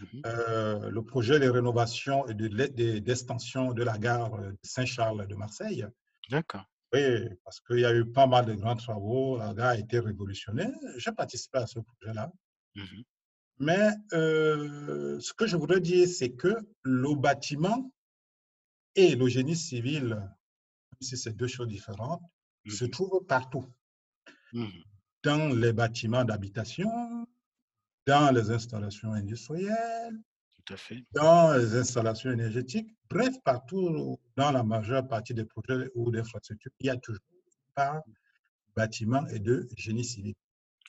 Mmh 0.00 0.20
euh, 0.26 0.90
le 0.90 1.02
projet 1.02 1.40
de 1.40 1.48
rénovation 1.48 2.26
et 2.28 2.34
de 2.34 2.46
l'e- 2.46 2.68
de- 2.68 2.98
d'extension 2.98 3.72
de 3.72 3.82
la 3.82 3.98
gare 3.98 4.38
de 4.38 4.56
Saint-Charles 4.62 5.26
de 5.26 5.34
Marseille. 5.34 5.86
D'accord. 6.30 6.64
Oui, 6.92 7.28
parce 7.44 7.60
qu'il 7.60 7.80
y 7.80 7.84
a 7.84 7.94
eu 7.94 8.04
pas 8.10 8.26
mal 8.26 8.46
de 8.46 8.54
grands 8.54 8.76
travaux, 8.76 9.36
la 9.36 9.52
gare 9.52 9.68
a 9.68 9.76
été 9.76 9.98
révolutionnée. 9.98 10.68
J'ai 10.96 11.12
participé 11.12 11.58
à 11.58 11.66
ce 11.66 11.80
projet-là. 11.80 12.32
Mmh 12.74 13.02
Mais 13.58 13.90
euh, 14.14 15.20
ce 15.20 15.32
que 15.34 15.46
je 15.46 15.56
voudrais 15.56 15.80
dire, 15.80 16.08
c'est 16.08 16.30
que 16.30 16.56
le 16.82 17.14
bâtiment 17.14 17.92
et 18.94 19.14
le 19.16 19.28
génie 19.28 19.56
civil, 19.56 20.08
même 20.08 21.00
si 21.00 21.16
c'est 21.16 21.36
deux 21.36 21.46
choses 21.46 21.68
différentes, 21.68 22.22
se 22.66 22.84
Mmh 22.84 22.90
trouvent 22.90 23.24
partout, 23.26 23.66
Mmh 24.52 24.66
dans 25.24 25.48
les 25.54 25.72
bâtiments 25.72 26.24
d'habitation, 26.24 27.26
dans 28.06 28.34
les 28.34 28.50
installations 28.50 29.12
industrielles, 29.12 30.18
Tout 30.68 30.74
à 30.74 30.76
fait. 30.76 31.02
dans 31.12 31.56
les 31.56 31.76
installations 31.76 32.30
énergétiques, 32.30 32.94
bref, 33.08 33.34
partout 33.42 34.18
dans 34.36 34.52
la 34.52 34.62
majeure 34.62 35.08
partie 35.08 35.32
des 35.32 35.46
projets 35.46 35.90
ou 35.94 36.10
des 36.10 36.18
infrastructures, 36.20 36.72
il 36.80 36.86
y 36.86 36.90
a 36.90 36.96
toujours 36.98 37.22
pas 37.74 38.02
bâtiment 38.76 39.26
et 39.28 39.38
de 39.38 39.66
génie 39.76 40.04
civil. 40.04 40.34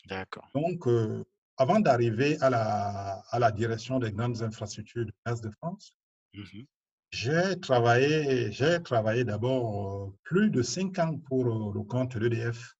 D'accord. 0.05 0.49
Donc, 0.53 0.85
euh, 0.87 1.23
avant 1.55 1.79
d'arriver 1.79 2.37
à 2.41 2.49
la, 2.49 3.23
à 3.29 3.39
la 3.39 3.51
direction 3.51 3.99
des 3.99 4.11
grandes 4.11 4.41
infrastructures 4.41 5.05
de 5.05 5.13
Gaz 5.25 5.39
de 5.41 5.49
France, 5.51 5.93
Mmh 6.33 6.63
j'ai 7.11 7.59
travaillé, 7.59 8.51
j'ai 8.51 8.83
travaillé 8.83 9.23
d'abord 9.23 10.09
euh, 10.09 10.15
plus 10.21 10.51
de 10.51 10.61
cinq 10.61 10.99
ans 10.99 11.17
pour 11.17 11.47
euh, 11.47 11.73
le 11.73 11.81
compte 11.81 12.15
de 12.15 12.27
l'EDF, 12.27 12.75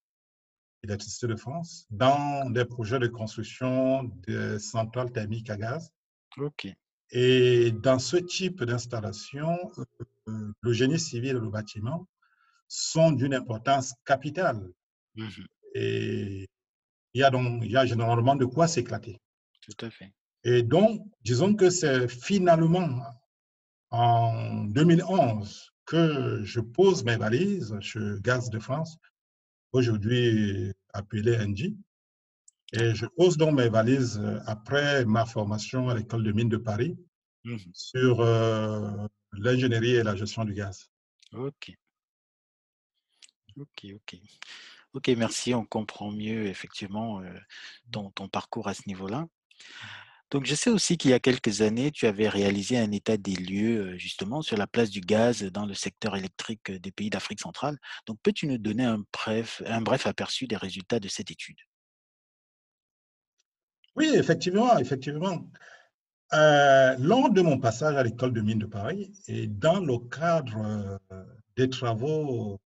Électricité 0.84 1.26
de 1.26 1.36
France, 1.36 1.88
dans 1.89 2.47
des 2.52 2.64
projets 2.64 3.00
de 3.00 3.08
construction 3.08 4.04
de 4.28 4.60
centrales 4.60 5.12
thermiques 5.12 5.50
à 5.50 5.58
gaz. 5.58 5.91
OK. 6.38 6.68
Et 7.12 7.72
dans 7.72 7.99
ce 7.99 8.18
type 8.18 8.64
d'installation, 8.64 9.57
euh, 10.28 10.53
le 10.62 10.74
génie 10.74 10.99
civil 10.99 11.32
et 11.32 11.34
le 11.34 11.49
bâtiment 11.49 12.07
sont 12.68 13.12
d'une 13.12 13.34
importance 13.34 13.93
capitale. 14.05 14.62
Mmh 15.16 15.28
Et 15.74 16.47
il 17.14 17.22
y 17.22 17.24
a 17.24 17.32
donc, 17.32 17.64
il 17.64 17.72
y 17.72 17.78
a 17.78 17.86
généralement 17.86 18.36
de 18.36 18.45
quoi 18.45 18.68
s'éclater. 18.68 19.20
Tout 19.62 19.86
à 19.86 19.89
fait. 19.89 20.14
Et 20.43 20.64
donc, 20.64 21.05
disons 21.24 21.55
que 21.55 21.70
c'est 21.70 22.07
finalement 22.07 23.01
en 23.89 24.66
2011 24.66 25.72
que 25.86 26.43
je 26.43 26.60
pose 26.60 27.03
mes 27.03 27.18
valises 27.18 27.76
chez 27.82 27.99
Gaz 28.22 28.49
de 28.51 28.60
France, 28.60 28.97
aujourd'hui 29.72 30.72
appelé 30.93 31.36
Engie. 31.38 31.76
Et 32.74 32.93
je 32.93 33.05
pose 33.05 33.38
donc 33.38 33.55
mes 33.55 33.70
valises 33.70 34.20
euh, 34.20 34.39
après 34.45 35.05
ma 35.05 35.26
formation 35.26 35.89
à 35.89 35.95
l'école 35.95 36.24
de 36.24 36.32
mines 36.32 36.49
de 36.49 36.57
Paris 36.57 36.97
Mmh 37.45 37.57
sur 37.74 38.20
euh, 38.20 39.07
l'ingénierie 39.32 39.95
et 39.95 40.03
la 40.03 40.15
gestion 40.15 40.43
du 40.43 40.53
gaz. 40.53 40.89
OK. 41.34 41.72
OK, 43.57 43.88
OK. 43.95 44.17
OK, 44.93 45.07
merci, 45.09 45.53
on 45.53 45.65
comprend 45.65 46.11
mieux 46.11 46.47
effectivement, 46.47 47.22
heu, 47.22 47.39
ton 47.91 48.11
ton 48.11 48.28
parcours 48.28 48.67
à 48.67 48.74
ce 48.74 48.82
niveau-là. 48.88 49.28
Donc 50.32 50.45
je 50.45 50.53
sais 50.53 50.70
aussi 50.70 50.97
qu'il 50.97 51.11
y 51.11 51.13
a 51.13 51.20
quelques 51.20 51.61
années, 51.61 51.91
tu 51.91 52.05
avais 52.05 52.30
réalisé 52.30 52.78
un 52.78 52.91
état 52.91 53.17
des 53.17 53.36
lieux, 53.36 53.97
justement 53.97 54.41
sur 54.41 54.57
la 54.57 54.67
place 54.67 54.89
du 54.89 55.01
gaz 55.01 55.43
dans 55.43 55.65
le 55.65 55.74
secteur 55.74 56.15
électrique, 56.15 56.72
des 56.72 56.91
pays 56.91 57.09
d'Afrique 57.09 57.39
centrale. 57.39 57.78
Donc 58.05 58.20
peux-tu 58.22 58.47
nous 58.47 58.57
donner 58.57 58.84
un 58.86 59.03
bref 59.13 59.63
un 59.65 59.82
bref 59.82 60.05
aperçu 60.07 60.45
des 60.45 60.57
résultats 60.57 60.99
de 60.99 61.07
cette 61.07 61.32
étude? 61.32 61.57
Oui, 64.00 64.12
effectivement, 64.16 64.78
effectivement. 64.78 65.52
Euh, 66.34 66.95
lors 67.00 67.32
de 67.32 67.41
mon 67.41 67.60
passage 67.60 67.95
à 67.95 68.04
l'école 68.04 68.34
de 68.34 68.41
mines 68.41 68.60
de 68.60 68.66
Paris 68.66 69.12
et 69.28 69.47
dans 69.47 69.80
le 69.80 69.97
cadre 70.10 71.00
euh, 71.12 71.24
des 71.58 71.70
travaux 71.70 72.60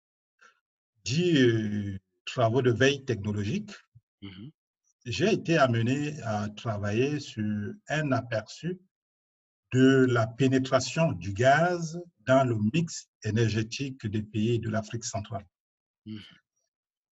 dits 1.03 1.41
euh, 1.41 1.97
travaux 2.25 2.61
de 2.61 2.71
veille 2.71 3.03
technologique, 3.03 3.71
Mmh 4.23 4.49
j'ai 5.05 5.33
été 5.33 5.57
amené 5.57 6.17
à 6.21 6.47
travailler 6.47 7.19
sur 7.19 7.43
un 7.89 8.13
aperçu 8.13 8.79
de 9.73 10.05
la 10.09 10.27
pénétration 10.27 11.11
du 11.11 11.33
gaz 11.33 12.01
dans 12.25 12.45
le 12.45 12.57
mix 12.73 13.09
énergétique 13.25 14.07
des 14.07 14.23
pays 14.23 14.59
de 14.59 14.69
l'Afrique 14.69 15.03
centrale. 15.03 15.45
Mmh 16.05 16.19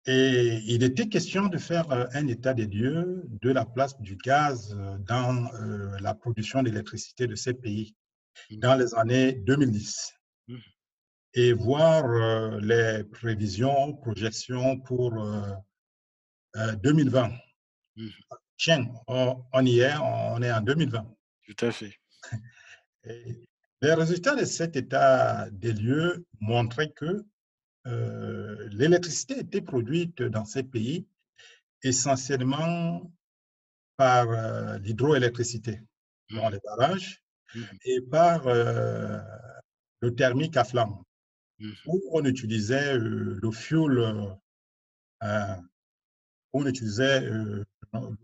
Et 0.09 0.63
il 0.67 0.85
était 0.85 1.09
question 1.09 1.49
de 1.49 1.59
faire 1.59 1.91
euh, 1.91 2.07
un 2.13 2.29
état 2.29 2.55
des 2.55 2.67
lieux 2.67 3.25
de 3.43 3.51
la 3.51 3.65
place 3.65 4.01
du 4.01 4.17
gaz 4.17 4.73
euh, 4.79 4.99
dans 4.99 5.53
euh, 5.55 5.99
la 6.01 6.15
production 6.15 6.63
d'électricité 6.63 7.27
de 7.27 7.35
ces 7.35 7.55
pays 7.55 7.95
Mmh 8.51 8.59
dans 8.59 8.75
les 8.75 8.95
années 8.95 9.33
2010. 9.33 10.13
Mmh 10.49 10.57
et 11.39 11.53
voir 11.53 12.61
les 12.61 13.05
prévisions, 13.05 13.93
projections 13.93 14.81
pour 14.81 15.13
2020. 16.55 17.31
Mmh. 17.97 18.09
Tiens, 18.57 18.87
on, 19.07 19.67
y 19.67 19.81
est, 19.81 19.95
on 19.99 20.41
est 20.41 20.51
en 20.51 20.63
2020. 20.63 21.15
Tout 21.47 21.67
à 21.67 21.71
fait. 21.73 21.93
les 23.05 23.93
résultats 23.93 24.35
de 24.35 24.47
cet 24.47 24.77
état 24.77 25.51
des 25.51 25.75
lieux 25.75 26.25
montraient 26.41 26.93
que 26.93 27.27
l'électricité 28.73 29.41
était 29.41 29.61
produite 29.61 30.23
dans 30.23 30.45
ces 30.45 30.63
pays 30.63 31.07
essentiellement 31.83 33.11
par 33.97 34.79
l'hydroélectricité 34.79 35.83
dans 36.31 36.49
mmh. 36.49 36.53
les 36.53 36.61
barrages 36.65 37.23
mmh. 37.55 37.61
et 37.85 38.01
par 38.03 38.45
le 38.47 40.15
thermique 40.15 40.57
à 40.57 40.65
flamme, 40.65 40.97
mmh 41.59 41.71
où 41.87 42.03
on 42.13 42.25
utilisait 42.25 42.99
le 42.99 43.51
fuel, 43.51 44.37
on 46.53 46.67
utilisait 46.67 47.21
le 47.21 47.65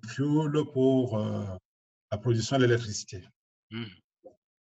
fuel 0.06 0.52
pour 0.72 1.18
la 1.18 2.18
production 2.18 2.58
de 2.58 2.64
l'électricité. 2.64 3.24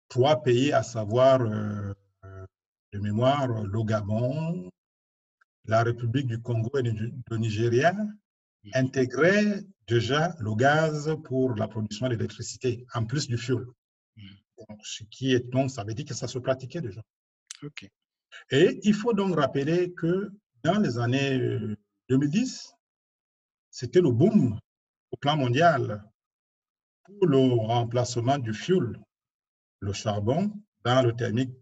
Trois 0.09 0.43
pays, 0.43 0.73
à 0.73 0.83
savoir 0.83 1.39
de 1.41 1.95
mémoire 2.99 3.49
le 3.49 3.85
Gabon, 3.85 4.71
la 5.69 5.83
République 5.83 6.27
du 6.27 6.41
Congo 6.41 6.71
et 6.79 6.83
le 6.83 7.37
Nigeria, 7.37 7.95
intégraient 8.75 9.63
déjà 9.87 10.35
le 10.41 10.55
gaz 10.55 11.15
pour 11.25 11.55
la 11.55 11.69
production 11.69 12.09
d'électricité, 12.09 12.87
en 12.95 13.05
plus 13.05 13.29
du 13.29 13.39
fioul. 13.39 13.67
Hmm. 14.17 14.75
ce 14.83 15.05
qui 15.05 15.33
est 15.33 15.49
donc, 15.51 15.71
ça 15.71 15.85
veut 15.85 15.95
dire 15.95 16.05
que 16.05 16.15
ça 16.15 16.27
se 16.27 16.39
pratiquait 16.39 16.81
déjà. 16.81 17.03
Et 18.51 18.81
il 18.83 18.95
faut 18.95 19.13
donc 19.13 19.37
rappeler 19.37 19.93
que 19.93 20.31
dans 20.65 20.79
les 20.79 20.99
années 20.99 21.39
2010, 22.09 22.69
euh, 22.73 22.77
c'était 23.71 24.01
le 24.01 24.11
boom 24.11 24.59
au 25.11 25.17
plan 25.17 25.37
mondial 25.37 26.03
pour 27.05 27.27
le 27.27 27.39
remplacement 27.39 28.39
du 28.39 28.53
fioul, 28.53 28.99
le 29.81 29.93
charbon, 29.93 30.53
dans 30.85 31.03
le 31.03 31.15
thermique, 31.15 31.53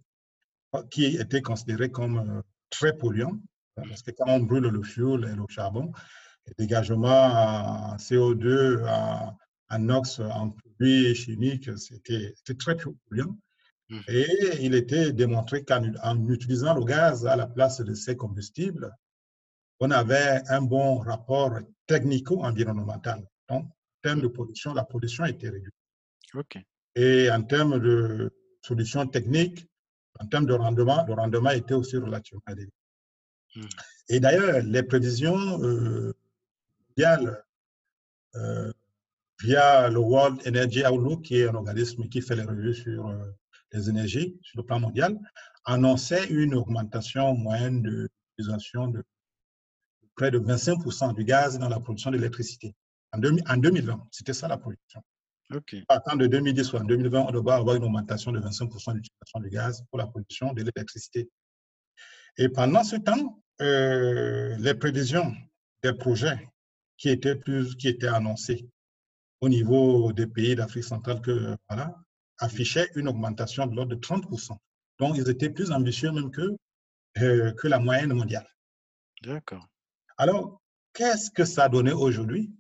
qui 0.91 1.05
était 1.05 1.43
considéré 1.43 1.91
comme 1.91 2.19
euh, 2.19 2.43
très 2.71 2.97
polluant. 2.97 3.39
Parce 3.77 4.03
que 4.03 4.11
quand 4.11 4.29
on 4.29 4.41
brûle 4.41 4.69
le 4.69 4.83
fioul 4.83 5.25
et 5.25 5.35
le 5.35 5.45
charbon, 5.49 5.93
dégagement 6.59 7.25
en 7.93 7.97
CO2, 7.97 8.85
en, 8.87 9.37
en 9.71 9.79
NOx, 9.79 10.21
en 10.21 10.51
produits 10.51 11.15
chimiques, 11.15 11.71
c'était 11.79 12.35
très 12.59 12.77
polluant. 12.77 13.37
Mmh. 13.89 13.99
Et 14.09 14.27
il 14.63 14.75
était 14.75 15.13
démontré 15.13 15.65
qu'en 15.65 16.27
utilisant 16.29 16.75
le 16.75 16.85
gaz 16.85 17.27
à 17.27 17.37
la 17.37 17.47
place 17.47 17.81
de 17.81 17.95
ces 17.95 18.17
combustibles, 18.17 18.91
on 19.79 19.91
avait 19.91 20.41
un 20.49 20.63
bon 20.63 20.99
rapport 20.99 21.53
technico-environnemental. 21.87 23.25
Donc, 23.49 23.65
en 23.65 23.71
termes 24.03 24.23
de 24.23 24.29
pollution, 24.29 24.75
la 24.75 24.85
pollution 24.85 25.25
était 25.25 25.51
réduite. 25.51 25.75
Et 26.95 27.31
en 27.31 27.43
termes 27.43 27.79
de 27.79 28.33
solutions 28.63 29.07
techniques, 29.07 29.67
en 30.19 30.27
termes 30.27 30.47
de 30.47 30.55
rendement, 30.55 31.05
le 31.07 31.13
rendement 31.13 31.51
était 31.51 31.75
aussi 31.75 31.97
relativement 31.99 32.43
élevé. 32.49 32.73
Mmh. 33.57 33.63
Et 34.09 34.21
d'ailleurs, 34.21 34.63
les 34.63 34.83
prévisions 34.83 35.63
euh, 35.63 36.15
euh, 38.37 38.73
via 39.43 39.89
le 39.89 39.99
World 39.99 40.41
Energy 40.47 40.87
Outlook, 40.87 41.23
qui 41.23 41.39
est 41.39 41.49
un 41.49 41.55
organisme 41.55 42.09
qui 42.09 42.21
fait 42.21 42.37
les 42.37 42.43
revues 42.43 42.75
sur 42.75 43.09
euh, 43.09 43.17
les 43.73 43.89
énergies 43.91 44.39
sur 44.43 44.61
le 44.61 44.65
plan 44.65 44.79
mondial, 44.79 45.19
annonçait 45.65 46.27
une 46.29 46.55
augmentation 46.55 47.35
moyenne 47.35 47.83
de 47.83 48.09
l'utilisation 48.39 48.89
de 48.89 49.03
près 50.15 50.31
de 50.31 50.39
25% 50.39 51.15
du 51.15 51.25
gaz 51.25 51.59
dans 51.59 51.69
la 51.69 51.81
production 51.81 52.11
d'électricité. 52.11 52.75
En, 53.13 53.21
en 53.21 53.57
2020, 53.57 54.09
c'était 54.11 54.33
ça 54.33 54.49
la 54.49 54.57
production. 54.57 55.03
Okay. 55.53 55.85
Partant 55.87 56.17
de 56.17 56.27
2010 56.27 56.73
ou 56.73 56.77
en 56.77 56.85
2020, 56.85 57.27
on 57.29 57.31
doit 57.33 57.55
avoir 57.55 57.77
une 57.77 57.85
augmentation 57.85 58.33
de 58.33 58.41
25% 58.41 58.95
d'utilisation 58.95 59.41
du 59.41 59.51
gaz 59.51 59.85
pour 59.91 59.99
la 59.99 60.07
production 60.07 60.53
de 60.53 60.63
l'électricité. 60.63 61.29
Et 62.39 62.49
pendant 62.49 62.83
ce 62.83 62.97
temps, 62.97 63.43
euh, 63.61 64.57
les 64.59 64.75
prévisions 64.75 65.35
des 65.83 65.93
projets 65.93 66.49
qui 66.97 67.09
était 67.09 67.37
plus, 67.37 67.75
qui 67.77 67.89
était 67.89 68.09
annoncé 68.09 68.69
au 69.41 69.49
niveau 69.49 70.13
des 70.13 70.27
pays 70.27 70.55
d'Afrique 70.55 70.85
centrale 70.85 71.21
que, 71.21 71.57
voilà, 71.69 71.95
affichait 72.39 72.89
une 72.97 73.09
augmentation 73.09 73.67
de 73.67 73.75
l'ordre 73.75 73.95
de 73.95 74.01
30%. 74.01 74.57
Donc, 74.99 75.17
ils 75.17 75.29
étaient 75.29 75.51
plus 75.51 75.71
ambitieux 75.73 76.11
même 76.11 76.31
que, 76.31 76.57
euh, 77.19 77.53
que 77.53 77.69
la 77.69 77.79
moyenne 77.79 78.13
mondiale. 78.13 78.47
D'accord. 79.23 79.67
Alors, 80.19 80.61
qu'est-ce 80.93 81.31
que 81.31 81.45
ça 81.45 81.65
a 81.65 81.69
donné 81.69 81.93
aujourd'hui? 81.93 82.51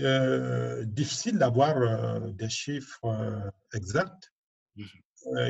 Euh, 0.00 0.84
Difficile 0.84 1.38
d'avoir 1.38 1.76
euh, 1.76 2.30
des 2.30 2.48
chiffres 2.48 3.52
exacts. 3.72 4.32
Mmh 4.76 4.84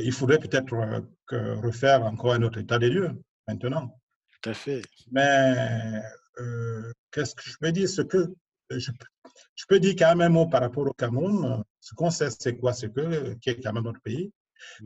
il 0.03 0.11
faudrait 0.11 0.41
peut-être 0.41 0.75
refaire 1.63 2.03
encore 2.03 2.33
un 2.33 2.43
autre 2.43 2.59
état 2.59 2.81
des 2.81 2.91
lieux 2.91 3.23
maintenant. 3.47 4.00
Tout 4.41 4.51
à 4.51 4.55
fait. 4.55 4.83
Mais 5.11 6.03
euh, 6.39 6.93
qu'est-ce 7.11 7.35
que 7.35 7.43
je 7.45 7.57
peux 7.59 7.73
dire? 7.73 7.89
Ce 7.89 8.03
que 8.03 8.35
je, 8.71 8.91
peux 9.69 9.81
dire 9.81 9.95
quand 9.99 10.17
même 10.17 10.49
par 10.51 10.61
rapport 10.61 10.87
au 10.87 10.93
Cameroun, 10.93 11.63
ce 11.81 11.95
qu'on 11.95 12.11
sait, 12.11 12.31
c'est 12.31 12.57
quoi? 12.57 12.73
C'est 12.73 12.93
que, 12.93 13.35
qui 13.35 13.51
est 13.51 13.61
quand 13.61 13.73
même 13.73 13.85
notre 13.85 14.01
pays, 14.01 14.33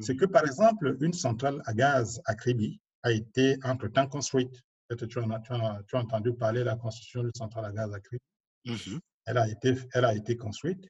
c'est 0.00 0.16
que 0.16 0.24
par 0.24 0.44
exemple, 0.44 0.96
une 1.00 1.12
centrale 1.12 1.60
à 1.66 1.74
gaz 1.74 2.20
à 2.24 2.34
Kribi 2.34 2.80
a 3.02 3.12
été 3.12 3.58
entre-temps 3.62 4.06
construite. 4.08 4.62
Tu 4.88 5.04
as, 5.04 5.06
tu, 5.06 5.18
as, 5.18 5.82
tu 5.88 5.96
as, 5.96 5.98
entendu 5.98 6.34
parler 6.34 6.60
de 6.60 6.66
la 6.66 6.76
construction 6.76 7.22
d'une 7.22 7.34
centrale 7.34 7.66
à 7.66 7.72
gaz 7.72 7.92
à 7.92 8.00
Kribi. 8.00 8.22
Mhm. 8.64 9.00
Elle, 9.26 9.38
a 9.38 9.48
été, 9.48 9.74
elle 9.92 10.04
a 10.04 10.14
été 10.14 10.36
construite. 10.36 10.88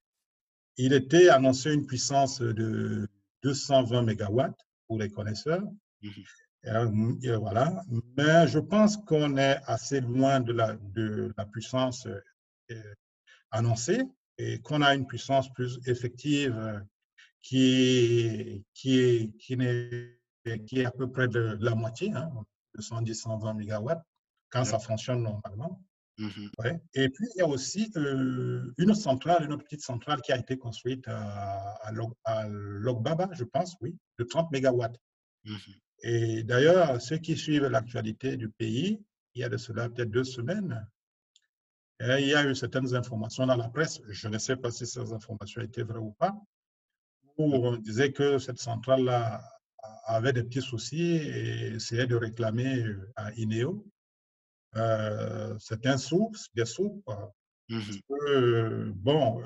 Il 0.76 0.92
était 0.92 1.28
annoncé 1.28 1.72
une 1.72 1.86
puissance 1.86 2.40
de 2.40 3.08
220 3.42 4.02
MW 4.02 4.42
pour 4.86 4.98
les 4.98 5.10
connaisseurs. 5.10 5.62
Mhm. 6.02 6.24
Euh, 6.66 7.38
voilà. 7.38 7.82
Mais 8.16 8.46
je 8.48 8.58
pense 8.58 8.96
qu'on 8.96 9.36
est 9.36 9.58
assez 9.66 10.00
loin 10.00 10.40
de 10.40 10.52
la, 10.52 10.74
de 10.94 11.32
la 11.36 11.44
puissance 11.46 12.06
euh, 12.70 12.94
annoncée 13.50 14.02
et 14.38 14.60
qu'on 14.60 14.82
a 14.82 14.94
une 14.94 15.06
puissance 15.06 15.52
plus 15.52 15.78
effective 15.86 16.56
euh, 16.56 16.80
qui, 17.42 18.64
qui, 18.72 18.98
est, 18.98 19.36
qui, 19.38 19.52
est, 19.54 20.64
qui 20.66 20.80
est 20.80 20.84
à 20.86 20.90
peu 20.90 21.10
près 21.10 21.28
de, 21.28 21.58
la 21.60 21.74
moitié, 21.74 22.12
hein, 22.14 22.30
de 22.74 22.80
110-120 22.80 23.54
MW, 23.54 23.92
quand 24.50 24.64
ça 24.64 24.78
fonctionne 24.78 25.22
normalement. 25.22 25.82
Mmh 26.16 26.28
ouais. 26.60 26.80
Et 26.94 27.08
puis, 27.08 27.26
il 27.34 27.38
y 27.38 27.42
a 27.42 27.48
aussi 27.48 27.90
une 27.96 28.94
centrale, 28.94 29.44
une 29.44 29.52
autre 29.52 29.64
petite 29.64 29.82
centrale 29.82 30.20
qui 30.22 30.32
a 30.32 30.38
été 30.38 30.56
construite 30.56 31.06
à, 31.08 31.74
à, 31.82 32.48
Logbaba, 32.48 33.28
je 33.32 33.44
pense, 33.44 33.76
oui, 33.80 33.96
de 34.18 34.24
30 34.24 34.50
MW. 34.52 34.86
Et 36.06 36.42
d'ailleurs, 36.42 37.00
ceux 37.00 37.16
qui 37.16 37.34
suivent 37.34 37.64
l'actualité 37.64 38.36
du 38.36 38.50
pays, 38.50 39.02
il 39.34 39.40
y 39.40 39.44
a 39.44 39.48
de 39.48 39.56
cela 39.56 39.88
peut-être 39.88 40.10
deux 40.10 40.22
semaines, 40.22 40.86
hein, 42.00 42.18
il 42.18 42.28
y 42.28 42.34
a 42.34 42.44
eu 42.44 42.54
certaines 42.54 42.94
informations 42.94 43.46
dans 43.46 43.56
la 43.56 43.70
presse, 43.70 44.02
je 44.10 44.28
ne 44.28 44.36
sais 44.36 44.56
pas 44.56 44.70
si 44.70 44.86
ces 44.86 45.12
informations 45.14 45.62
étaient 45.62 45.82
vraies 45.82 45.98
ou 45.98 46.12
pas, 46.12 46.34
où 47.38 47.54
on 47.54 47.78
disait 47.78 48.12
que 48.12 48.38
cette 48.38 48.58
centrale-là 48.58 49.42
avait 50.04 50.34
des 50.34 50.44
petits 50.44 50.60
soucis 50.60 51.16
et 51.16 51.68
essayait 51.68 52.06
de 52.06 52.16
réclamer 52.16 52.82
euh, 52.82 53.10
à 53.16 53.32
INEO 53.32 53.86
euh, 54.76 55.58
certains 55.58 55.96
sous, 55.96 56.32
des 56.54 56.66
sous. 56.66 57.02
Mmh 57.70 57.80
euh, 58.28 58.92
bon, 58.96 59.42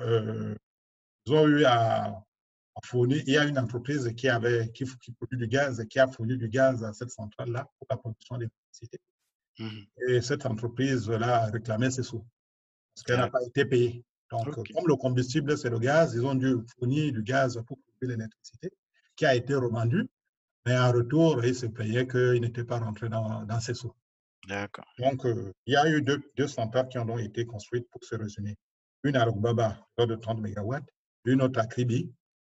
ils 1.25 1.33
ont 1.33 1.47
eu 1.47 1.63
à 1.63 2.21
il 2.93 3.29
y 3.29 3.37
a 3.37 3.45
une 3.45 3.59
entreprise 3.59 4.11
qui, 4.15 4.29
avait, 4.29 4.71
qui, 4.71 4.85
produit 5.13 5.37
du 5.37 5.47
gaz, 5.47 5.85
qui 5.89 5.99
a 5.99 6.07
fourni 6.07 6.37
du 6.37 6.49
gaz 6.49 6.83
à 6.83 6.93
cette 6.93 7.11
centrale-là 7.11 7.69
pour 7.77 7.87
la 7.89 7.97
production 7.97 8.37
d'électricité. 8.37 8.99
Mmh 9.59 9.79
Et 10.07 10.21
cette 10.21 10.45
entreprise-là 10.45 11.43
a 11.43 11.45
réclamé 11.47 11.91
ses 11.91 12.03
sous 12.03 12.25
parce 12.95 13.03
qu'elle 13.05 13.19
n'a 13.19 13.29
pas 13.29 13.43
été 13.43 13.65
payée. 13.65 14.03
Donc, 14.31 14.53
comme 14.53 14.87
le 14.87 14.95
combustible, 14.95 15.57
c'est 15.57 15.69
le 15.69 15.79
gaz, 15.79 16.13
ils 16.13 16.25
ont 16.25 16.35
dû 16.35 16.55
fournir 16.77 17.11
du 17.11 17.23
gaz 17.23 17.55
pour 17.65 17.77
produire 17.79 18.17
l'électricité 18.17 18.71
qui 19.15 19.25
a 19.25 19.35
été 19.35 19.55
revendu, 19.55 20.07
mais 20.65 20.77
en 20.77 20.91
retour, 20.91 21.43
ils 21.43 21.55
se 21.55 21.65
plaignaient 21.65 22.07
qu'il 22.07 22.41
n'était 22.41 22.63
pas 22.63 22.79
rentré 22.79 23.09
dans, 23.09 23.43
dans 23.43 23.59
ses 23.59 23.73
sous. 23.73 23.93
D'accord. 24.47 24.85
Donc, 24.97 25.25
euh, 25.25 25.51
il 25.65 25.73
y 25.73 25.77
a 25.77 25.89
eu 25.89 26.01
deux, 26.01 26.21
deux, 26.37 26.47
centrales 26.47 26.87
qui 26.87 26.97
ont 26.97 27.17
été 27.17 27.45
construites 27.45 27.89
pour 27.91 28.03
se 28.03 28.15
résumer. 28.15 28.55
Une 29.03 29.15
à 29.15 29.25
Rokbaba, 29.25 29.77
de 29.97 30.15
30 30.15 30.39
MW, 30.39 30.75
une 31.25 31.41
autre 31.41 31.59
à 31.59 31.65
Kribi, 31.65 32.11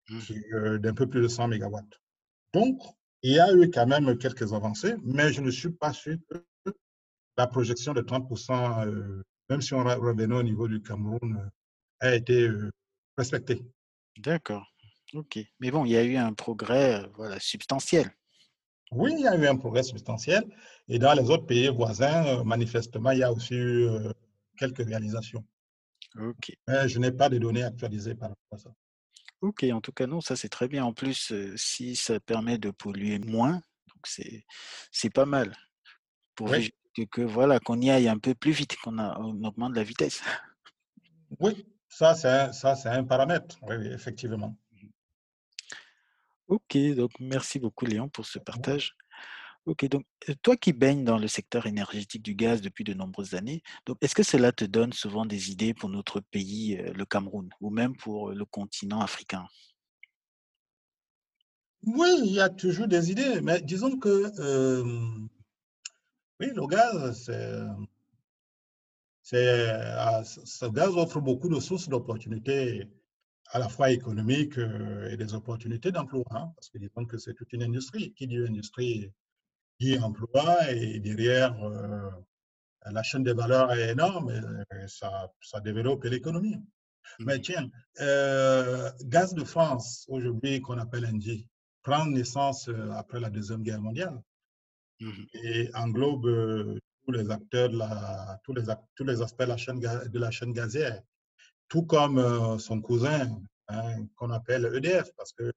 Mmh. 0.09 0.19
Euh, 0.55 0.79
d'un 0.79 0.95
peu 0.95 1.09
plus 1.09 1.21
de 1.21 1.29
100 1.29 1.49
MW. 1.49 1.79
Donc, 2.55 2.81
il 3.23 3.33
y 3.33 3.41
a 3.41 3.53
eu 3.53 3.71
quand 3.71 3.87
même 3.87 4.17
quelques 4.19 4.53
avancées, 4.53 4.95
mais 5.03 5.33
je 5.33 5.41
ne 5.41 5.51
suis 5.51 5.71
pas 5.71 5.93
sûr 5.93 6.17
que 6.31 6.73
la 7.37 7.47
projection 7.47 7.93
de 7.93 8.03
30%, 8.03 8.87
euh, 8.87 9.23
même 9.51 9.61
si 9.61 9.75
on 9.75 9.83
revenait 9.83 10.35
au 10.35 10.43
niveau 10.43 10.69
du 10.69 10.81
Cameroun, 10.81 11.37
euh, 11.37 11.49
a 12.01 12.15
été 12.15 12.49
respectée. 13.17 13.63
D'accord. 14.19 14.73
OK. 15.15 15.39
Mais 15.61 15.71
bon, 15.71 15.85
il 15.85 15.93
y 15.93 15.97
a 15.97 16.05
eu 16.05 16.17
un 16.17 16.33
progrès 16.35 17.05
voilà, 17.17 17.41
substantiel. 17.41 18.11
Oui, 18.93 19.13
il 19.19 19.25
y 19.25 19.29
a 19.29 19.37
eu 19.37 19.47
un 19.47 19.57
progrès 19.57 19.83
substantiel. 19.83 20.45
Et 20.89 20.99
dans 20.99 21.15
les 21.15 21.29
autres 21.31 21.47
pays 21.47 21.69
voisins, 21.69 22.45
manifestement, 22.45 23.11
il 23.11 23.19
y 23.19 23.23
a 23.25 23.33
aussi 23.33 23.55
eu 23.55 23.89
quelques 24.57 24.87
réalisations. 24.87 25.45
Ok. 26.21 26.53
Mais 26.69 26.89
je 26.89 26.99
n'ai 26.99 27.13
pas 27.13 27.29
de 27.29 27.39
données 27.39 27.65
actualisées 27.65 28.15
par 28.15 28.29
rapport 28.29 28.53
à 28.53 28.59
ça. 28.59 28.71
Ok, 29.43 29.65
en 29.73 29.81
tout 29.81 29.93
cas, 29.93 30.07
non, 30.07 30.21
ça 30.21 30.37
c'est 30.37 30.49
très 30.49 30.69
bien. 30.69 30.85
En 30.85 30.93
plus, 30.93 31.33
si 31.57 31.95
ça 31.97 32.19
permet 32.21 32.59
de 32.59 32.71
polluer 32.71 33.19
moins, 33.19 33.61
c'est 34.05 35.11
pas 35.11 35.27
mal. 35.27 35.57
Pour 36.35 36.51
que, 37.11 37.23
voilà, 37.23 37.61
qu'on 37.61 37.81
y 37.81 37.91
aille 37.91 38.09
un 38.09 38.19
peu 38.19 38.35
plus 38.35 38.53
vite, 38.53 38.77
qu'on 38.83 38.99
augmente 39.45 39.75
la 39.75 39.83
vitesse. 39.83 40.23
Oui, 41.41 41.67
ça 41.89 42.15
c'est 42.15 42.89
un, 42.89 43.05
paramètre, 43.05 43.59
oui, 43.63 43.87
effectivement. 43.89 44.57
Ok, 46.49 46.77
donc 46.95 47.11
merci 47.19 47.59
beaucoup 47.59 47.87
Léon 47.87 48.09
pour 48.09 48.25
ce 48.25 48.39
partage. 48.39 48.97
Ok, 49.67 49.85
donc 49.87 50.05
toi 50.43 50.57
qui 50.57 50.73
baignes 50.73 51.03
dans 51.03 51.19
le 51.19 51.27
secteur 51.27 51.67
énergétique 51.67 52.23
du 52.23 52.37
gaz 52.37 52.61
depuis 52.61 52.85
de 52.85 52.95
nombreuses 52.95 53.35
années, 53.35 53.63
est-ce 54.01 54.15
que 54.15 54.23
cela 54.23 54.53
te 54.53 54.65
donne 54.65 54.93
souvent 54.93 55.27
des 55.27 55.51
idées 55.51 55.75
pour 55.75 55.89
notre 55.89 56.21
pays, 56.21 56.77
le 56.77 57.05
Cameroun, 57.05 57.51
ou 57.61 57.71
même 57.71 57.97
pour 57.97 58.31
le 58.31 58.45
continent 58.45 59.01
africain? 59.01 59.45
Oui, 61.83 62.09
il 62.25 62.33
y 62.33 62.41
a 62.41 62.49
toujours 62.49 62.87
des 62.87 63.11
idées, 63.11 63.41
mais 63.41 63.61
disons 63.61 63.99
que 63.99 64.31
oui, 66.39 66.51
le 66.55 66.67
gaz, 66.69 67.29
ah, 69.33 70.23
ce 70.25 70.67
gaz 70.67 70.97
offre 70.97 71.21
beaucoup 71.21 71.49
de 71.49 71.59
sources 71.59 71.89
d'opportunités 71.89 72.89
à 73.49 73.59
la 73.59 73.69
fois 73.69 73.91
économiques 73.91 74.59
et 75.11 75.17
des 75.17 75.35
opportunités 75.35 75.91
d'emploi, 75.91 76.23
hein, 76.31 76.53
parce 76.55 76.69
que 76.69 76.79
disons 76.79 77.05
que 77.05 77.19
c'est 77.19 77.35
toute 77.35 77.53
une 77.53 77.65
industrie. 77.65 78.15
Qui 78.15 78.29
dit 78.29 78.39
industrie 78.39 79.11
qui 79.79 79.99
emploie 79.99 80.71
et 80.73 80.99
derrière, 81.01 81.55
euh, 81.63 82.11
la 82.91 83.03
chaîne 83.03 83.25
des 83.25 83.33
valeurs 83.33 83.73
est 83.73 83.91
énorme 83.91 84.31
et, 84.31 84.89
ça, 84.89 85.31
ça 85.41 85.61
développe 85.61 86.05
l'économie. 86.05 86.63
Mais 87.21 87.39
mmh. 87.39 87.43
tiens, 87.43 87.71
euh, 88.01 88.91
Gaz 89.03 89.35
de 89.35 89.45
France, 89.45 90.07
aujourd'hui 90.09 90.61
qu'on 90.61 90.79
appelle 90.79 91.05
NG, 91.05 91.47
prend 91.83 92.07
naissance 92.07 92.69
euh, 92.69 92.91
après 92.93 93.21
la 93.21 93.31
Deuxième 93.31 93.63
Guerre 93.63 93.81
mondiale 93.81 94.21
mmh 95.01 95.11
et 95.35 95.71
englobe 95.75 96.81
tous 97.05 97.13
les 97.13 97.31
acteurs, 97.31 97.69
de 97.69 97.77
la, 97.79 98.41
tous, 98.43 98.55
les, 98.55 98.65
tous 98.95 99.05
les 99.05 99.21
aspects 99.21 99.43
de 99.43 99.49
la 99.49 99.57
chaîne, 99.57 99.79
de 99.79 100.19
la 100.19 100.31
chaîne 100.31 100.53
gazière, 100.53 101.03
tout 101.69 101.83
comme 101.83 102.59
son 102.59 102.81
cousin 102.81 103.39
hein, 103.69 104.07
qu'on 104.17 104.31
appelle 104.31 104.71
EDF, 104.75 105.13
parce 105.17 105.33
que 105.33 105.53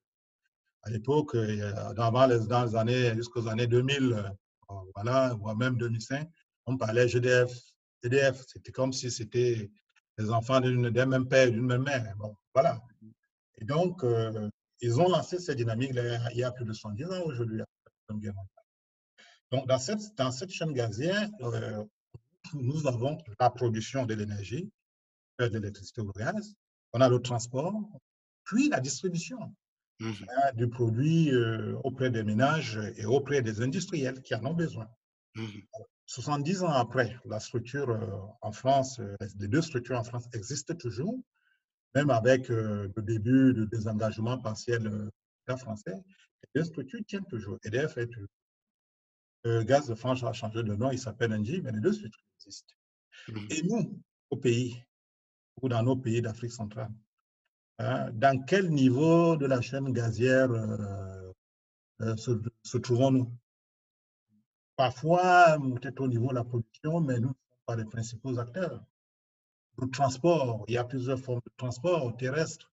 à 0.83 0.89
l'époque, 0.89 1.35
dans 1.35 2.27
les, 2.27 2.75
années, 2.75 3.15
jusqu'aux 3.15 3.47
années 3.47 3.67
2000, 3.67 4.13
euh, 4.71 4.73
voilà, 4.95 5.33
voire 5.33 5.55
même 5.55 5.77
2005, 5.77 6.29
on 6.65 6.77
parlait 6.77 7.07
GDF, 7.07 7.51
EDF. 8.03 8.43
C'était 8.47 8.71
comme 8.71 8.93
si 8.93 9.11
c'était 9.11 9.69
les 10.17 10.29
enfants 10.31 10.59
d'un 10.61 11.05
même 11.05 11.27
père, 11.27 11.51
d'une 11.51 11.65
même 11.65 11.83
mère. 11.83 12.13
Bon, 12.17 12.35
voilà. 12.53 12.81
Et 13.57 13.65
donc, 13.65 14.03
euh, 14.03 14.49
ils 14.81 14.99
ont 14.99 15.09
lancé 15.09 15.39
cette 15.39 15.57
dynamique 15.57 15.91
il 15.93 16.37
y 16.37 16.43
a 16.43 16.51
plus 16.51 16.65
de 16.65 16.73
110 16.73 17.05
ans 17.05 17.23
aujourd'hui. 17.25 17.61
Donc, 19.51 19.67
dans 19.67 19.79
cette, 19.79 20.15
dans 20.17 20.31
cette 20.31 20.51
chaîne 20.51 20.73
gazière, 20.73 21.29
euh, 21.41 21.83
nous 22.53 22.87
avons 22.87 23.17
la 23.39 23.49
production 23.49 24.05
de 24.05 24.13
l'énergie, 24.13 24.69
de 25.39 25.45
l'électricité 25.45 26.01
ou 26.01 26.05
le 26.05 26.13
gaz, 26.13 26.55
on 26.93 27.01
a 27.01 27.09
le 27.09 27.19
transport, 27.21 27.73
puis 28.43 28.69
la 28.69 28.79
distribution. 28.79 29.53
Mmh 29.99 30.11
hein, 30.29 30.53
du 30.53 30.69
produit 30.69 31.33
euh, 31.33 31.75
auprès 31.83 32.09
des 32.09 32.23
ménages 32.23 32.79
et 32.95 33.05
auprès 33.05 33.41
des 33.41 33.61
industriels 33.61 34.21
qui 34.21 34.33
en 34.33 34.45
ont 34.45 34.53
besoin. 34.53 34.87
70 36.05 36.61
mmh 36.61 36.65
ans 36.65 36.71
après, 36.71 37.17
la 37.25 37.39
structure 37.41 37.89
euh, 37.89 38.07
en 38.41 38.53
France, 38.53 38.99
euh, 38.99 39.17
les 39.39 39.49
deux 39.49 39.61
structures 39.61 39.99
en 39.99 40.03
France 40.05 40.29
existent 40.33 40.73
toujours, 40.75 41.19
même 41.95 42.11
avec 42.11 42.47
le 42.47 42.93
début 42.97 43.53
du 43.53 43.67
désengagement 43.67 44.37
partiel 44.37 44.83
de 44.83 45.55
français. 45.57 45.95
Les 46.43 46.61
deux 46.61 46.63
structures 46.63 47.01
tiennent 47.05 47.25
toujours. 47.25 47.57
EDF 47.65 47.97
est 47.97 48.07
toujours. 48.07 49.65
Gaz 49.65 49.87
de 49.87 49.95
France 49.95 50.23
a 50.23 50.31
changé 50.31 50.63
de 50.63 50.75
nom, 50.75 50.91
il 50.91 50.99
s'appelle 50.99 51.33
Engie, 51.33 51.61
mais 51.61 51.71
les 51.71 51.79
deux 51.79 51.93
structures 51.93 52.23
existent. 52.37 52.73
Mmh 53.27 53.47
et 53.49 53.63
nous, 53.63 54.01
au 54.29 54.37
pays, 54.37 54.81
ou 55.61 55.67
dans 55.67 55.83
nos 55.83 55.97
pays 55.97 56.21
d'Afrique 56.21 56.51
centrale, 56.51 56.91
Hein, 57.79 58.11
dans 58.13 58.43
quel 58.43 58.69
niveau 58.69 59.37
de 59.37 59.45
la 59.45 59.61
chaîne 59.61 59.93
gazière 59.93 60.51
euh, 60.51 61.31
euh, 62.01 62.15
se, 62.17 62.77
trouvons-nous? 62.77 63.31
Parfois, 64.75 65.57
peut-être 65.57 66.01
au 66.01 66.07
niveau 66.09 66.29
de 66.29 66.35
la 66.35 66.43
production, 66.43 66.99
mais 66.99 67.19
nous 67.21 67.29
ne 67.29 67.33
sommes 67.33 67.65
pas 67.65 67.75
les 67.77 67.85
principaux 67.85 68.37
acteurs. 68.37 68.83
Le 69.77 69.89
transport, 69.89 70.65
il 70.67 70.73
y 70.73 70.77
a 70.77 70.83
plusieurs 70.83 71.19
formes 71.19 71.39
de 71.45 71.51
transport 71.55 72.15
terrestre. 72.17 72.69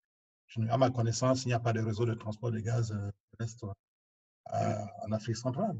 À 0.68 0.76
ma 0.76 0.90
connaissance, 0.90 1.44
il 1.44 1.48
n'y 1.48 1.54
a 1.54 1.60
pas 1.60 1.72
de 1.72 1.80
réseau 1.80 2.04
de 2.04 2.14
transport 2.14 2.50
de 2.50 2.58
gaz 2.58 2.90
euh, 2.90 3.10
terrestre 3.32 3.74
en 4.52 5.12
Afrique 5.12 5.36
centrale. 5.36 5.78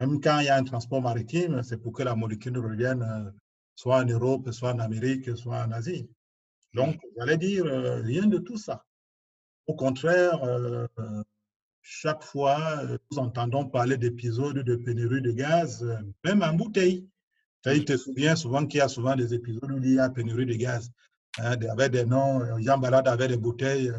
Même 0.00 0.20
quand 0.20 0.38
il 0.40 0.46
y 0.46 0.48
a 0.48 0.56
un 0.56 0.64
transport 0.64 1.02
maritime, 1.02 1.62
c'est 1.62 1.78
pour 1.78 1.92
que 1.92 2.02
la 2.02 2.14
molécule 2.14 2.58
revienne 2.58 3.32
soit 3.74 3.98
en 3.98 4.04
Europe, 4.04 4.50
soit 4.52 4.72
en 4.72 4.78
Amérique, 4.78 5.36
soit 5.36 5.64
en 5.64 5.72
Asie. 5.72 6.08
Donc, 6.74 7.00
j'allais 7.16 7.36
dire, 7.36 7.66
euh, 7.66 8.00
rien 8.00 8.26
de 8.26 8.38
tout 8.38 8.56
ça. 8.56 8.84
Au 9.66 9.74
contraire, 9.74 10.42
euh, 10.44 10.86
chaque 11.82 12.22
fois, 12.22 12.80
euh, 12.84 12.98
nous 13.10 13.18
entendons 13.18 13.66
parler 13.66 13.96
d'épisodes 13.96 14.58
de 14.58 14.76
pénurie 14.76 15.22
de 15.22 15.32
gaz, 15.32 15.84
même 16.24 16.42
en 16.42 16.54
bouteille. 16.54 17.08
Tu 17.64 17.84
te 17.84 17.96
souviens 17.96 18.36
souvent 18.36 18.66
qu'il 18.66 18.78
y 18.78 18.80
a 18.80 18.88
souvent 18.88 19.16
des 19.16 19.34
épisodes 19.34 19.70
où 19.70 19.78
il 19.78 19.94
y 19.94 19.98
a 19.98 20.08
pénurie 20.08 20.46
de 20.46 20.54
gaz. 20.54 20.90
Hein, 21.38 21.56
avec 21.68 21.92
des 21.92 22.04
noms, 22.04 22.40
Jean 22.60 22.78
Balade 22.78 23.06
avait 23.06 23.28
des 23.28 23.36
bouteilles 23.36 23.92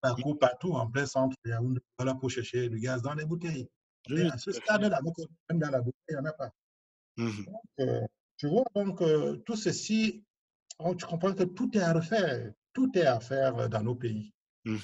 partout, 0.00 0.34
partout, 0.34 0.72
en 0.72 0.88
plein 0.88 1.06
centre. 1.06 1.36
Il 1.44 1.50
y 1.50 1.52
a 1.52 1.60
une 1.60 1.80
voilà 1.98 2.14
pour 2.14 2.30
chercher 2.30 2.68
du 2.68 2.78
gaz 2.78 3.02
dans 3.02 3.14
les 3.14 3.24
bouteilles. 3.24 3.68
à 4.30 4.38
ce 4.38 4.52
stade-là, 4.52 5.00
même 5.48 5.58
dans 5.58 5.70
la 5.70 5.80
bouteille, 5.80 6.04
il 6.10 6.14
n'y 6.14 6.20
en 6.20 6.24
a 6.24 6.32
pas. 6.32 6.50
Mmh 7.16 7.30
donc, 7.46 8.08
tu 8.36 8.46
vois, 8.46 8.64
donc, 8.76 9.02
tout 9.44 9.56
ceci 9.56 10.22
Tu 10.96 11.06
comprends 11.06 11.34
que 11.34 11.42
tout 11.44 11.70
est 11.76 11.80
à 11.80 11.92
refaire, 11.92 12.52
tout 12.72 12.90
est 12.96 13.06
à 13.06 13.18
faire 13.20 13.68
dans 13.68 13.82
nos 13.82 13.94
pays. 13.94 14.32
Mmh 14.64 14.76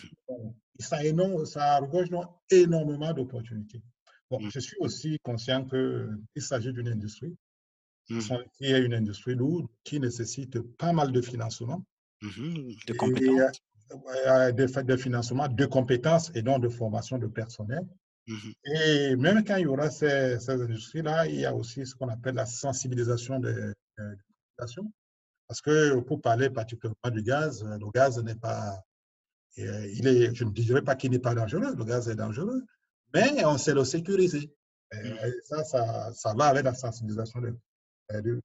ça, 0.81 1.05
énorme, 1.05 1.47
ça 1.47 1.79
regorge 1.79 2.09
énormément 2.51 3.13
d'opportunités. 3.13 3.81
Bon, 4.29 4.41
mmh. 4.41 4.51
Je 4.51 4.59
suis 4.59 4.77
aussi 4.81 5.19
conscient 5.23 5.65
qu'il 5.65 6.43
s'agit 6.43 6.73
d'une 6.73 6.89
industrie 6.89 7.37
mmh 8.11 8.21
qui 8.59 8.65
est 8.65 8.85
une 8.85 8.95
industrie 8.95 9.37
lourde, 9.37 9.69
qui 9.85 10.01
nécessite 10.01 10.59
pas 10.77 10.93
mal 10.93 11.13
de 11.13 11.21
financement. 11.21 11.85
De 12.89 12.93
compétences. 12.95 13.61
de, 13.91 14.83
de, 14.83 14.97
financement, 14.97 15.47
de 15.47 15.67
compétences 15.67 16.33
et 16.35 16.43
donc 16.43 16.63
de 16.63 16.69
formation 16.69 17.19
de 17.19 17.29
personnel. 17.29 17.87
Et 18.65 19.15
même 19.17 19.45
quand 19.45 19.57
il 19.57 19.63
y 19.63 19.67
aura 19.67 19.91
ces, 19.91 20.39
ces 20.41 20.51
industries-là, 20.51 21.27
il 21.29 21.41
y 21.41 21.45
a 21.45 21.55
aussi 21.55 21.87
ce 21.87 21.95
qu'on 21.95 22.09
appelle 22.09 22.35
la 22.35 22.47
sensibilisation 22.47 23.39
de, 23.39 23.53
de, 23.53 23.75
de 23.99 24.19
population. 24.57 24.93
Parce 25.49 25.61
que 25.61 26.01
pour 26.01 26.21
parler 26.21 26.51
particulièrement 26.51 27.11
du 27.11 27.23
gaz, 27.23 27.63
euh, 27.63 27.79
le 27.79 27.91
gaz 27.91 28.19
n'est 28.23 28.35
pas. 28.35 28.83
Euh, 29.59 29.87
il 29.95 30.07
est, 30.07 30.35
je 30.35 30.45
ne 30.45 30.51
dirais 30.51 30.83
pas 30.83 30.97
qu'il 30.97 31.11
n'est 31.11 31.19
pas 31.19 31.35
dangereux, 31.35 31.75
le 31.77 31.85
gaz 31.85 32.09
est 32.09 32.17
dangereux, 32.17 32.65
mais 33.13 33.45
on 33.45 33.57
sait 33.59 33.75
le 33.75 33.85
sécuriser. 33.85 34.53
Et 34.93 35.41
ça, 35.45 35.65
ça, 35.65 36.13
ça, 36.13 36.35
va 36.35 36.47
avec 36.47 36.65
la 36.65 36.75
sensibilisation 36.75 37.41
de, 37.41 37.57
de, 38.21 38.41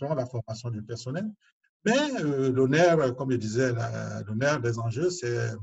la 0.00 0.26
formation 0.26 0.70
du 0.70 0.82
personnel. 0.82 1.30
Mais 1.84 1.98
euh, 2.20 2.50
l'honneur, 2.50 3.14
comme 3.16 3.30
je 3.32 3.36
disais, 3.36 3.72
l'honneur 4.26 4.60
des 4.60 4.78
enjeux, 4.78 5.10
c'est 5.10 5.56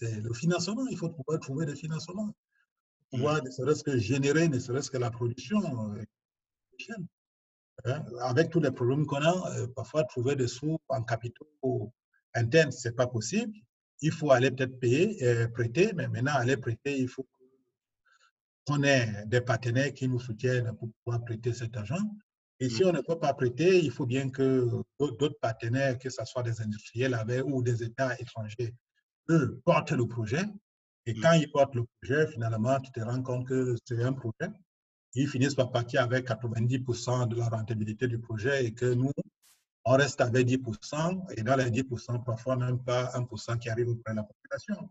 le 0.00 0.32
financement. 0.34 0.86
Il 0.90 0.96
faut 0.96 1.10
pouvoir 1.10 1.40
trouver 1.40 1.66
des 1.66 1.76
financements. 1.76 2.34
Pouvoir 3.10 3.42
ne 3.42 3.50
serait-ce 3.50 3.84
que 3.84 3.98
générer, 3.98 4.48
ne 4.48 4.58
serait-ce 4.58 4.90
que 4.90 4.98
la 4.98 5.10
production. 5.10 5.60
Hein, 7.84 8.04
avec 8.20 8.50
tous 8.50 8.60
les 8.60 8.70
problèmes 8.70 9.06
qu'on 9.06 9.22
a, 9.22 9.58
euh, 9.58 9.66
parfois 9.68 10.04
trouver 10.04 10.34
des 10.34 10.48
sous 10.48 10.78
en 10.88 11.02
capitaux 11.02 11.92
internes, 12.34 12.72
ce 12.72 12.88
n'est 12.88 12.94
pas 12.94 13.06
possible. 13.06 13.52
Il 14.00 14.12
faut 14.12 14.30
aller 14.32 14.50
peut-être 14.50 14.78
payer, 14.78 15.22
et 15.22 15.48
prêter, 15.48 15.92
mais 15.94 16.08
maintenant, 16.08 16.34
aller 16.34 16.56
prêter, 16.56 16.98
il 16.98 17.08
faut 17.08 17.26
qu'on 18.66 18.82
ait 18.82 19.24
des 19.26 19.40
partenaires 19.40 19.92
qui 19.92 20.08
nous 20.08 20.20
soutiennent 20.20 20.74
pour 20.76 20.90
pouvoir 21.04 21.24
prêter 21.24 21.52
cet 21.52 21.76
argent. 21.76 22.00
Et 22.60 22.68
si 22.68 22.82
mm. 22.82 22.88
on 22.88 22.92
ne 22.92 23.00
peut 23.02 23.18
pas 23.18 23.34
prêter, 23.34 23.84
il 23.84 23.90
faut 23.90 24.06
bien 24.06 24.30
que 24.30 24.68
d'autres 24.98 25.38
partenaires, 25.40 25.98
que 25.98 26.10
ce 26.10 26.24
soit 26.24 26.42
des 26.42 26.60
industriels 26.60 27.14
avec, 27.14 27.44
ou 27.44 27.62
des 27.62 27.82
États 27.82 28.18
étrangers, 28.18 28.74
eux, 29.28 29.60
portent 29.64 29.92
le 29.92 30.06
projet. 30.06 30.42
Et 31.04 31.14
mm. 31.14 31.20
quand 31.20 31.32
ils 31.32 31.50
portent 31.50 31.74
le 31.74 31.84
projet, 32.00 32.26
finalement, 32.28 32.80
tu 32.80 32.90
te 32.90 33.00
rends 33.00 33.22
compte 33.22 33.46
que 33.46 33.76
c'est 33.84 34.02
un 34.02 34.12
projet 34.12 34.50
ils 35.22 35.28
finissent 35.28 35.54
par 35.54 35.70
partir 35.70 36.02
avec 36.02 36.28
90% 36.28 37.28
de 37.28 37.36
la 37.36 37.48
rentabilité 37.48 38.06
du 38.06 38.18
projet 38.18 38.66
et 38.66 38.72
que 38.72 38.86
nous, 38.86 39.12
on 39.84 39.92
reste 39.92 40.20
avec 40.20 40.46
10% 40.46 41.32
et 41.36 41.42
dans 41.42 41.56
les 41.56 41.70
10%, 41.70 42.24
parfois 42.24 42.56
même 42.56 42.82
pas 42.82 43.12
1% 43.14 43.58
qui 43.58 43.68
arrive 43.68 43.88
auprès 43.88 44.12
de 44.12 44.16
la 44.16 44.24
population. 44.24 44.88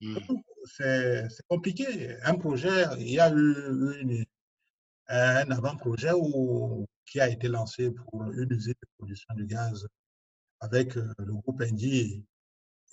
Hmm. 0.00 0.16
c'est 0.64 1.46
compliqué. 1.48 2.16
Un 2.22 2.34
projet, 2.34 2.84
il 2.98 3.10
y 3.10 3.20
a 3.20 3.32
eu 3.34 4.24
un 5.08 5.50
avant-projet 5.50 6.12
qui 7.04 7.20
a 7.20 7.28
été 7.28 7.48
lancé 7.48 7.90
pour 7.90 8.24
une 8.24 8.52
usine 8.52 8.74
de 8.80 8.88
production 8.98 9.34
de 9.34 9.44
gaz 9.44 9.86
avec 10.60 10.96
euh, 10.96 11.14
le 11.18 11.34
groupe 11.34 11.60
Indie 11.62 12.24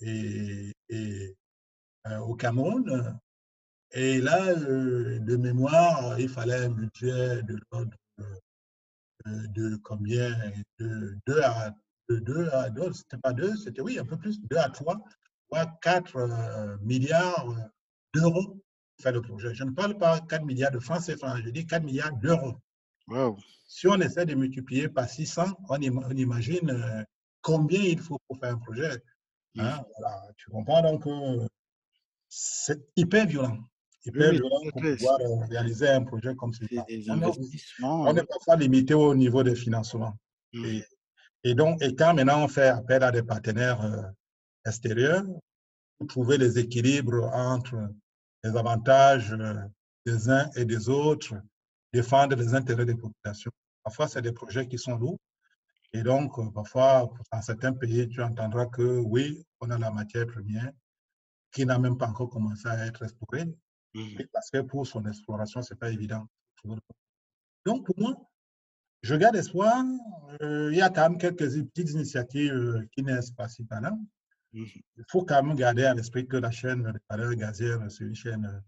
et, 0.00 0.72
euh, 0.92 2.18
au 2.20 2.34
Cameroun. 2.34 3.18
Et 3.92 4.20
là, 4.20 4.48
euh, 4.48 5.18
de 5.20 5.36
mémoire, 5.36 6.18
il 6.18 6.28
fallait 6.28 6.64
un 6.64 6.70
budget 6.70 7.42
de 7.42 7.56
l'ordre 7.70 7.96
de 9.26 9.76
combien? 9.76 10.30
De 10.78 11.16
2 11.26 11.40
à 11.42 11.74
2 12.08 12.48
à 12.50 12.70
2, 12.70 12.92
c'était 12.92 13.18
pas 13.18 13.32
2, 13.32 13.56
c'était 13.56 13.80
oui, 13.80 13.98
un 13.98 14.04
peu 14.04 14.16
plus, 14.16 14.40
2 14.40 14.56
à 14.56 14.68
3, 14.68 14.98
3 15.50 15.66
4 15.82 16.78
milliards 16.82 17.46
d'euros 18.14 18.44
pour 18.44 19.02
faire 19.02 19.12
le 19.12 19.22
projet. 19.22 19.54
Je 19.54 19.64
ne 19.64 19.70
parle 19.70 19.98
pas 19.98 20.20
4 20.20 20.44
milliards 20.44 20.70
de 20.70 20.78
francs 20.78 21.04
CFA, 21.04 21.40
je 21.42 21.50
dis 21.50 21.66
4 21.66 21.84
milliards 21.84 22.16
d'euros. 22.16 22.56
Si 23.68 23.86
on 23.86 24.00
essaie 24.00 24.26
de 24.26 24.34
multiplier 24.34 24.88
par 24.88 25.08
600, 25.08 25.44
on, 25.68 25.80
imagine 25.80 27.06
combien 27.40 27.80
il 27.80 28.00
faut 28.00 28.18
pour 28.26 28.38
faire 28.38 28.54
un 28.54 28.58
projet. 28.58 29.02
Hein, 29.58 29.80
tu 30.36 30.50
comprends? 30.50 30.82
Donc 30.82 31.04
c'est 32.28 32.80
hyper 32.96 33.26
violent. 33.26 33.58
Hyper 34.06 34.32
violent 34.32 34.60
pour 34.70 34.82
pouvoir 34.82 35.18
réaliser 35.50 35.88
un 35.88 36.04
projet 36.04 36.34
comme 36.36 36.52
celui-là. 36.52 36.84
On 37.82 38.12
n'est 38.12 38.22
pas 38.46 38.56
limité 38.56 38.94
au 38.94 39.14
niveau 39.14 39.42
des 39.42 39.56
financements. 39.56 40.16
Mmh. 40.52 40.78
Et, 41.44 41.54
donc, 41.54 41.82
et 41.82 41.94
quand 41.94 42.14
maintenant 42.14 42.44
on 42.44 42.48
fait 42.48 42.68
appel 42.68 43.02
à 43.02 43.10
des 43.10 43.22
partenaires 43.22 43.82
euh, 43.84 44.02
extérieurs, 44.64 45.24
pour 45.98 46.06
trouver 46.08 46.38
les 46.38 46.58
équilibres 46.58 47.24
entre 47.32 47.76
les 48.44 48.56
avantages 48.56 49.32
euh, 49.32 49.54
des 50.04 50.28
uns 50.28 50.48
et 50.56 50.64
des 50.64 50.88
autres, 50.88 51.34
défendre 51.92 52.36
les 52.36 52.54
intérêts 52.54 52.84
des 52.84 52.94
populations. 52.94 53.50
Parfois, 53.82 54.08
c'est 54.08 54.22
des 54.22 54.32
projets 54.32 54.66
qui 54.68 54.78
sont 54.78 54.96
lourds, 54.96 55.18
et 55.92 56.02
donc, 56.02 56.38
euh, 56.38 56.50
parfois, 56.50 57.08
dans 57.32 57.42
certains 57.42 57.72
pays, 57.72 58.08
tu 58.08 58.22
entendras 58.22 58.66
que 58.66 58.98
oui, 58.98 59.44
on 59.60 59.70
a 59.70 59.78
la 59.78 59.90
matière 59.90 60.26
première 60.26 60.72
qui 61.52 61.64
n'a 61.64 61.78
même 61.78 61.96
pas 61.96 62.08
encore 62.08 62.28
commencé 62.28 62.68
à 62.68 62.86
être 62.86 63.02
explorée, 63.02 63.46
mmh. 63.96 64.26
parce 64.32 64.50
que 64.50 64.60
pour 64.60 64.86
son 64.86 65.04
exploration, 65.06 65.62
ce 65.62 65.74
n'est 65.74 65.78
pas 65.78 65.90
évident. 65.90 66.26
Donc, 67.64 67.84
pour 67.86 67.98
moi, 67.98 68.14
je 69.02 69.14
garde 69.14 69.36
espoir. 69.36 69.84
Euh, 70.42 70.70
il 70.72 70.78
y 70.78 70.82
a 70.82 70.90
quand 70.90 71.10
même 71.10 71.18
quelques 71.18 71.38
petites 71.38 71.90
initiatives 71.90 72.52
euh, 72.52 72.86
qui 72.92 73.02
naissent 73.02 73.30
pas 73.30 73.48
si 73.48 73.64
par 73.64 73.80
là. 73.80 73.92
Mmh. 74.52 74.64
Il 74.96 75.04
faut 75.08 75.24
quand 75.24 75.42
même 75.42 75.56
garder 75.56 75.84
à 75.84 75.94
l'esprit 75.94 76.26
que 76.26 76.36
la 76.36 76.50
chaîne 76.50 76.82
de 76.82 77.00
valeurs 77.10 77.34
gazières, 77.34 77.80
c'est 77.90 78.04
une 78.04 78.14
chaîne 78.14 78.62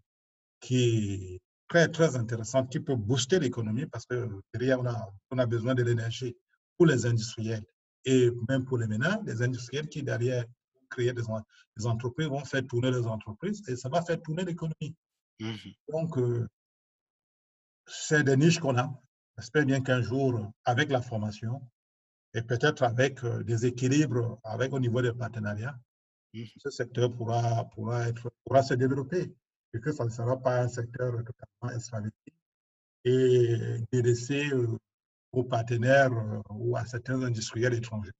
qui 0.60 1.34
est 1.34 1.40
très, 1.68 1.88
très 1.88 2.16
intéressante, 2.16 2.70
qui 2.70 2.80
peut 2.80 2.96
booster 2.96 3.38
l'économie 3.38 3.86
parce 3.86 4.06
que 4.06 4.28
derrière, 4.54 4.80
on 4.80 4.86
a, 4.86 5.12
on 5.30 5.38
a 5.38 5.46
besoin 5.46 5.74
de 5.74 5.82
l'énergie 5.82 6.36
pour 6.76 6.86
les 6.86 7.06
industriels 7.06 7.64
et 8.04 8.30
même 8.48 8.64
pour 8.64 8.78
les 8.78 8.86
ménages, 8.86 9.20
les 9.24 9.42
industriels 9.42 9.88
qui 9.88 10.02
derrière 10.02 10.44
créer 10.88 11.12
des, 11.12 11.22
des, 11.76 11.86
entreprises 11.86 12.28
vont 12.28 12.44
faire 12.44 12.66
tourner 12.66 12.90
les 12.90 13.06
entreprises 13.06 13.62
et 13.68 13.76
ça 13.76 13.88
va 13.88 14.02
faire 14.02 14.20
tourner 14.22 14.44
l'économie. 14.44 14.94
Mmh 15.40 15.54
Donc, 15.88 16.18
euh, 16.18 16.48
c'est 17.86 18.24
des 18.24 18.36
niches 18.36 18.58
qu'on 18.58 18.76
a. 18.76 18.90
J'espère 19.36 19.64
bien 19.66 19.80
qu'un 19.80 20.02
jour, 20.02 20.50
avec 20.64 20.90
la 20.90 21.00
formation 21.00 21.62
et 22.34 22.42
peut-être 22.42 22.82
avec 22.82 23.22
euh, 23.24 23.44
des 23.44 23.66
équilibres 23.66 24.40
avec 24.42 24.72
au 24.72 24.80
niveau 24.80 25.00
des 25.00 25.12
partenariats, 25.12 25.78
mmh 26.34 26.42
ce 26.56 26.70
secteur 26.70 27.14
pourra, 27.14 27.64
pourra, 27.70 28.08
être, 28.08 28.30
pourra 28.44 28.62
se 28.62 28.74
développer 28.74 29.32
et 29.74 29.80
que 29.80 29.92
ça 29.92 30.04
ne 30.04 30.10
sera 30.10 30.40
pas 30.40 30.62
un 30.62 30.68
secteur 30.68 31.12
totalement 31.12 31.76
extraverti 31.76 32.32
et 33.04 33.80
délaissé 33.92 34.50
euh, 34.50 34.76
aux 35.32 35.44
partenaires 35.44 36.10
ou 36.50 36.76
à 36.76 36.84
certains 36.84 37.22
industriels 37.22 37.74
étrangers 37.74 38.12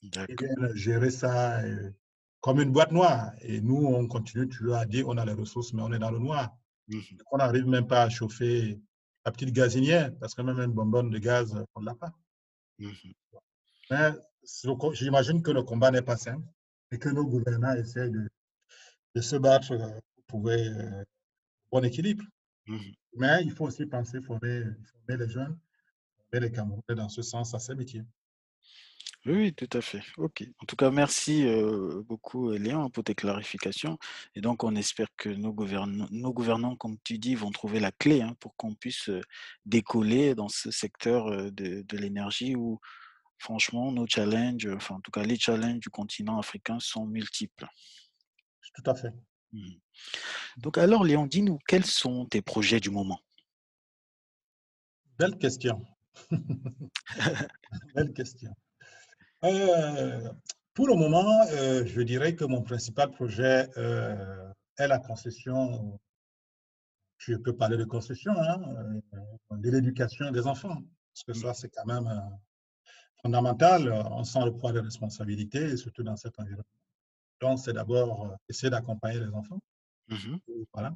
qui 0.00 0.10
viennent 0.10 0.74
gérer 0.74 1.10
ça 1.10 1.62
comme 2.40 2.60
une 2.60 2.72
boîte 2.72 2.92
noire. 2.92 3.32
Et 3.42 3.60
nous, 3.60 3.86
on 3.86 4.06
continue 4.06 4.48
toujours 4.48 4.76
à 4.76 4.86
dire 4.86 5.08
on 5.08 5.16
a 5.16 5.24
les 5.24 5.32
ressources, 5.32 5.72
mais 5.72 5.82
on 5.82 5.92
est 5.92 5.98
dans 5.98 6.10
le 6.10 6.18
noir. 6.18 6.56
Mmh 6.90 6.98
on 7.30 7.38
n'arrive 7.38 7.66
même 7.66 7.86
pas 7.86 8.02
à 8.02 8.08
chauffer 8.08 8.80
la 9.24 9.32
petite 9.32 9.52
gazinière, 9.52 10.12
parce 10.18 10.34
que 10.34 10.42
même 10.42 10.58
une 10.58 10.72
bonbonne 10.72 11.10
de 11.10 11.18
gaz, 11.18 11.56
on 11.74 11.80
ne 11.80 11.86
l'a 11.86 11.94
pas. 11.94 12.12
Mmh 12.78 12.90
mais 13.90 14.12
j'imagine 14.92 15.42
que 15.42 15.50
le 15.50 15.62
combat 15.62 15.90
n'est 15.90 16.02
pas 16.02 16.16
simple 16.16 16.46
et 16.92 16.98
que 16.98 17.08
nos 17.08 17.26
gouvernants 17.26 17.74
essaient 17.74 18.08
de, 18.08 18.28
de 19.14 19.20
se 19.20 19.36
battre 19.36 19.76
pour 19.76 20.26
trouver 20.26 20.68
un 20.68 21.04
bon 21.72 21.84
équilibre. 21.84 22.24
Mmh 22.66 22.78
mais 23.16 23.42
il 23.42 23.52
faut 23.52 23.66
aussi 23.66 23.86
penser 23.86 24.20
former, 24.20 24.64
former 24.92 25.16
les 25.24 25.28
jeunes 25.28 25.58
les 26.38 26.52
Camerounais 26.52 26.94
dans 26.94 27.08
ce 27.08 27.22
sens 27.22 27.54
à 27.54 27.58
ses 27.58 27.74
métiers. 27.74 28.04
Oui, 29.26 29.52
tout 29.52 29.68
à 29.74 29.82
fait. 29.82 30.02
OK. 30.16 30.42
En 30.60 30.64
tout 30.64 30.76
cas, 30.76 30.90
merci 30.90 31.44
beaucoup, 32.06 32.52
Léon, 32.52 32.88
pour 32.88 33.04
tes 33.04 33.14
clarifications. 33.14 33.98
Et 34.34 34.40
donc, 34.40 34.64
on 34.64 34.74
espère 34.74 35.08
que 35.16 35.28
nos 35.28 35.52
gouvernants, 35.52 36.08
nos 36.10 36.32
gouvernants 36.32 36.74
comme 36.76 36.96
tu 37.04 37.18
dis, 37.18 37.34
vont 37.34 37.50
trouver 37.50 37.80
la 37.80 37.92
clé 37.92 38.22
hein, 38.22 38.34
pour 38.40 38.56
qu'on 38.56 38.74
puisse 38.74 39.10
décoller 39.66 40.34
dans 40.34 40.48
ce 40.48 40.70
secteur 40.70 41.52
de, 41.52 41.82
de 41.82 41.96
l'énergie 41.98 42.56
où, 42.56 42.80
franchement, 43.38 43.92
nos 43.92 44.06
challenges, 44.06 44.68
enfin, 44.74 44.94
en 44.94 45.00
tout 45.00 45.10
cas, 45.10 45.22
les 45.22 45.36
challenges 45.38 45.80
du 45.80 45.90
continent 45.90 46.38
africain 46.38 46.78
sont 46.80 47.04
multiples. 47.04 47.66
Tout 48.74 48.90
à 48.90 48.94
fait. 48.94 49.12
Mmh. 49.52 49.72
Donc, 50.56 50.78
alors, 50.78 51.04
Léon, 51.04 51.26
dis-nous, 51.26 51.58
quels 51.68 51.84
sont 51.84 52.24
tes 52.24 52.40
projets 52.40 52.80
du 52.80 52.90
moment? 52.90 53.20
Belle 55.18 55.36
question. 55.36 55.84
Belle 57.94 58.14
question. 58.14 58.54
Euh, 59.44 60.32
pour 60.74 60.88
le 60.88 60.94
moment, 60.94 61.42
euh, 61.52 61.84
je 61.86 62.00
dirais 62.02 62.34
que 62.34 62.44
mon 62.44 62.62
principal 62.62 63.10
projet 63.10 63.68
euh, 63.76 64.52
est 64.78 64.88
la 64.88 64.98
concession. 64.98 65.98
Je 67.18 67.34
peux 67.34 67.54
parler 67.54 67.76
de 67.76 67.84
concession, 67.84 68.32
hein, 68.36 69.00
de 69.50 69.70
l'éducation 69.70 70.30
des 70.30 70.46
enfants, 70.46 70.82
parce 71.12 71.24
que 71.26 71.32
ça, 71.34 71.52
c'est 71.52 71.68
quand 71.68 71.84
même 71.84 72.08
fondamental. 73.20 73.92
On 74.10 74.24
sent 74.24 74.44
le 74.44 74.56
poids 74.56 74.72
de 74.72 74.80
responsabilité, 74.80 75.76
surtout 75.76 76.02
dans 76.02 76.16
cet 76.16 76.38
environnement. 76.38 76.64
Donc, 77.42 77.58
c'est 77.58 77.74
d'abord 77.74 78.36
essayer 78.48 78.70
d'accompagner 78.70 79.20
les 79.20 79.34
enfants. 79.34 79.60
Mmh 80.08 80.36
voilà. 80.72 80.94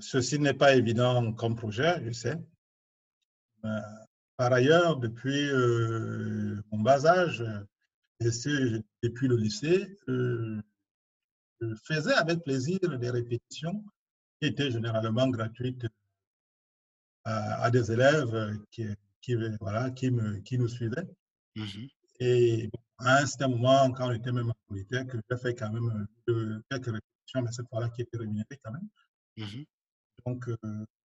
ceci 0.00 0.38
n'est 0.38 0.54
pas 0.54 0.74
évident 0.74 1.32
comme 1.32 1.56
projet, 1.56 2.04
je 2.04 2.12
sais. 2.12 2.36
Euh, 3.64 3.80
par 4.38 4.52
ailleurs, 4.52 4.96
depuis 4.96 5.50
euh, 5.50 6.62
mon 6.70 6.80
bas 6.80 7.04
âge, 7.06 7.44
depuis 8.20 9.28
le 9.28 9.36
lycée, 9.36 9.98
euh, 10.08 10.62
je 11.60 11.74
faisais 11.84 12.14
avec 12.14 12.44
plaisir 12.44 12.78
des 12.80 13.10
répétitions 13.10 13.84
qui 14.40 14.48
étaient 14.48 14.70
généralement 14.70 15.28
gratuites 15.28 15.86
à, 17.24 17.68
des 17.70 17.90
élèves 17.90 18.56
qui, 18.70 18.86
qui, 19.20 19.34
voilà, 19.60 19.90
qui, 19.90 20.10
me, 20.10 20.38
qui 20.38 20.56
nous 20.56 20.68
suivaient. 20.68 21.08
Mmh 21.56 21.88
Et 22.20 22.70
à 22.98 23.18
un 23.18 23.26
certain 23.26 23.48
moment, 23.48 23.90
quand 23.90 24.08
on 24.08 24.12
était 24.12 24.32
même 24.32 24.50
en 24.50 24.56
Polytech, 24.68 25.08
j'ai 25.28 25.36
fait 25.36 25.54
quand 25.54 25.72
même 25.72 26.06
quelques 26.70 26.86
répétitions, 26.86 27.42
mais 27.42 27.50
cette 27.50 27.68
fois-là 27.68 27.90
qui 27.90 28.02
étaient 28.02 28.18
rémunérées 28.18 28.60
quand 28.62 28.72
même. 28.72 28.88
Mmh 29.36 29.64
Donc, 30.24 30.48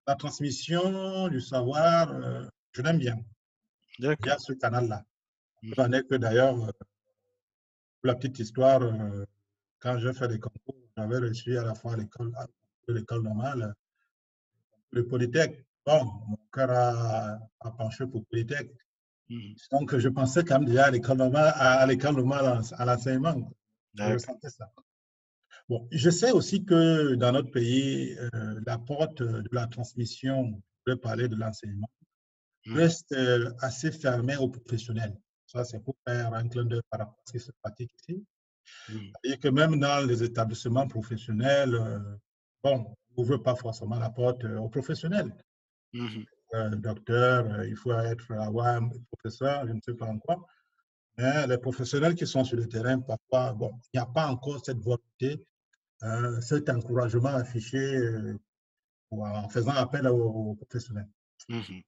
la 0.07 0.15
transmission 0.15 1.27
du 1.29 1.41
savoir, 1.41 2.11
euh, 2.11 2.45
je 2.73 2.81
l'aime 2.81 2.97
bien. 2.97 3.17
Il 3.99 4.05
y 4.05 4.29
a 4.29 4.37
ce 4.39 4.53
canal-là. 4.53 5.05
Je 5.61 5.69
mmh. 5.69 5.93
est 5.93 6.07
que 6.07 6.15
d'ailleurs, 6.15 6.55
euh, 6.55 6.71
pour 6.71 8.07
la 8.07 8.15
petite 8.15 8.39
histoire, 8.39 8.81
euh, 8.81 9.23
quand 9.79 9.97
j'ai 9.99 10.13
fait 10.13 10.27
les 10.27 10.39
concours, 10.39 10.75
j'avais 10.97 11.19
reçu 11.19 11.57
à 11.57 11.63
la 11.63 11.73
fois 11.73 11.95
l'école 11.95 12.33
l'école 12.89 13.23
normale, 13.23 13.73
le 14.91 15.07
Polytech. 15.07 15.65
Bon, 15.85 16.03
mon 16.27 16.37
cœur 16.51 16.69
a, 16.71 17.71
penché 17.77 18.05
pour 18.07 18.25
Polytech. 18.25 18.71
Mmh. 19.29 19.53
Donc, 19.71 19.97
je 19.97 20.09
pensais 20.09 20.43
quand 20.43 20.59
même 20.59 20.67
déjà 20.67 20.85
à 20.87 20.91
l'école 20.91 21.17
normale, 21.17 21.53
à, 21.55 21.85
l'école 21.85 22.15
normale, 22.15 22.61
à 22.73 22.85
l'enseignement. 22.85 23.51
Je 23.95 24.17
sentais 24.17 24.49
ça. 24.49 24.69
Bon, 25.69 25.87
je 25.91 26.09
sais 26.09 26.31
aussi 26.31 26.65
que 26.65 27.15
dans 27.15 27.31
notre 27.31 27.51
pays, 27.51 28.17
euh, 28.17 28.59
la 28.65 28.77
porte 28.77 29.23
de 29.23 29.49
la 29.53 29.67
transmission, 29.67 30.61
je 30.85 30.91
vais 30.91 30.97
parler 30.97 31.29
de 31.29 31.35
l'enseignement. 31.37 31.87
Reste 32.67 33.11
euh, 33.13 33.51
assez 33.59 33.91
fermée 33.91 34.37
aux 34.37 34.49
professionnels. 34.49 35.15
Ça, 35.45 35.63
c'est 35.63 35.79
pour 35.83 35.95
faire 36.07 36.33
un 36.33 36.47
clin 36.47 36.65
d'œil 36.65 36.81
par 36.89 37.01
rapport 37.01 37.19
à 37.19 37.23
ce 37.27 37.33
qui 37.33 37.39
se 37.39 37.51
pratique 37.61 37.91
ici. 38.01 38.25
Et 39.23 39.33
mmh. 39.33 39.37
que 39.37 39.47
même 39.49 39.79
dans 39.79 40.07
les 40.07 40.23
établissements 40.23 40.87
professionnels, 40.87 41.75
euh, 41.75 41.99
bon, 42.63 42.95
on 43.15 43.21
n'ouvre 43.21 43.37
pas 43.37 43.55
forcément 43.55 43.99
la 43.99 44.09
porte 44.09 44.43
aux 44.45 44.69
professionnels. 44.69 45.33
Mmh 45.93 46.23
docteur, 46.75 47.63
il 47.63 47.75
faut 47.75 47.93
être, 47.93 48.31
avoir 48.33 48.67
un 48.67 48.87
professeur, 49.11 49.65
je 49.65 49.73
ne 49.73 49.81
sais 49.81 49.95
pas 49.95 50.05
encore. 50.05 50.47
Mais 51.17 51.47
les 51.47 51.57
professionnels 51.57 52.13
qui 52.13 52.27
sont 52.27 52.43
sur 52.43 52.57
le 52.57 52.67
terrain, 52.67 52.99
parfois, 52.99 53.53
bon, 53.53 53.71
il 53.91 53.97
n'y 53.97 53.99
a 53.99 54.05
pas 54.05 54.27
encore 54.27 54.63
cette 54.63 54.77
volonté 54.77 55.43
euh, 56.03 56.41
cet 56.41 56.69
encouragement 56.69 57.29
affiché 57.29 57.77
euh, 57.77 58.37
en 59.11 59.47
faisant 59.47 59.71
appel 59.71 60.07
aux, 60.07 60.55
professionnels. 60.55 61.09
Mmh 61.47 61.81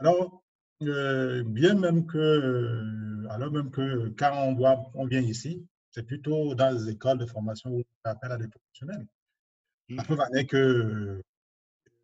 alors, 0.00 0.42
bien 0.80 1.74
même 1.74 2.06
que, 2.06 3.26
alors 3.28 3.52
même 3.52 3.70
que 3.70 4.08
quand 4.18 4.32
on, 4.48 4.54
voit, 4.54 4.90
on 4.94 5.06
vient 5.06 5.20
ici, 5.20 5.66
c'est 5.90 6.04
plutôt 6.04 6.54
dans 6.54 6.70
les 6.70 6.88
écoles 6.88 7.18
de 7.18 7.26
formation 7.26 7.70
où 7.70 7.78
on 7.80 7.84
fait 8.02 8.10
appel 8.10 8.32
à 8.32 8.38
des 8.38 8.48
professionnels. 8.48 9.06
La 9.90 10.02
preuve 10.04 10.20
en 10.20 10.34
est 10.34 10.46
que 10.46 11.20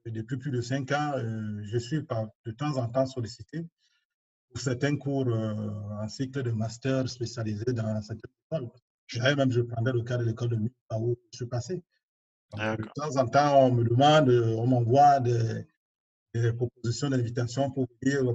depuis 0.04 0.36
plus 0.36 0.50
de 0.50 0.60
cinq 0.60 0.92
ans, 0.92 1.14
je 1.16 1.78
suis 1.78 2.00
de 2.00 2.50
temps 2.52 2.76
en 2.76 2.88
temps 2.88 3.06
sollicité 3.06 3.66
pour 4.48 4.60
certains 4.60 4.96
cours 4.96 5.28
en 5.28 6.08
cycle 6.08 6.42
de 6.42 6.50
master 6.50 7.08
spécialisé 7.08 7.64
dans 7.72 8.00
cette 8.02 8.20
école. 8.52 8.68
Même, 9.36 9.52
je 9.52 9.60
prendrais 9.60 9.92
le 9.92 10.02
cas 10.02 10.18
de 10.18 10.24
l'école 10.24 10.48
de 10.50 10.56
musique 10.56 10.76
où 10.92 11.16
je 11.32 11.36
suis 11.36 11.46
passé. 11.46 11.82
de 12.54 12.88
temps 12.94 13.16
en 13.16 13.26
temps, 13.26 13.66
on 13.66 13.72
me 13.72 13.84
demande, 13.84 14.28
on 14.30 14.66
m'envoie 14.66 15.20
des, 15.20 15.64
propositions 16.56 17.10
d'invitation 17.10 17.70
pour, 17.70 17.86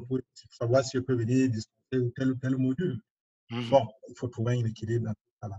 pour 0.08 0.20
savoir 0.50 0.84
si 0.84 0.98
je 0.98 1.02
peux 1.02 1.16
venir 1.16 1.50
discuter 1.50 2.12
tel 2.16 2.32
ou 2.32 2.36
tel 2.36 2.58
module. 2.58 3.00
Mmh 3.50 3.70
bon, 3.70 3.88
il 4.08 4.16
faut 4.16 4.30
trouver 4.30 4.60
un 4.60 4.66
équilibre 4.66 5.06
dans 5.06 5.14
tout 5.14 5.20
ça. 5.42 5.50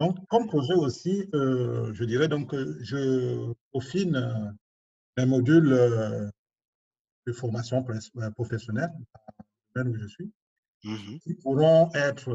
Donc, 0.00 0.26
comme 0.28 0.46
projet 0.46 0.74
aussi, 0.74 1.28
euh, 1.34 1.92
je 1.92 2.04
dirais 2.04 2.28
donc, 2.28 2.54
je 2.80 3.52
peaufine 3.72 4.16
euh, 4.16 4.50
un 5.18 5.26
module 5.26 5.72
euh, 5.72 6.28
de 7.26 7.32
formation 7.32 7.84
professionnelle, 8.34 8.90
dans 9.76 9.86
où 9.86 9.94
je 9.94 10.06
suis, 10.06 10.32
mmh 10.84 11.18
qui 11.20 11.34
pourront 11.34 11.92
être, 11.94 12.32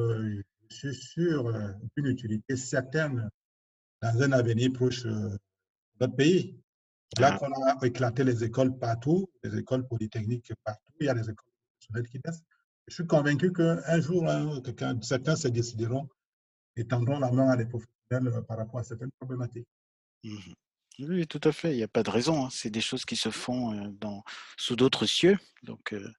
je 0.69 0.75
suis 0.75 0.95
sûr, 0.95 1.51
d'une 1.95 2.05
utilité 2.05 2.55
certaine 2.55 3.30
dans 4.01 4.21
un 4.21 4.32
avenir 4.32 4.71
proche 4.73 5.03
de 5.03 5.39
notre 5.99 6.15
pays. 6.15 6.57
Là 7.19 7.31
ah. 7.33 7.37
qu'on 7.37 7.51
a 7.51 7.85
éclaté 7.85 8.23
les 8.23 8.43
écoles 8.43 8.77
partout, 8.77 9.29
les 9.43 9.57
écoles 9.57 9.87
polytechniques 9.87 10.51
partout, 10.63 10.93
il 10.99 11.05
y 11.05 11.09
a 11.09 11.13
des 11.13 11.21
écoles 11.21 11.47
professionnelles 11.79 12.09
qui 12.09 12.19
naissent. 12.25 12.43
Je 12.87 12.93
suis 12.95 13.07
convaincu 13.07 13.51
qu'un 13.51 14.01
jour, 14.01 14.27
hein, 14.29 14.61
certains 15.01 15.35
se 15.35 15.47
décideront 15.47 16.07
et 16.75 16.85
tendront 16.85 17.19
la 17.19 17.31
main 17.31 17.49
à 17.49 17.57
des 17.57 17.65
professionnels 17.65 18.27
euh, 18.27 18.41
par 18.41 18.57
rapport 18.57 18.79
à 18.79 18.83
certaines 18.83 19.11
problématiques. 19.19 19.67
Mmh 20.23 20.53
oui, 20.99 21.27
tout 21.27 21.41
à 21.43 21.51
fait. 21.51 21.73
Il 21.73 21.77
n'y 21.77 21.83
a 21.83 21.87
pas 21.87 22.01
de 22.01 22.09
raison. 22.09 22.45
Hein. 22.45 22.49
C'est 22.51 22.71
des 22.71 22.81
choses 22.81 23.05
qui 23.05 23.15
se 23.15 23.29
font 23.29 23.71
euh, 23.71 23.87
dans, 23.99 24.23
sous 24.57 24.75
d'autres 24.75 25.05
cieux. 25.05 25.37
Donc, 25.61 25.93
euh, 25.93 26.11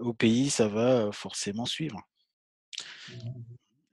au 0.00 0.12
pays, 0.12 0.50
ça 0.50 0.66
va 0.66 1.12
forcément 1.12 1.64
suivre. 1.64 2.00
Mmh 3.08 3.30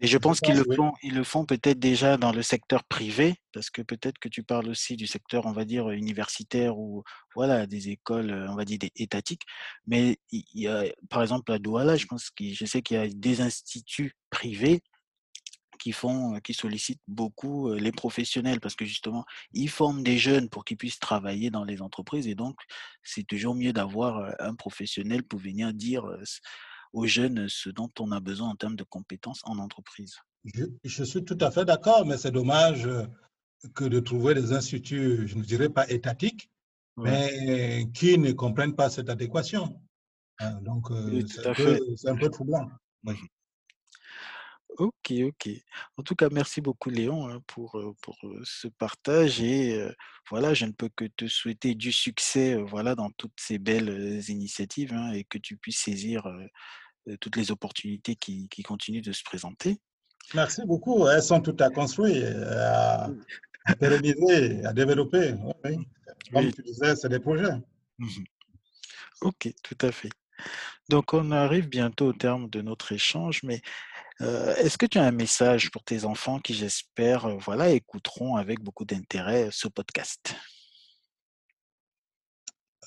et 0.01 0.07
je 0.07 0.17
pense 0.17 0.39
qu'ils 0.39 0.55
le 0.55 0.65
font, 0.75 0.93
ils 1.03 1.13
le 1.13 1.23
font 1.23 1.45
peut-être 1.45 1.77
déjà 1.77 2.17
dans 2.17 2.31
le 2.31 2.41
secteur 2.41 2.83
privé, 2.83 3.35
parce 3.53 3.69
que 3.69 3.83
peut-être 3.83 4.17
que 4.17 4.29
tu 4.29 4.41
parles 4.41 4.67
aussi 4.67 4.95
du 4.95 5.05
secteur, 5.05 5.45
on 5.45 5.51
va 5.51 5.63
dire, 5.63 5.91
universitaire 5.91 6.77
ou 6.77 7.03
voilà, 7.35 7.67
des 7.67 7.89
écoles, 7.89 8.47
on 8.49 8.55
va 8.55 8.65
dire, 8.65 8.79
des 8.79 8.91
étatiques. 8.95 9.43
Mais 9.85 10.17
il 10.31 10.43
y 10.55 10.67
a, 10.67 10.85
par 11.09 11.21
exemple, 11.21 11.51
à 11.51 11.59
Douala, 11.59 11.97
je 11.97 12.07
pense 12.07 12.31
que 12.31 12.51
je 12.51 12.65
sais 12.65 12.81
qu'il 12.81 12.97
y 12.97 12.99
a 12.99 13.07
des 13.07 13.41
instituts 13.41 14.15
privés 14.31 14.81
qui 15.77 15.91
font, 15.91 16.39
qui 16.39 16.55
sollicitent 16.55 17.01
beaucoup 17.07 17.71
les 17.73 17.91
professionnels 17.91 18.59
parce 18.59 18.75
que 18.75 18.85
justement, 18.85 19.23
ils 19.53 19.69
forment 19.69 20.03
des 20.03 20.17
jeunes 20.17 20.49
pour 20.49 20.65
qu'ils 20.65 20.77
puissent 20.77 20.99
travailler 20.99 21.51
dans 21.51 21.63
les 21.63 21.81
entreprises 21.81 22.27
et 22.27 22.35
donc 22.35 22.55
c'est 23.03 23.25
toujours 23.25 23.55
mieux 23.55 23.73
d'avoir 23.73 24.35
un 24.39 24.53
professionnel 24.53 25.23
pour 25.23 25.39
venir 25.39 25.73
dire 25.73 26.05
aux 26.93 27.05
jeunes 27.05 27.47
ce 27.49 27.69
dont 27.69 27.89
on 27.99 28.11
a 28.11 28.19
besoin 28.19 28.49
en 28.49 28.55
termes 28.55 28.75
de 28.75 28.83
compétences 28.83 29.41
en 29.43 29.57
entreprise? 29.59 30.17
Je, 30.83 31.03
suis 31.03 31.23
tout 31.23 31.37
à 31.39 31.51
fait 31.51 31.65
d'accord, 31.65 32.05
mais 32.05 32.17
c'est 32.17 32.31
dommage 32.31 32.89
que 33.75 33.85
de 33.85 33.99
trouver 33.99 34.33
des 34.33 34.53
instituts, 34.53 35.27
je 35.27 35.37
ne 35.37 35.43
dirais 35.43 35.69
pas 35.69 35.87
étatiques, 35.89 36.49
mais 36.97 37.87
qui 37.93 38.17
ne 38.17 38.31
comprennent 38.31 38.75
pas 38.75 38.89
cette 38.89 39.09
adéquation. 39.09 39.79
Hein, 40.39 40.59
donc, 40.61 40.87
c'est 41.27 41.45
un, 41.45 42.11
un, 42.11 42.17
peu 42.17 42.29
troublant. 42.29 42.69
Mmh 43.03 43.13
Ok, 44.77 45.11
ok. 45.11 45.49
En 45.97 46.03
tout 46.03 46.15
cas, 46.15 46.29
merci 46.31 46.61
beaucoup 46.61 46.89
Léon 46.89 47.27
hein, 47.29 47.41
pour, 47.45 47.77
pour 48.01 48.17
ce 48.43 48.69
partage 48.69 49.41
et 49.41 49.85
voilà, 50.29 50.53
je 50.53 50.65
ne 50.65 50.71
peux 50.71 50.89
que 50.95 51.05
te 51.05 51.27
souhaiter 51.27 51.75
du 51.75 51.91
succès 51.91 52.55
voilà, 52.55 52.95
dans 52.95 53.11
toutes 53.11 53.37
ces 53.37 53.59
belles 53.59 54.21
initiatives 54.29 54.93
hein, 54.93 55.11
et 55.11 55.25
que 55.25 55.37
tu 55.37 55.57
puisses 55.57 55.81
saisir 55.81 56.25
toutes 57.19 57.35
les 57.35 57.51
opportunités 57.51 58.15
qui, 58.15 58.47
qui, 58.49 58.63
continuent 58.63 59.01
de 59.01 59.11
se 59.11 59.23
présenter. 59.23 59.77
Merci 60.33 60.61
beaucoup. 60.65 61.07
Elles 61.07 61.23
sont 61.23 61.41
toutes 61.41 61.61
à 61.61 61.69
construire, 61.69 62.35
à, 63.65 63.75
pérenniser, 63.79 64.63
à 64.65 64.73
développer. 64.73 65.35
Comme 66.33 66.51
tu 66.51 66.61
disais, 66.61 66.95
c'est 66.95 67.09
des 67.09 67.19
projets. 67.19 67.57
Mmh 67.97 68.07
ok, 69.21 69.49
tout 69.63 69.77
à 69.81 69.91
fait. 69.91 70.09
Donc, 70.89 71.13
on 71.13 71.31
arrive 71.31 71.69
bientôt 71.69 72.07
au 72.07 72.13
terme 72.13 72.49
de 72.49 72.61
notre 72.61 72.91
échange, 72.91 73.43
mais 73.43 73.61
euh, 74.21 74.55
est-ce 74.55 74.77
que 74.77 74.85
tu 74.85 74.97
as 74.97 75.03
un 75.03 75.11
message 75.11 75.71
pour 75.71 75.83
tes 75.83 76.05
enfants 76.05 76.39
qui, 76.39 76.53
j'espère, 76.53 77.25
euh, 77.25 77.37
voilà, 77.39 77.69
écouteront 77.69 78.35
avec 78.35 78.59
beaucoup 78.59 78.85
d'intérêt 78.85 79.49
ce 79.51 79.67
podcast? 79.67 80.35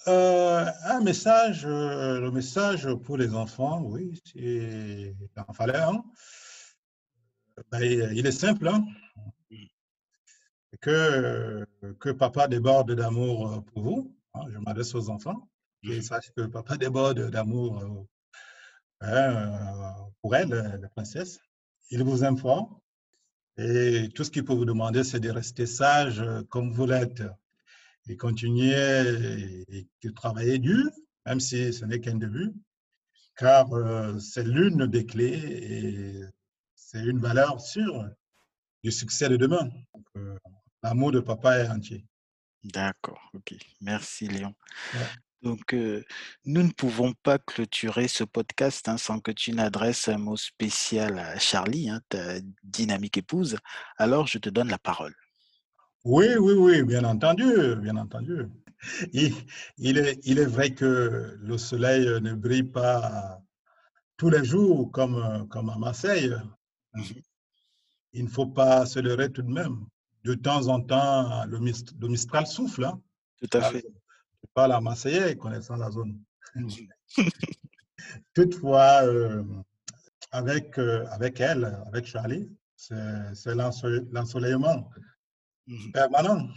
Euh, 0.08 0.66
un 0.84 1.00
message, 1.00 1.66
le 1.66 2.30
message 2.30 2.92
pour 3.04 3.16
les 3.16 3.34
enfants, 3.34 3.82
oui, 3.82 4.20
il 4.34 5.14
en 5.36 5.52
fallait 5.52 5.76
un. 5.76 6.04
Ben, 7.70 7.82
il 7.82 8.26
est 8.26 8.32
simple, 8.32 8.68
hein. 8.68 8.84
mmh. 9.50 9.56
que, 10.80 11.66
que 12.00 12.10
papa 12.10 12.48
déborde 12.48 12.92
d'amour 12.92 13.64
pour 13.72 13.82
vous. 13.82 14.16
Hein, 14.34 14.42
je 14.50 14.58
m'adresse 14.58 14.94
aux 14.94 15.08
enfants. 15.10 15.48
Et 15.84 15.98
mmh 15.98 16.02
sache 16.02 16.32
que 16.34 16.42
papa 16.46 16.76
déborde 16.76 17.30
d'amour 17.30 18.06
Hein, 19.06 19.96
pour 20.22 20.34
elle, 20.34 20.78
la 20.80 20.88
princesse. 20.88 21.38
Il 21.90 22.02
vous 22.02 22.24
informe 22.24 22.68
et 23.56 24.08
tout 24.14 24.24
ce 24.24 24.30
qu'il 24.30 24.44
peut 24.44 24.54
vous 24.54 24.64
demander, 24.64 25.04
c'est 25.04 25.20
de 25.20 25.30
rester 25.30 25.66
sage 25.66 26.20
euh, 26.20 26.42
comme 26.48 26.72
vous 26.72 26.86
l'êtes 26.86 27.22
et 28.08 28.16
continuer 28.16 29.64
et, 29.68 29.86
travailler 30.14 30.58
dur, 30.58 30.90
même 31.26 31.40
si 31.40 31.72
ce 31.72 31.84
n'est 31.84 32.00
qu'un 32.00 32.16
début, 32.16 32.52
car 33.36 33.72
euh, 33.72 34.18
c'est 34.18 34.44
l'une 34.44 34.86
des 34.86 35.06
clés 35.06 35.34
et 35.34 36.20
c'est 36.74 37.04
une 37.04 37.20
valeur 37.20 37.60
sûre 37.60 38.08
du 38.82 38.92
succès 38.92 39.28
de 39.28 39.36
demain. 39.36 39.70
Euh, 40.16 40.36
l'amour 40.82 41.12
de 41.12 41.20
papa 41.20 41.58
est 41.58 41.68
entier. 41.68 42.04
D'accord, 42.62 43.30
ok. 43.34 43.54
Merci 43.80 44.28
Léon. 44.28 44.54
Donc, 45.42 45.74
nous 45.74 46.62
ne 46.62 46.70
pouvons 46.70 47.12
pas 47.22 47.38
clôturer 47.38 48.08
ce 48.08 48.24
podcast 48.24 48.88
hein, 48.88 48.96
sans 48.96 49.20
que 49.20 49.30
tu 49.30 49.52
n'adresses 49.52 50.08
un 50.08 50.16
mot 50.16 50.38
spécial 50.38 51.18
à 51.18 51.38
Charlie, 51.38 51.90
hein, 51.90 52.00
ta 52.08 52.40
dynamique 52.62 53.18
épouse. 53.18 53.58
Alors, 53.98 54.26
je 54.26 54.38
te 54.38 54.48
donne 54.48 54.70
la 54.70 54.78
parole. 54.78 55.14
Oui, 56.04 56.26
oui, 56.38 56.52
oui, 56.52 56.82
bien 56.82 57.04
entendu, 57.04 57.76
bien 57.76 57.96
entendu. 57.96 58.46
Il, 59.12 59.98
est, 59.98 60.20
il 60.24 60.38
est 60.38 60.44
vrai 60.44 60.70
que 60.74 61.38
le 61.40 61.58
soleil 61.58 62.06
ne 62.20 62.34
brille 62.34 62.64
pas 62.64 63.40
tous 64.18 64.28
les 64.28 64.44
jours 64.44 64.92
comme, 64.92 65.46
comme 65.48 65.70
à 65.70 65.78
Marseille. 65.78 66.34
Mmh 66.92 67.02
il 68.14 68.24
ne 68.24 68.28
faut 68.28 68.46
pas 68.46 68.86
se 68.86 69.00
leurrer 69.00 69.30
tout 69.30 69.42
de 69.42 69.50
même. 69.50 69.86
De 70.22 70.34
temps 70.34 70.68
en 70.68 70.80
temps, 70.80 71.44
le, 71.46 71.58
Mistral 72.08 72.46
souffle. 72.46 72.84
Hein. 72.84 73.00
Tout 73.38 73.58
à 73.58 73.62
fait 73.62 73.84
pas 74.54 74.68
la 74.68 74.80
Marseillais 74.80 75.36
connaissant 75.36 75.76
la 75.76 75.90
zone. 75.90 76.18
Toutefois, 78.34 79.02
euh, 79.04 79.42
avec, 80.30 80.78
euh, 80.78 81.04
avec 81.10 81.40
elle, 81.40 81.76
avec 81.86 82.06
Charlie, 82.06 82.48
c'est 82.76 83.54
l'ensoleillement 83.54 84.88
mhm. 85.66 85.92
permanent. 85.92 86.48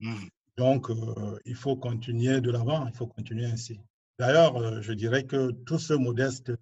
Mhm. 0.00 0.28
Donc, 0.56 0.90
euh, 0.90 1.38
il 1.44 1.54
faut 1.54 1.76
continuer 1.76 2.40
de 2.40 2.50
l'avant, 2.50 2.86
il 2.86 2.94
faut 2.94 3.06
continuer 3.06 3.46
ainsi. 3.46 3.80
D'ailleurs, 4.18 4.82
je 4.82 4.92
dirais 4.94 5.24
que 5.24 5.50
tout 5.50 5.78
ce 5.78 5.92
modeste 5.92 6.52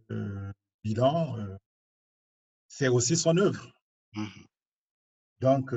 bilan, 0.83 1.37
c'est 2.67 2.89
aussi 2.89 3.17
son 3.17 3.37
œuvre. 3.37 3.73
Mhm. 4.15 4.47
Donc, 5.41 5.73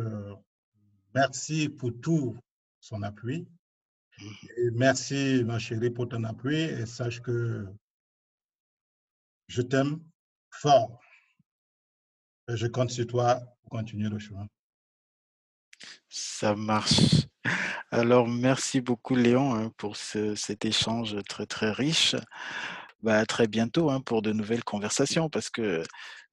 merci 1.14 1.70
pour 1.70 1.92
tout 2.02 2.36
son 2.80 3.04
appui. 3.04 3.48
Et 4.58 4.72
merci, 4.72 5.44
ma 5.46 5.60
chérie, 5.60 5.92
pour 5.92 6.10
ton 6.10 6.24
appui 6.24 6.56
et 6.56 6.86
sache 6.88 7.22
que 7.22 7.68
je 9.48 9.62
t'aime 9.62 10.00
fort. 10.50 11.00
Et 12.50 12.58
je 12.58 12.68
compte 12.68 12.90
sur 12.90 13.06
toi 13.06 13.40
pour 13.62 13.72
continuer 13.72 14.10
le 14.10 14.20
chemin. 14.20 14.48
Ça 16.10 16.56
marche. 16.56 17.28
Alors, 17.92 18.28
merci 18.28 18.82
beaucoup, 18.82 19.16
Léon, 19.16 19.56
hein, 19.56 19.72
pour 19.78 19.96
cet 19.96 20.66
échange 20.66 21.18
très, 21.28 21.46
très 21.46 21.72
riche. 21.72 22.16
Bah, 23.04 23.20
à 23.20 23.26
très 23.26 23.48
bientôt 23.48 23.92
hein, 23.92 24.02
pour 24.02 24.24
de 24.24 24.34
nouvelles 24.34 24.64
conversations 24.64 25.30
parce 25.30 25.52
que 25.52 25.84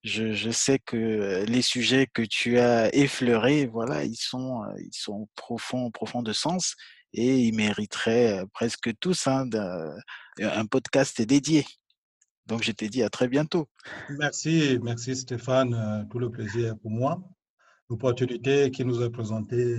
je, 0.03 0.51
sais 0.51 0.79
que 0.79 1.45
les 1.47 1.62
sujets 1.62 2.07
que 2.07 2.22
tu 2.22 2.59
as 2.59 2.95
effleurés, 2.95 3.66
voilà, 3.66 4.05
ils 4.05 4.16
sont, 4.16 4.62
ils 4.79 4.95
sont 4.95 5.29
profonds, 5.37 5.91
profonds 5.91 6.22
de 6.22 6.33
sens 6.33 6.75
et 7.12 7.39
ils 7.39 7.55
mériteraient 7.55 8.45
presque 8.53 8.91
tous 8.99 9.27
hein, 9.27 9.49
un 10.41 10.66
podcast 10.66 11.20
dédié. 11.22 11.64
Donc, 12.47 12.62
je 12.62 12.72
t'ai 12.72 12.89
dit 12.89 13.03
à 13.03 13.09
très 13.09 13.29
bientôt. 13.29 13.68
Merci, 14.11 14.79
merci 14.83 15.16
Stéphane. 15.16 16.07
Tout 16.11 16.18
le 16.18 16.31
plaisir 16.31 16.77
pour 16.79 16.91
moi. 16.91 17.22
L'opportunité 17.91 18.70
qui 18.70 18.85
nous 18.85 19.03
est 19.03 19.11
présentée 19.11 19.78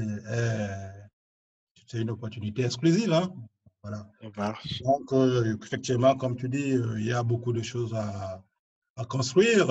c'est 1.87 2.01
une 2.01 2.09
opportunité 2.09 2.63
exclusive. 2.63 3.13
Hein. 3.13 3.31
Voilà. 3.83 4.09
Donc, 4.83 5.13
effectivement, 5.63 6.15
comme 6.15 6.35
tu 6.35 6.49
dis, 6.49 6.73
il 6.97 7.05
y 7.05 7.11
a 7.11 7.23
beaucoup 7.23 7.53
de 7.53 7.61
choses 7.61 7.93
à, 7.93 8.43
à 8.95 9.05
construire. 9.05 9.67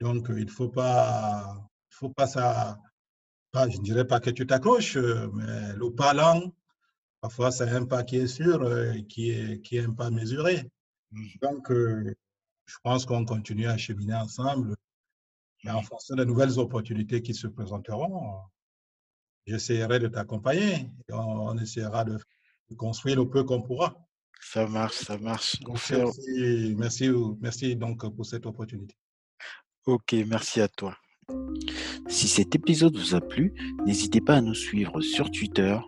Donc, 0.00 0.26
il 0.28 0.44
ne 0.44 0.50
faut 0.50 0.68
pas, 0.68 1.56
il 1.90 1.94
faut 1.94 2.10
pas 2.10 2.26
ça, 2.26 2.78
pas, 3.50 3.68
je 3.68 3.78
ne 3.78 3.82
dirais 3.82 4.06
pas 4.06 4.20
que 4.20 4.30
tu 4.30 4.46
t'accroches, 4.46 4.96
mais 4.96 5.72
le 5.74 5.90
parlant, 5.90 6.52
parfois, 7.20 7.50
c'est 7.50 7.68
un 7.70 7.86
pas 7.86 8.04
qui 8.04 8.16
est 8.16 8.26
sûr, 8.26 8.60
qui 9.08 9.30
est, 9.30 9.62
qui 9.62 9.78
est 9.78 9.84
un 9.84 9.92
pas 9.92 10.10
mesuré. 10.10 10.70
Mmh. 11.12 11.24
Donc, 11.40 11.70
je 11.70 12.76
pense 12.82 13.06
qu'on 13.06 13.24
continue 13.24 13.66
à 13.66 13.78
cheminer 13.78 14.14
ensemble. 14.14 14.76
Mais 15.64 15.70
en 15.70 15.82
fonction 15.82 16.16
des 16.16 16.24
nouvelles 16.24 16.58
opportunités 16.58 17.22
qui 17.22 17.34
se 17.34 17.46
présenteront, 17.46 18.38
j'essaierai 19.46 19.98
de 19.98 20.08
t'accompagner. 20.08 20.90
On, 21.10 21.16
on, 21.16 21.58
essaiera 21.58 22.04
de, 22.04 22.18
construire 22.76 23.16
le 23.16 23.28
peu 23.28 23.44
qu'on 23.44 23.62
pourra. 23.62 23.96
Ça 24.40 24.66
marche, 24.66 24.96
ça 24.96 25.18
marche. 25.18 25.56
Merci, 25.66 26.74
merci, 26.76 27.10
merci 27.40 27.76
donc 27.76 28.08
pour 28.14 28.24
cette 28.24 28.46
opportunité. 28.46 28.94
Ok, 29.86 30.14
merci 30.26 30.60
à 30.60 30.68
toi. 30.68 30.96
Si 32.08 32.28
cet 32.28 32.54
épisode 32.54 32.96
vous 32.96 33.14
a 33.14 33.20
plu, 33.20 33.52
n'hésitez 33.84 34.20
pas 34.20 34.36
à 34.36 34.40
nous 34.40 34.54
suivre 34.54 35.00
sur 35.00 35.30
Twitter, 35.30 35.78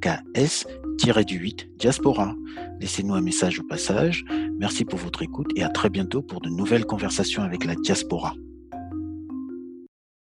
TALKS-8 0.00 1.76
Diaspora. 1.78 2.34
Laissez-nous 2.80 3.14
un 3.14 3.20
message 3.20 3.60
au 3.60 3.64
passage. 3.64 4.24
Merci 4.58 4.84
pour 4.84 4.98
votre 4.98 5.22
écoute 5.22 5.48
et 5.56 5.62
à 5.62 5.68
très 5.68 5.90
bientôt 5.90 6.22
pour 6.22 6.40
de 6.40 6.48
nouvelles 6.48 6.84
conversations 6.86 7.42
avec 7.42 7.64
la 7.64 7.74
diaspora. 7.74 8.34